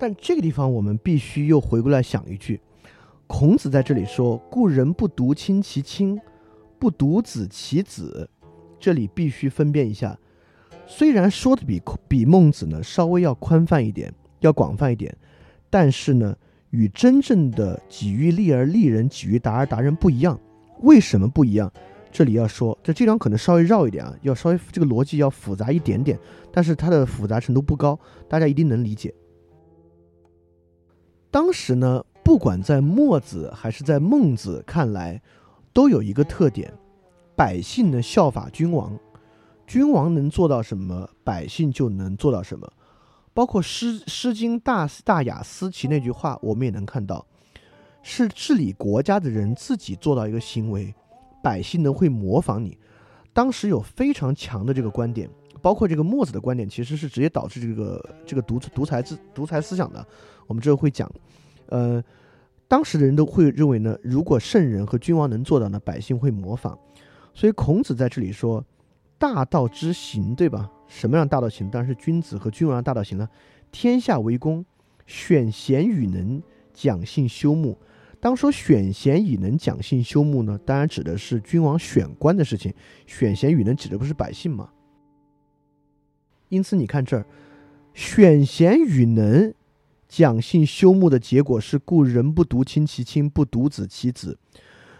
[0.00, 2.58] 但这个地方，我们必须又回过来想一句：
[3.26, 6.18] 孔子在这里说“故人不独亲其亲，
[6.78, 8.28] 不独子其子”，
[8.80, 10.18] 这里必须分辨一下。
[10.86, 14.10] 虽然说的比比孟子呢稍微要宽泛一点，
[14.40, 15.14] 要广泛一点，
[15.68, 16.34] 但是呢，
[16.70, 20.40] 与真正的“己欲立而立人，己欲达而达人”不一样。
[20.80, 21.70] 为什么不一样？
[22.10, 26.18] 这里要说，这这张可能稍微绕一点啊，要稍微这个逻辑要复杂一点点，
[26.50, 27.96] 但是它的复杂程度不高，
[28.28, 29.14] 大家一定能理解。
[31.30, 35.22] 当时呢，不管在墨子还是在孟子看来，
[35.72, 36.72] 都有一个特点：
[37.36, 38.98] 百姓呢效法君王，
[39.66, 42.70] 君王能做到什么，百姓就能做到什么。
[43.32, 47.24] 包括《诗诗经·大大雅·思齐》那句话，我们也能看到，
[48.02, 50.92] 是治理国家的人自己做到一个行为，
[51.40, 52.76] 百姓呢会模仿你。
[53.32, 55.30] 当时有非常强的这个观点，
[55.62, 60.04] 包括这个墨子的观点，其实是直接导致这个这个独独裁制独裁思想的。
[60.46, 61.10] 我们之后会讲，
[61.66, 62.02] 呃，
[62.66, 66.76] 当时的人都会认为呢，如果圣人和君王能做到呢，百姓会模仿。
[67.32, 68.64] 所以孔子在这里说，
[69.16, 70.68] 大道之行，对吧？
[70.88, 71.70] 什么样大道行？
[71.70, 73.28] 当然是君子和君王大道行了。
[73.70, 74.64] 天下为公，
[75.06, 76.42] 选贤与能，
[76.74, 77.78] 讲信修睦。
[78.18, 82.74] 当说选贤与能，讲信修睦呢，当然指的是君王选官的事情。
[83.06, 84.68] 选贤与能指的不是百姓吗？
[86.50, 87.24] 因此你看这儿，
[87.94, 89.54] 选贤与能。
[90.06, 94.36] 讲信修睦的结果是，故人不独亲其亲，不独子其子。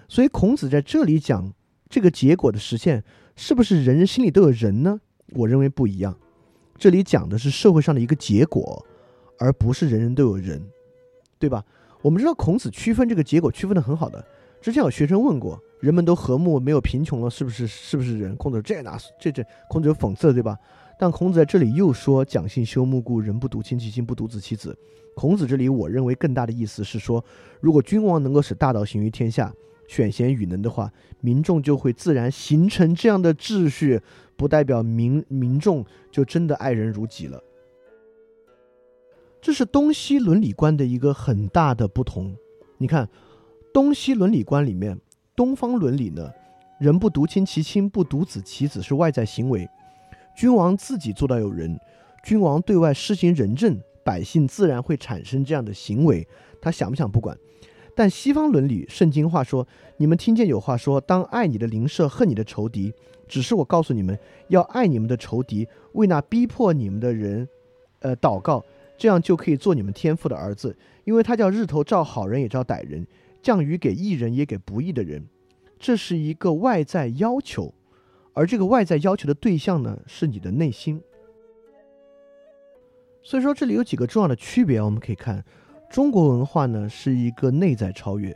[0.08, 1.52] 所以孔子在这里讲
[1.88, 3.02] 这个结果的实现，
[3.34, 5.00] 是不是人人心里都有人呢？
[5.30, 6.16] 我认为不一样。
[6.78, 8.86] 这里讲的是社会上的一个结果，
[9.40, 10.64] 而不是人人都有人，
[11.40, 11.64] 对吧？
[12.02, 14.24] 我们知道孔子区分这个结果区分的很好的。
[14.62, 18.36] 之前有学生问过，人们都和睦，没有贫穷了，是不是是不是人？
[18.36, 20.56] 孔子这哪这这孔子有讽刺，对吧？
[21.00, 24.76] 但孔子在这里又说：“讲信修睦，故人不独亲其亲，不独子其子。”
[25.16, 27.24] 孔子这里，我认为更大的意思是说，
[27.58, 29.50] 如果君王能够使大道行于天下，
[29.88, 33.98] 选贤与能的话，民众就会自然形成这样的秩序，
[34.36, 37.42] 不代表民民众就真的爱人如己了。
[39.40, 42.36] 这是东西伦理观的一个很大的不同。
[42.76, 43.08] 你看，
[43.72, 45.00] 东西伦理观里面，
[45.34, 46.30] 东方伦理呢，
[46.78, 49.66] 人不独亲其亲，不独子其子是外在行为，
[50.40, 51.78] 君王自己做到有人，
[52.24, 53.78] 君王对外施行仁政。
[54.02, 56.26] 百姓自然会产生这样的行为，
[56.62, 57.36] 他想不想不管。
[57.94, 59.68] 但西方伦理，圣经话说，
[59.98, 62.90] 你们听见有话说，当爱你的邻舍，恨你的仇敌。
[63.28, 64.18] 只是我告诉你们，
[64.48, 67.46] 要爱你们的仇敌，为那逼迫你们的人，
[67.98, 68.64] 呃，祷告，
[68.96, 73.06] 这样就可以做你们天父的儿子，因为他叫日头照好人也照歹人，
[73.42, 75.22] 降雨给义人也给不义的人。
[75.78, 77.74] 这是一个外在要求，
[78.40, 80.98] 而这个外在要求的对象呢，是你的内心。
[83.22, 85.44] 所以说，这里有几个重要的区别，我们可以看，
[85.90, 88.34] 中国文化呢是一个内在超越，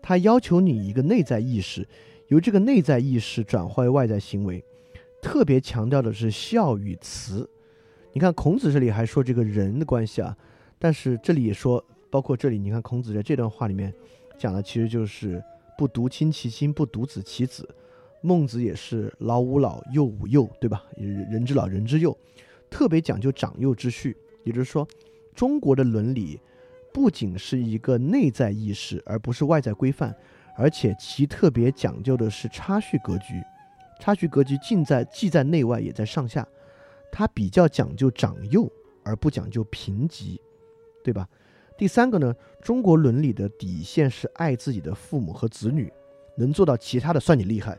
[0.00, 1.86] 它要求你一个内在意识，
[2.28, 4.64] 由这个内在意识转化为外在行为，
[5.20, 7.46] 特别强调的是孝与慈。
[8.14, 10.34] 你看孔子这里还说这个人的关系啊，
[10.78, 13.92] 但是这里也说，包括这里，你看孔子在这段话里面
[14.38, 15.44] 讲的其实就是
[15.76, 17.68] 不独亲其亲，不独子其子。
[18.20, 20.84] 孟子也是老吾老，幼吾幼，对吧？
[20.96, 22.16] 人之老，人之幼。
[22.68, 24.86] 特别讲究长幼之序，也就是说，
[25.34, 26.40] 中国的伦理
[26.92, 30.14] 不仅是一个内在意识，而不是外在规范，
[30.56, 33.40] 而且其特别讲究的是差序格局。
[34.00, 36.46] 差序格局尽在既在内外，也在上下。
[37.12, 38.70] 它比较讲究长幼，
[39.02, 40.38] 而不讲究贫瘠，
[41.04, 41.28] 对吧？
[41.78, 45.92] 第三个呢，中国伦理的底线是爱自己的父母和子女，
[46.36, 47.78] 能做到其他的算你厉害，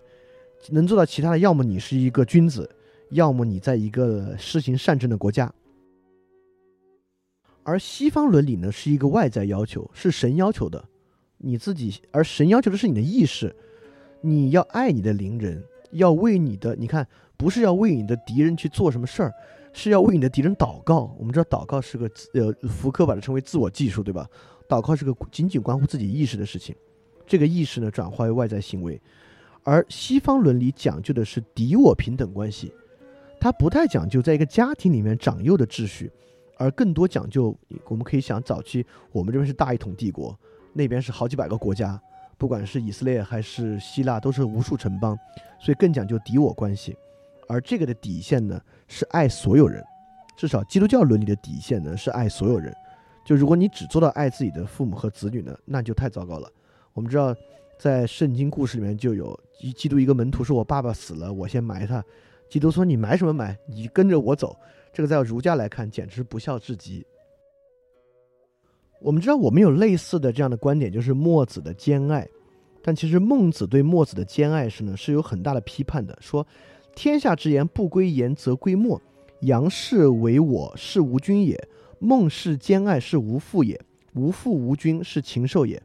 [0.69, 2.69] 能做到其他的，要么你是一个君子。
[3.11, 5.49] 要么你在一个施行善政的国家，
[7.63, 10.83] 而西方伦理呢是一个外在要求，是神要求的，
[11.37, 13.55] 你自己，而神要求的是你的意识，
[14.19, 17.07] 你要爱你的邻人，要为你的，你看，
[17.37, 19.33] 不是要为你的敌人去做什么事儿，
[19.71, 21.15] 是要为你的敌人祷告。
[21.17, 24.29] 我们知道祷告是个呃，福柯把它称为自我技术，对吧？
[24.67, 26.75] 祷告是个仅仅关乎自己意识的事情，
[27.25, 29.01] 这个意识呢转化为外在行为，
[29.67, 32.73] 而西方伦理讲究的是敌我平等关系。
[33.37, 36.09] 它不太讲究在一个家庭里面长幼的秩序，
[36.55, 37.53] 而更多讲究，
[37.89, 40.33] 我们可以想早期我们这边是大一统帝国，
[40.71, 42.01] 那边是好几百个国家，
[42.37, 45.19] 不管是以色列还是希腊，都是无数城邦，
[45.59, 46.95] 所以更讲究敌我关系。
[47.49, 49.83] 而这个的底线呢，是爱所有人，
[50.37, 52.73] 至少基督教伦理的底线呢是爱所有人。
[53.25, 56.49] 就如果你只做到爱自己的父母和子女呢，那就太糟糕了。
[56.93, 57.35] 我们知道，
[57.77, 59.39] 在圣经故事里面就有
[59.75, 62.03] 基督一个门徒说：“我爸爸死了，我先埋他。”
[62.49, 63.57] 基督说：“你埋什么埋？
[63.67, 64.57] 你跟着我走。”
[64.91, 67.05] 这个在儒家来看，简直不孝至极。
[68.99, 72.27] 我们知道，我们有类似的这样的观点，就是墨子的兼爱。
[72.81, 76.17] 但其实孟子对墨子的兼爱是呢，是有很大的批判的。
[76.19, 76.45] 说
[76.95, 78.99] ：“天下之言，不归言则归墨。
[79.41, 81.55] 杨氏为我，是无君也；
[81.99, 83.79] 孟氏兼爱，是无父也。
[84.15, 85.79] 无父无君，是禽兽也。”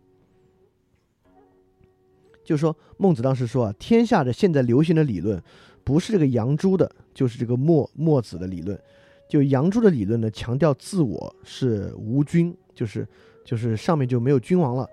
[2.44, 5.42] 就是说孟子当时说啊，天下的现在流行的理论。
[5.84, 8.80] 不是这个杨朱的，就是这个墨墨子的理论。
[9.28, 13.04] 就杨朱的理论呢，强调自我是无君，就是
[13.44, 14.88] 就是上面就没有君王了。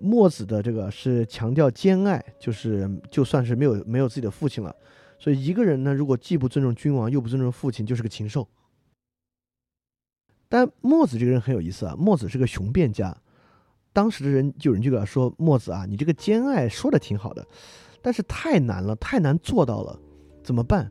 [0.00, 4.72] 墨子的这个是强调兼爱，就是就算是没有没有自己的父亲了。
[5.18, 8.46] 所以一个人呢，如果既不尊重君王，又不尊重父亲，就是个禽兽。
[10.48, 13.16] 但墨子这个人很有意思啊，墨子是个雄辩家。
[13.92, 17.46] 当时的人就有人就给他说：“墨子啊，你这个兼爱说的挺好的，
[18.00, 19.98] 但是太难了，太难做到了。”
[20.42, 20.90] 怎么办？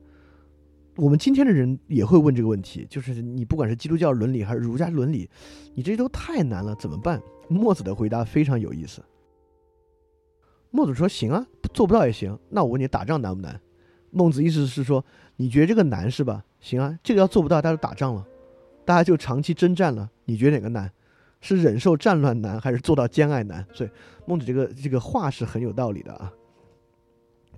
[0.96, 5.30] 我们今天的人也会问这个问题，就是你不管是基督教伦理还是儒家伦理，
[5.74, 7.22] 你这些都太难了，怎么办？
[7.48, 9.02] 墨子的回答非常有意思。
[10.72, 12.38] 墨子说：“行啊，做不到也行。
[12.50, 13.60] 那我问你，打仗难不难？”
[14.12, 15.04] 孟子意思是说，
[15.38, 16.44] 你觉得这个难是吧？
[16.60, 18.28] 行啊，这个要做不到，大家就打仗了，
[18.86, 20.12] 大家就长期征战了。
[20.26, 20.92] 你觉得哪个难？
[21.42, 23.66] 是忍受战乱难，还是做到兼爱难？
[23.74, 23.90] 所以
[24.26, 26.32] 孟子这个这个话是很有道理的啊。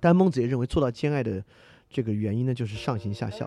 [0.00, 1.44] 但孟子也认为，做到兼爱的。
[1.94, 3.46] 这个原因呢，就是上行下效。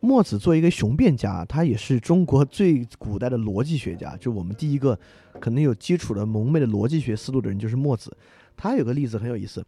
[0.00, 4.98] 墨子作为一个雄辩家，他也是中国最古代的逻辑学家，就我们第一个
[5.40, 8.14] 可能有基础的蒙昧的逻辑学思路的人，就是墨子。
[8.54, 9.64] 他有个例子很有意思，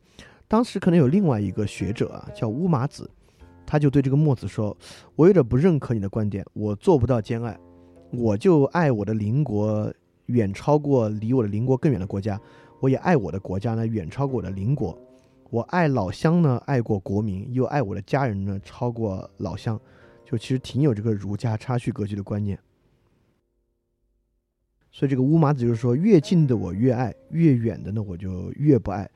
[0.46, 3.10] 当时可能有另外一个学者啊，叫乌马子，
[3.64, 4.76] 他就对这个墨子说
[5.16, 7.58] ：“我有点不认可你的观点，我做不到兼爱，
[8.16, 9.93] 我就爱我的邻国
[10.26, 12.40] 远超过离我的邻国更远的国家，
[12.80, 14.98] 我也爱我的国家呢远超过我的邻国。”
[15.48, 19.80] 我爱老乡呢，爱过国民，又爱我的家人呢，超过老乡，
[20.24, 22.59] 就其实挺有这个儒家差序格局的观念。
[24.90, 29.09] 所以这个乌马子就是说，越近的我越爱，越远的呢我就越不爱。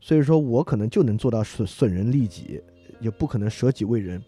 [0.00, 2.62] 所以说我可能就能做到损损人利己，
[2.98, 4.20] 也不可能舍己为人。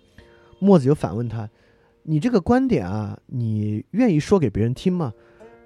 [0.58, 1.48] 墨子就反问他
[2.08, 5.12] ：“你这个观点啊，你愿意说给别人听吗？”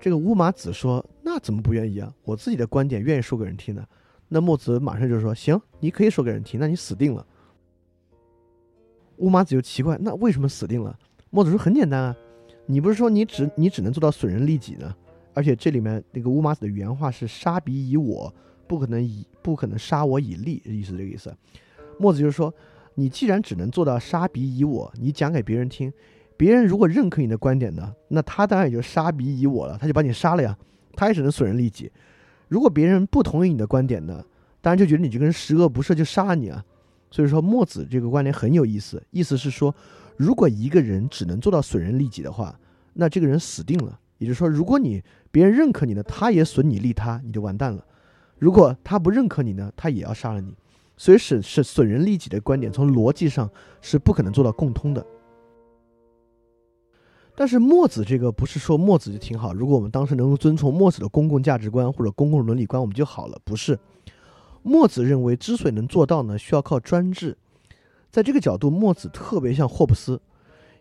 [0.00, 2.10] 这个乌马子说：“那怎么不愿意啊？
[2.24, 3.86] 我自己的观点愿意说给人听呢。”
[4.28, 7.26] 那墨子马上就说：“行，你可以说给人听，那你死定了。”
[9.18, 10.98] 乌马子就奇怪：“那为什么死定了？”
[11.28, 12.16] 墨子说很简单啊，
[12.64, 14.94] 你不是说你只你只能做到损人利己呢？
[15.34, 18.34] 而且这里面那个乌马子的原话是“杀彼以我，
[18.66, 21.36] 不可能以不可能杀我以利”，意思这个意思。
[21.98, 22.52] 墨子就是说，
[22.94, 25.92] 你既然只能做到杀彼以我，你讲给别人听，
[26.40, 30.56] 别人如果认可你的观点呢，那他当然也就杀彼以我了，他就把你杀了呀，
[30.94, 31.92] 他也只能损人利己。
[32.48, 34.24] 如果别人不同意你的观点呢，
[34.62, 36.64] 当然就觉得你这个人十恶不赦，就杀了你啊。
[37.10, 39.74] 所以说墨子这个观点很有意思，意思是说，
[40.16, 42.58] 如果一个人只能做到损人利己的话，
[42.94, 44.00] 那这个人死定了。
[44.16, 47.84] 也就是说，如果你别人认可你呢，他也损你利他，你就完蛋了。
[48.38, 50.56] 如果他不认可你呢，他也要杀了你。
[50.96, 53.50] 所以是是损人利己的观点，从逻辑上
[53.82, 55.04] 是不可能做到共通的。
[57.40, 63.40] 但是墨子这个不是说墨子就挺好，如果我们当时能够遵从墨子的公共价值观或者公共伦理观，我们就好了。
[63.46, 63.78] 不是，
[64.62, 67.34] 墨子认为之所以能做到呢，需要靠专制。
[68.10, 70.20] 在这个角度，墨子特别像霍布斯。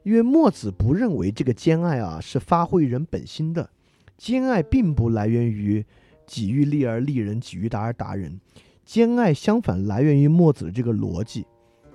[0.04, 3.70] 因为墨子不认为这个兼爱啊是发挥人本心的，
[4.18, 5.86] 兼爱并不来源于
[6.28, 8.38] 己欲利而利人，己欲达而达人。
[8.84, 11.46] 兼爱相反来源于墨子的这个逻辑，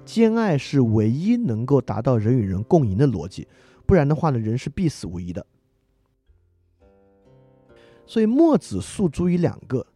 [0.06, 3.46] 兼爱是唯一能够达到人与人共赢的逻辑，
[3.86, 5.46] 不然的话呢，人是必死无疑的。
[8.06, 9.86] 所以墨子诉诸于两个，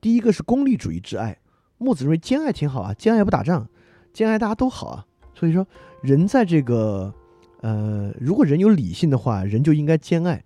[0.00, 1.38] 第一个是功利主义之爱，
[1.78, 3.68] 墨子认为兼爱挺好啊，兼爱不打仗，
[4.12, 5.06] 兼爱大家都好啊。
[5.34, 5.66] 所以说
[6.02, 7.14] 人在这个。
[7.62, 10.44] 呃，如果人有理性的话，人就应该兼爱。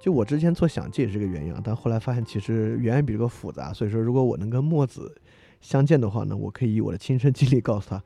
[0.00, 1.60] 就我之前做想，这也是个原因啊。
[1.62, 3.74] 但后来发现，其实远远比这个复杂。
[3.74, 5.14] 所以说，如果我能跟墨子
[5.60, 8.02] 相见的话呢，我可以以我的亲身经历告诉他，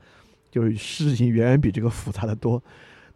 [0.51, 2.61] 就是事情远远比这个复杂的多。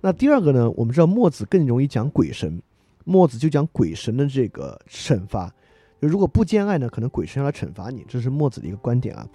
[0.00, 2.62] 那第二个呢，我们知道墨子更容易讲鬼神，
[3.04, 5.52] 墨子就讲鬼神的这个惩罚。
[6.00, 9.28] 就如果不兼爱呢，可能鬼神要来惩罚你，这是墨子的一个观点啊。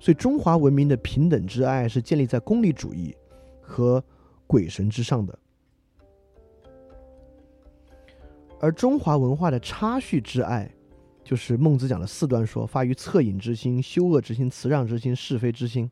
[0.00, 3.14] 所以中华文明的平等之爱是建立在功利主义
[3.60, 4.02] 和
[4.46, 5.38] 鬼神之上的。
[8.58, 10.70] 而中华文化的差序之爱，
[11.22, 15.90] 就是孟子讲的四端说：发于恻隐之心、羞恶之心、辞让之心、是非之心，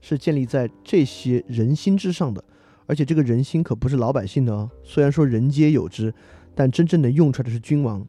[0.00, 2.42] 是建立在这些人心之上的。
[2.92, 6.12] 而且这个人心可不是老百姓的哦，虽然说人皆有之，
[6.54, 8.06] 但真正的用出来的是君王。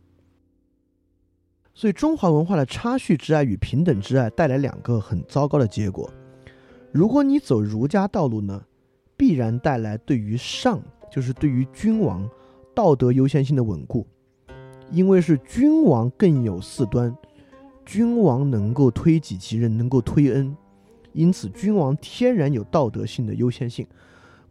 [1.74, 6.12] 所以中华文化的差序之爱与平等之爱带来两个很糟糕的结果。
[6.92, 8.62] 如果你走儒家道路呢，
[9.16, 12.30] 必然带来对于上，就是对于君王。
[12.76, 14.06] 道德优先性的稳固，
[14.92, 17.16] 因为是君王更有四端，
[17.86, 20.58] 君王能够推己及人，能够推恩，
[21.14, 23.88] 因此君王天然有道德性的优先性。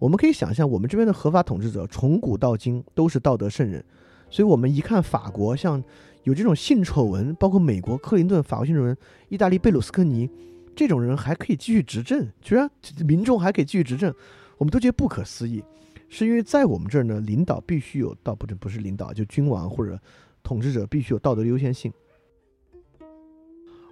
[0.03, 3.85] 我们可以想象，我们这边的合法统治者从古到今都是道德圣人，
[4.29, 5.81] 所以我们一看法国，像
[6.25, 8.97] 有这种性丑闻，包括美国克林顿、法国性丑闻，
[9.29, 10.29] 意大利贝鲁斯科尼
[10.75, 12.69] 这种人还可以继续执政，居然
[13.07, 14.13] 民众还可以继续执政，
[14.59, 15.63] 我们都觉得不可思议。
[16.09, 19.97] 是因为在我们这儿呢，领导必须有道，不不是领导，就君王或者
[20.43, 21.93] 统治者必须有道德优先性。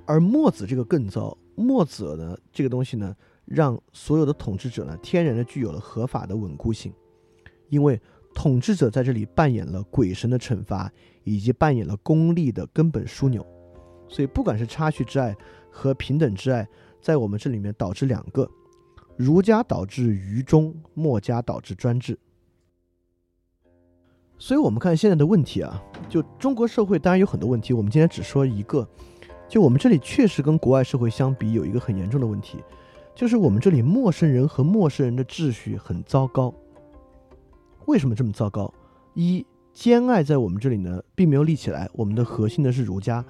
[0.07, 3.15] 而墨子这个更糟，墨子呢这个东西呢，
[3.51, 6.95] 让所有的统治者呢天然的具有了合法的稳固性，
[7.69, 8.01] 因为
[8.33, 10.91] 统治者在这里扮演了鬼神的惩罚，
[11.25, 13.45] 以及扮演了功利的根本枢纽。
[14.09, 15.37] 所以不管是差序之爱
[15.69, 16.67] 和平等之爱，
[17.03, 18.49] 在我们这里面导致两个。
[19.17, 22.19] 儒家导致愚忠，墨家导致专制。
[24.39, 28.89] 所以，我们看现在的问题啊，就中国社会当然有很多问题，我们今天只说一个。
[29.47, 32.59] 就我们这里确实跟国外社会相比，有一个很严重的问题，
[33.21, 36.55] 就是我们这里陌生人和陌生人的秩序很糟糕。
[37.85, 38.73] 为什么这么糟糕？
[39.13, 39.45] 一，
[39.75, 41.87] 兼爱在我们这里呢，并没有立起来。
[41.93, 43.23] 我们的核心呢是儒家，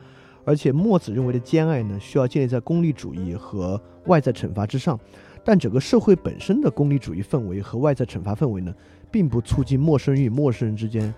[0.44, 4.96] 而且墨子认为的兼爱呢，需要建立在功利主义和外在惩罚之上。
[5.44, 8.72] 但整个社会本身的功利主义氛围和外在惩罚氛围呢，
[9.10, 11.12] 并不促进陌生人与陌生人之间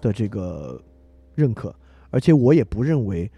[0.00, 0.80] 的这个
[1.34, 1.74] 认可，
[2.10, 3.28] 而且我也不认为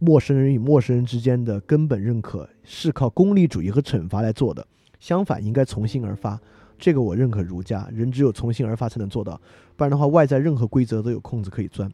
[0.00, 4.66] 陌生人与陌生人之间的根本认可是靠功利主义和惩罚来做的。
[4.98, 6.40] 相反，应该从心而发。
[6.78, 9.40] 这个我认可儒家，人只有从心而发才能做到，
[9.76, 11.90] 不然的话，外在任何规则都有空子可以钻。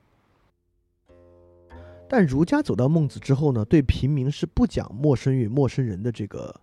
[2.08, 6.60] 但儒家走到孟子之后呢，对平民是不讲陌生与陌生人的这个。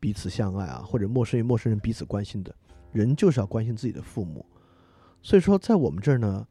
[0.00, 2.54] 彼此相爱啊，或者陌生与陌生人彼此关心的
[2.92, 4.46] 人，就是要关心自己的父母。
[5.22, 6.46] 所以说，在我们这儿呢，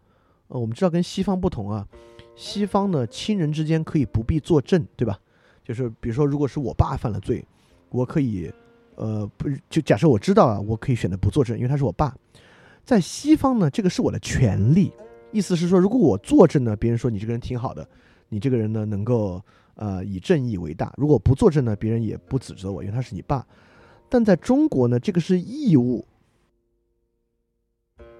[0.49, 1.87] 呃，我们知道跟西方不同啊，
[2.35, 5.21] 西方呢，亲人之间可以不必作证，对吧？
[5.67, 7.43] 就是比如说，如果是我爸犯了罪，
[7.89, 8.49] 我可以，
[8.95, 12.15] 呃，不，就假设我知道啊，我可以选择不作证，因为他是我爸。
[12.85, 14.93] 在西方呢，这个是我的权利，
[15.31, 17.85] 意思是说，如果我作证呢，别人说你这个人挺好的，
[18.29, 19.41] 你这个人呢，能够。
[19.79, 20.91] 呃，以正义为大。
[20.97, 23.45] 如果不作证呢，别人也不指责我，因为他是你爸。
[24.09, 26.03] 但在中国呢，这个是义务。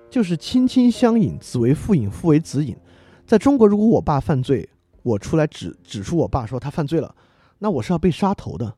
[0.08, 2.78] 就是亲亲相隐，子为父隐，父为子隐。
[3.26, 4.70] 在中国，如果我爸犯罪，
[5.02, 7.16] 我出来指指出我爸说他犯罪了，
[7.60, 8.76] 那我是要被杀头的。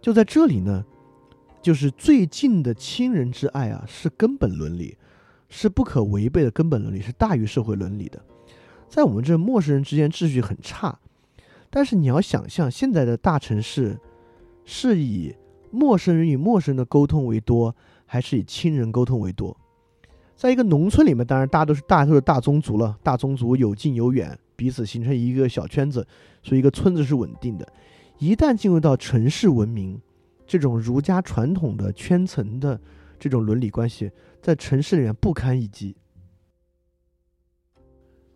[0.00, 0.84] 就在这里呢，
[1.62, 4.96] 就是最近的亲人之爱啊，是根本伦理，
[5.48, 8.20] 是不可违背的根本伦理，是大于社会伦理的。
[8.88, 10.98] 在我们这陌生人之间秩序很差，
[11.70, 13.98] 但是你要想象现在的大城市，
[14.64, 15.34] 是以
[15.70, 17.74] 陌生人与陌生人的沟通为多，
[18.04, 19.56] 还是以亲人沟通为多？
[20.36, 26.04] 在一个农村里面，当然大家都是大都是大宗族了，大宗族有近有远，彼此形成一个小圈子，
[26.42, 27.72] 所以一个村子是稳定的。
[28.22, 30.00] 一旦进入到城市文明，
[30.46, 32.80] 这种儒家传统的圈层的
[33.18, 35.96] 这种伦理关系，在城市里面不堪一击。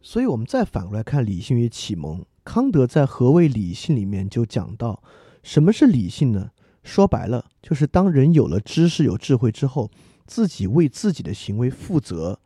[0.02, 5.00] 所以，我们再反过来看理性与启蒙，康德在《何谓理性》里面就讲到，
[5.44, 6.50] 什么是理性呢？
[6.82, 9.88] 说白了，就是当人有了知识、有智慧之后。
[10.26, 12.36] 自己为自己的行为负责，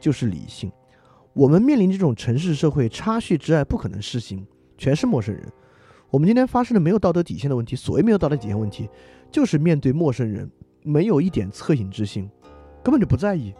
[0.00, 0.72] 就是理性。
[1.32, 4.44] 我们面临这种城市社会，差序之爱不可能实行，
[4.76, 5.48] 全是陌生人。
[6.10, 8.88] 我们今天发生的没有道德底线的问题，所谓没有道德底线问题，
[9.30, 10.50] 就是面对陌生人，
[10.82, 12.28] 没有一点恻隐之心，
[12.82, 13.54] 根本就不在意，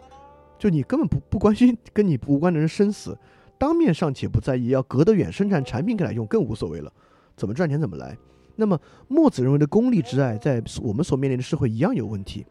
[0.57, 3.15] 就你根本不不关心跟你无关的人生死，
[3.59, 6.91] 当面尚且不在意，要隔得远生产产品给他用更无所谓了，
[7.35, 8.17] 怎么赚钱怎么来。
[8.55, 8.77] 那么
[9.07, 12.45] 墨子认为的功利之爱，在我们所面临的社会一样有问题。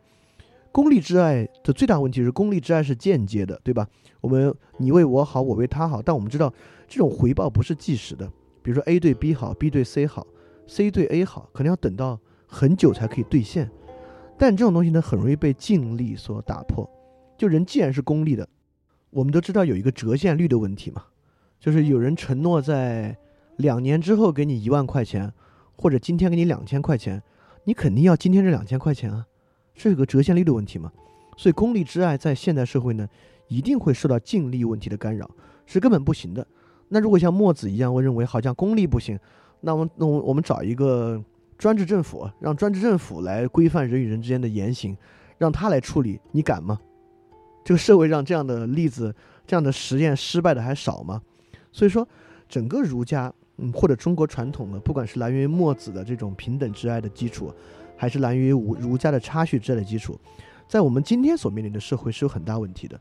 [0.70, 3.88] 功利之爱的最大问题是，功利之爱是间接的，对吧？
[4.20, 6.52] 我们你为我好，我为他好，但我们知道
[6.86, 8.30] 这种回报不是即时的。
[8.62, 10.26] 比如说 A 对 B 好，B 对 C 好
[10.66, 13.70] ，C 对 A 好，可能要等到很久才可以兑现。
[14.36, 16.88] 但这种东西呢，很容易被尽力所打破。
[17.36, 18.48] 就人既然是功利的，
[19.10, 21.04] 我们都知道有一个折现率的问题嘛，
[21.58, 23.16] 就是有人承诺在
[23.56, 25.32] 两年之后给你一万块钱，
[25.76, 27.22] 或者今天给你两千块钱，
[27.64, 29.26] 你肯定要今天这两千块钱啊。
[29.74, 30.92] 是有个折现率的问题嘛？
[31.36, 33.08] 所以功利之爱在现代社会呢，
[33.46, 35.30] 一定会受到净利问题的干扰，
[35.66, 36.44] 是根本不行的。
[36.88, 39.18] 那如果像墨子一样，我认为好像功利不行，
[39.60, 41.22] 那我们那我我们找一个
[41.56, 44.96] 专制政府，让专制政府来规范人与人之间的言行，
[45.36, 46.78] 让他来处理，你敢吗？
[47.64, 49.14] 这个社会上这样的例子、
[49.46, 51.20] 这样的实验失败的还少吗？
[51.72, 52.06] 所以说，
[52.48, 57.52] 整个儒家，嗯，或者中国传统的，不管是来源于墨子的这种平等之爱的基础。
[58.00, 60.16] 还是来源于儒儒家的差序之爱的基础，
[60.68, 62.96] 在我们今天所面临的社会是有很大问题的。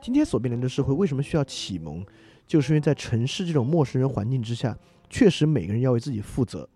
[0.00, 2.02] 今天所面临的社会为什么需要启蒙？
[2.46, 4.76] 就是因为在城市这种陌生人环境之下，
[5.08, 6.68] 确实每个人要为自己负责。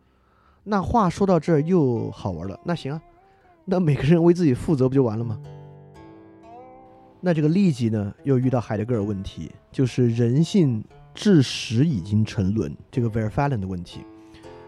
[0.65, 3.03] 那话说到这儿又好玩了，那行啊，
[3.65, 5.41] 那每个人为自己负责不就完了吗？
[7.21, 10.85] 那这个利己呢，又遇到海德格尔问题，就是人性
[11.15, 14.01] 至实已经沉沦，这个 Verfallen 的问题，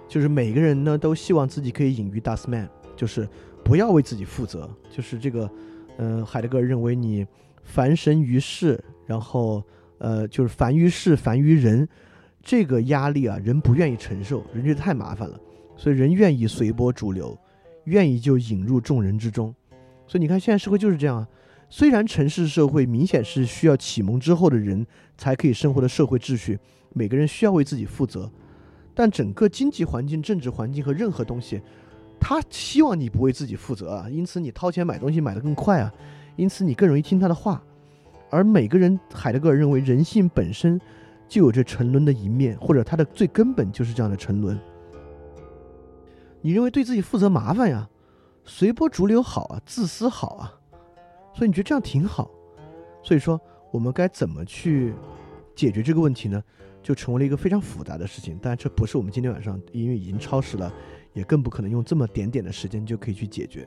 [0.08, 2.68] 就是每个人呢都希望自己可以隐于 Dustman。
[2.96, 3.28] 就是
[3.62, 5.48] 不要为自己负责，就是这个，
[5.98, 7.24] 嗯，海德格尔认为你
[7.62, 9.62] 凡神于世，然后
[9.98, 11.88] 呃，就是凡于事，凡于人，
[12.42, 15.38] 这个压力啊，人不愿意承受，人觉得太麻烦了，
[15.76, 17.36] 所以人愿意随波逐流，
[17.84, 19.54] 愿意就引入众人之中。
[20.06, 21.28] 所以你看，现在社会就是这样啊。
[21.68, 24.86] 虽然城市社会明显是需要启蒙之后的人
[25.18, 26.58] 才可以生活的社会秩序，
[26.94, 28.30] 每个人需要为自己负责，
[28.94, 31.60] 但整个经济环境、政治环境和任何东西。
[32.18, 35.92] 他希望你不为自己负责啊，因此你掏钱买东西买得更快啊，
[36.36, 37.62] 因此你更容易听他的话。
[38.30, 40.80] 而每个人，海德格尔认为人性本身
[41.26, 44.58] 就有着沉沦的一面，或者它的最根本就是这样的沉沦。
[46.40, 47.88] 你认为对自己负责麻烦呀，
[48.44, 50.54] 随波逐流好啊，自私好啊，
[51.34, 52.30] 所以你觉得这样挺好。
[53.02, 53.40] 所以说，
[53.72, 54.94] 我们该怎么去
[55.54, 56.42] 解决这个问题呢？
[56.82, 58.38] 就成为了一个非常复杂的事情。
[58.40, 60.72] 但这不是我们今天晚上，因为已经超时了。
[61.14, 63.66] 也更不可能用这么点点的时间就可以去解决。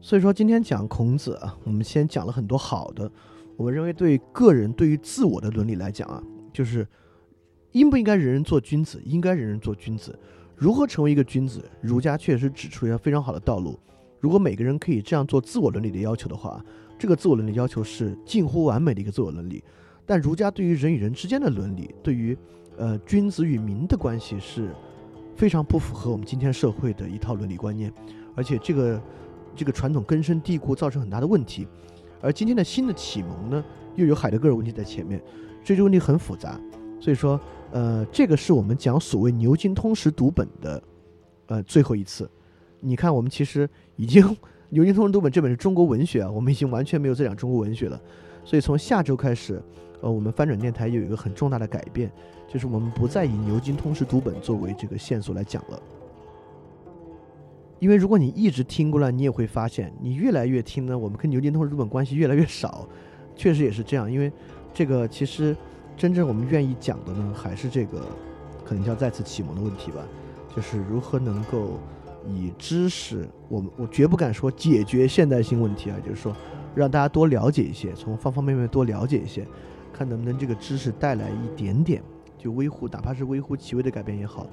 [0.00, 3.10] 所以说，今天讲孔子啊，我们先讲了很多好的。
[3.56, 6.22] 我们认为，对个人对于自我的伦理来讲啊，
[6.52, 6.86] 就是
[7.72, 9.00] 应不应该人人做君子？
[9.04, 10.18] 应该人人做君子。
[10.56, 11.62] 如何成为一个君子？
[11.82, 13.78] 儒家确实指出一条非常好的道路。
[14.18, 16.64] 如果每个人可以这样做自我伦理的要求的话，
[16.98, 19.62] 这个自我伦理要求是近乎完美的一个自我伦理。
[20.06, 22.36] 但儒家对于人与人之间的伦理，对于
[22.78, 24.70] 呃君子与民的关系是。
[25.36, 27.90] 非常不符合我们今天社会的一套伦理观念，
[28.34, 29.02] 而且这个
[29.54, 31.66] 这个传统根深蒂固，造成很大的问题。
[32.20, 33.64] 而今天的新的启蒙呢，
[33.96, 35.22] 又有海德格尔问题在前面，
[35.64, 36.60] 这个问题很复杂。
[37.00, 37.40] 所以说，
[37.72, 40.82] 呃，这个是我们讲所谓牛津通识读本的，
[41.46, 42.30] 呃，最后一次。
[42.80, 44.24] 你看，我们其实已经
[44.68, 48.00] 牛津通识读本这本是中国文学啊，我们已经完全没有在讲中国文学了。
[48.44, 49.62] 所以从下周开始，
[50.02, 52.10] 呃，我们翻转电台有一个很重大的改变。
[52.52, 55.80] 就是我们不再以牛津通识读本作为这个线索来讲了。
[57.80, 62.86] 因为如果你一直听过来，你也会发现，你越来越听呢，我们跟牛津通日本关系越来越少，
[63.34, 64.10] 确实也是这样。
[64.10, 64.30] 因为
[64.74, 65.56] 这个其实
[65.96, 68.06] 真正我们愿意讲的呢，还是这个
[68.64, 70.06] 可能叫再次启蒙的问题吧，
[70.54, 71.80] 就是如何能够
[72.28, 76.36] 以知识，我我绝不敢说解决现代性问题啊，就是说
[76.74, 79.46] 让大家多了解一些，从方方面面多了解一些，
[79.90, 82.02] 看能不能这个知识带来一点点
[82.36, 84.46] 就微乎，哪怕是微乎其微的改变也好。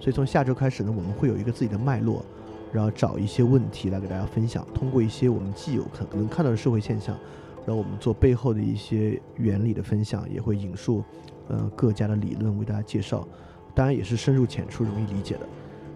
[0.00, 2.24] 所以从下周开始呢，我们会有一个自己的脉络。
[2.72, 7.18] 然后找一些问题来给大家分享，通过一些我们既有可能看到的社会现象，
[7.66, 11.04] 然后我们做背后的一些原理的分享，也会引述，
[11.48, 13.26] 呃各家的理论为大家介绍，
[13.74, 15.48] 当然也是深入浅出、容易理解的，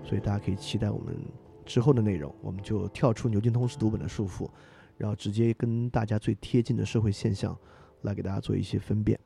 [0.03, 1.17] 所以大家可以期待我们
[1.65, 2.35] 之后的内容。
[2.43, 4.49] 我们就跳出牛津通识读本的束缚，
[4.99, 7.57] 然后直接跟大家最贴近的社会现象
[8.03, 9.19] 来给大家做一些分辨。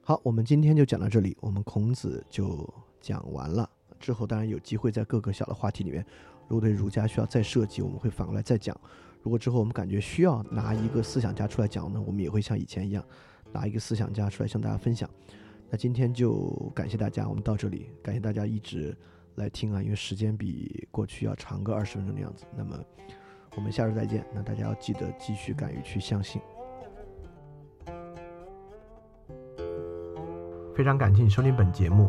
[0.00, 2.66] 好，我们今天就讲到这里，我们孔子就
[3.00, 3.68] 讲完了。
[3.98, 6.04] 之后当然有机会在各个小的话题里面，
[6.48, 8.78] 如果对儒家需要再涉及，我们会反过来再讲。
[9.22, 13.04] 如果之后我们感觉需要拿一个思想家出来讲呢，我们也会像以前一样，
[13.52, 15.08] 拿一个思想家出来向大家分享。
[15.68, 18.96] 那今天就感谢大家，我们到这里，感谢大家一直
[19.34, 22.44] 来听啊，因为时间比过去要长个二十分钟的样子。
[22.56, 22.78] 那么
[23.56, 26.40] 我们下周再见，那大家要记得继续敢于去相信。
[30.74, 32.08] 非常感谢你收听本节目。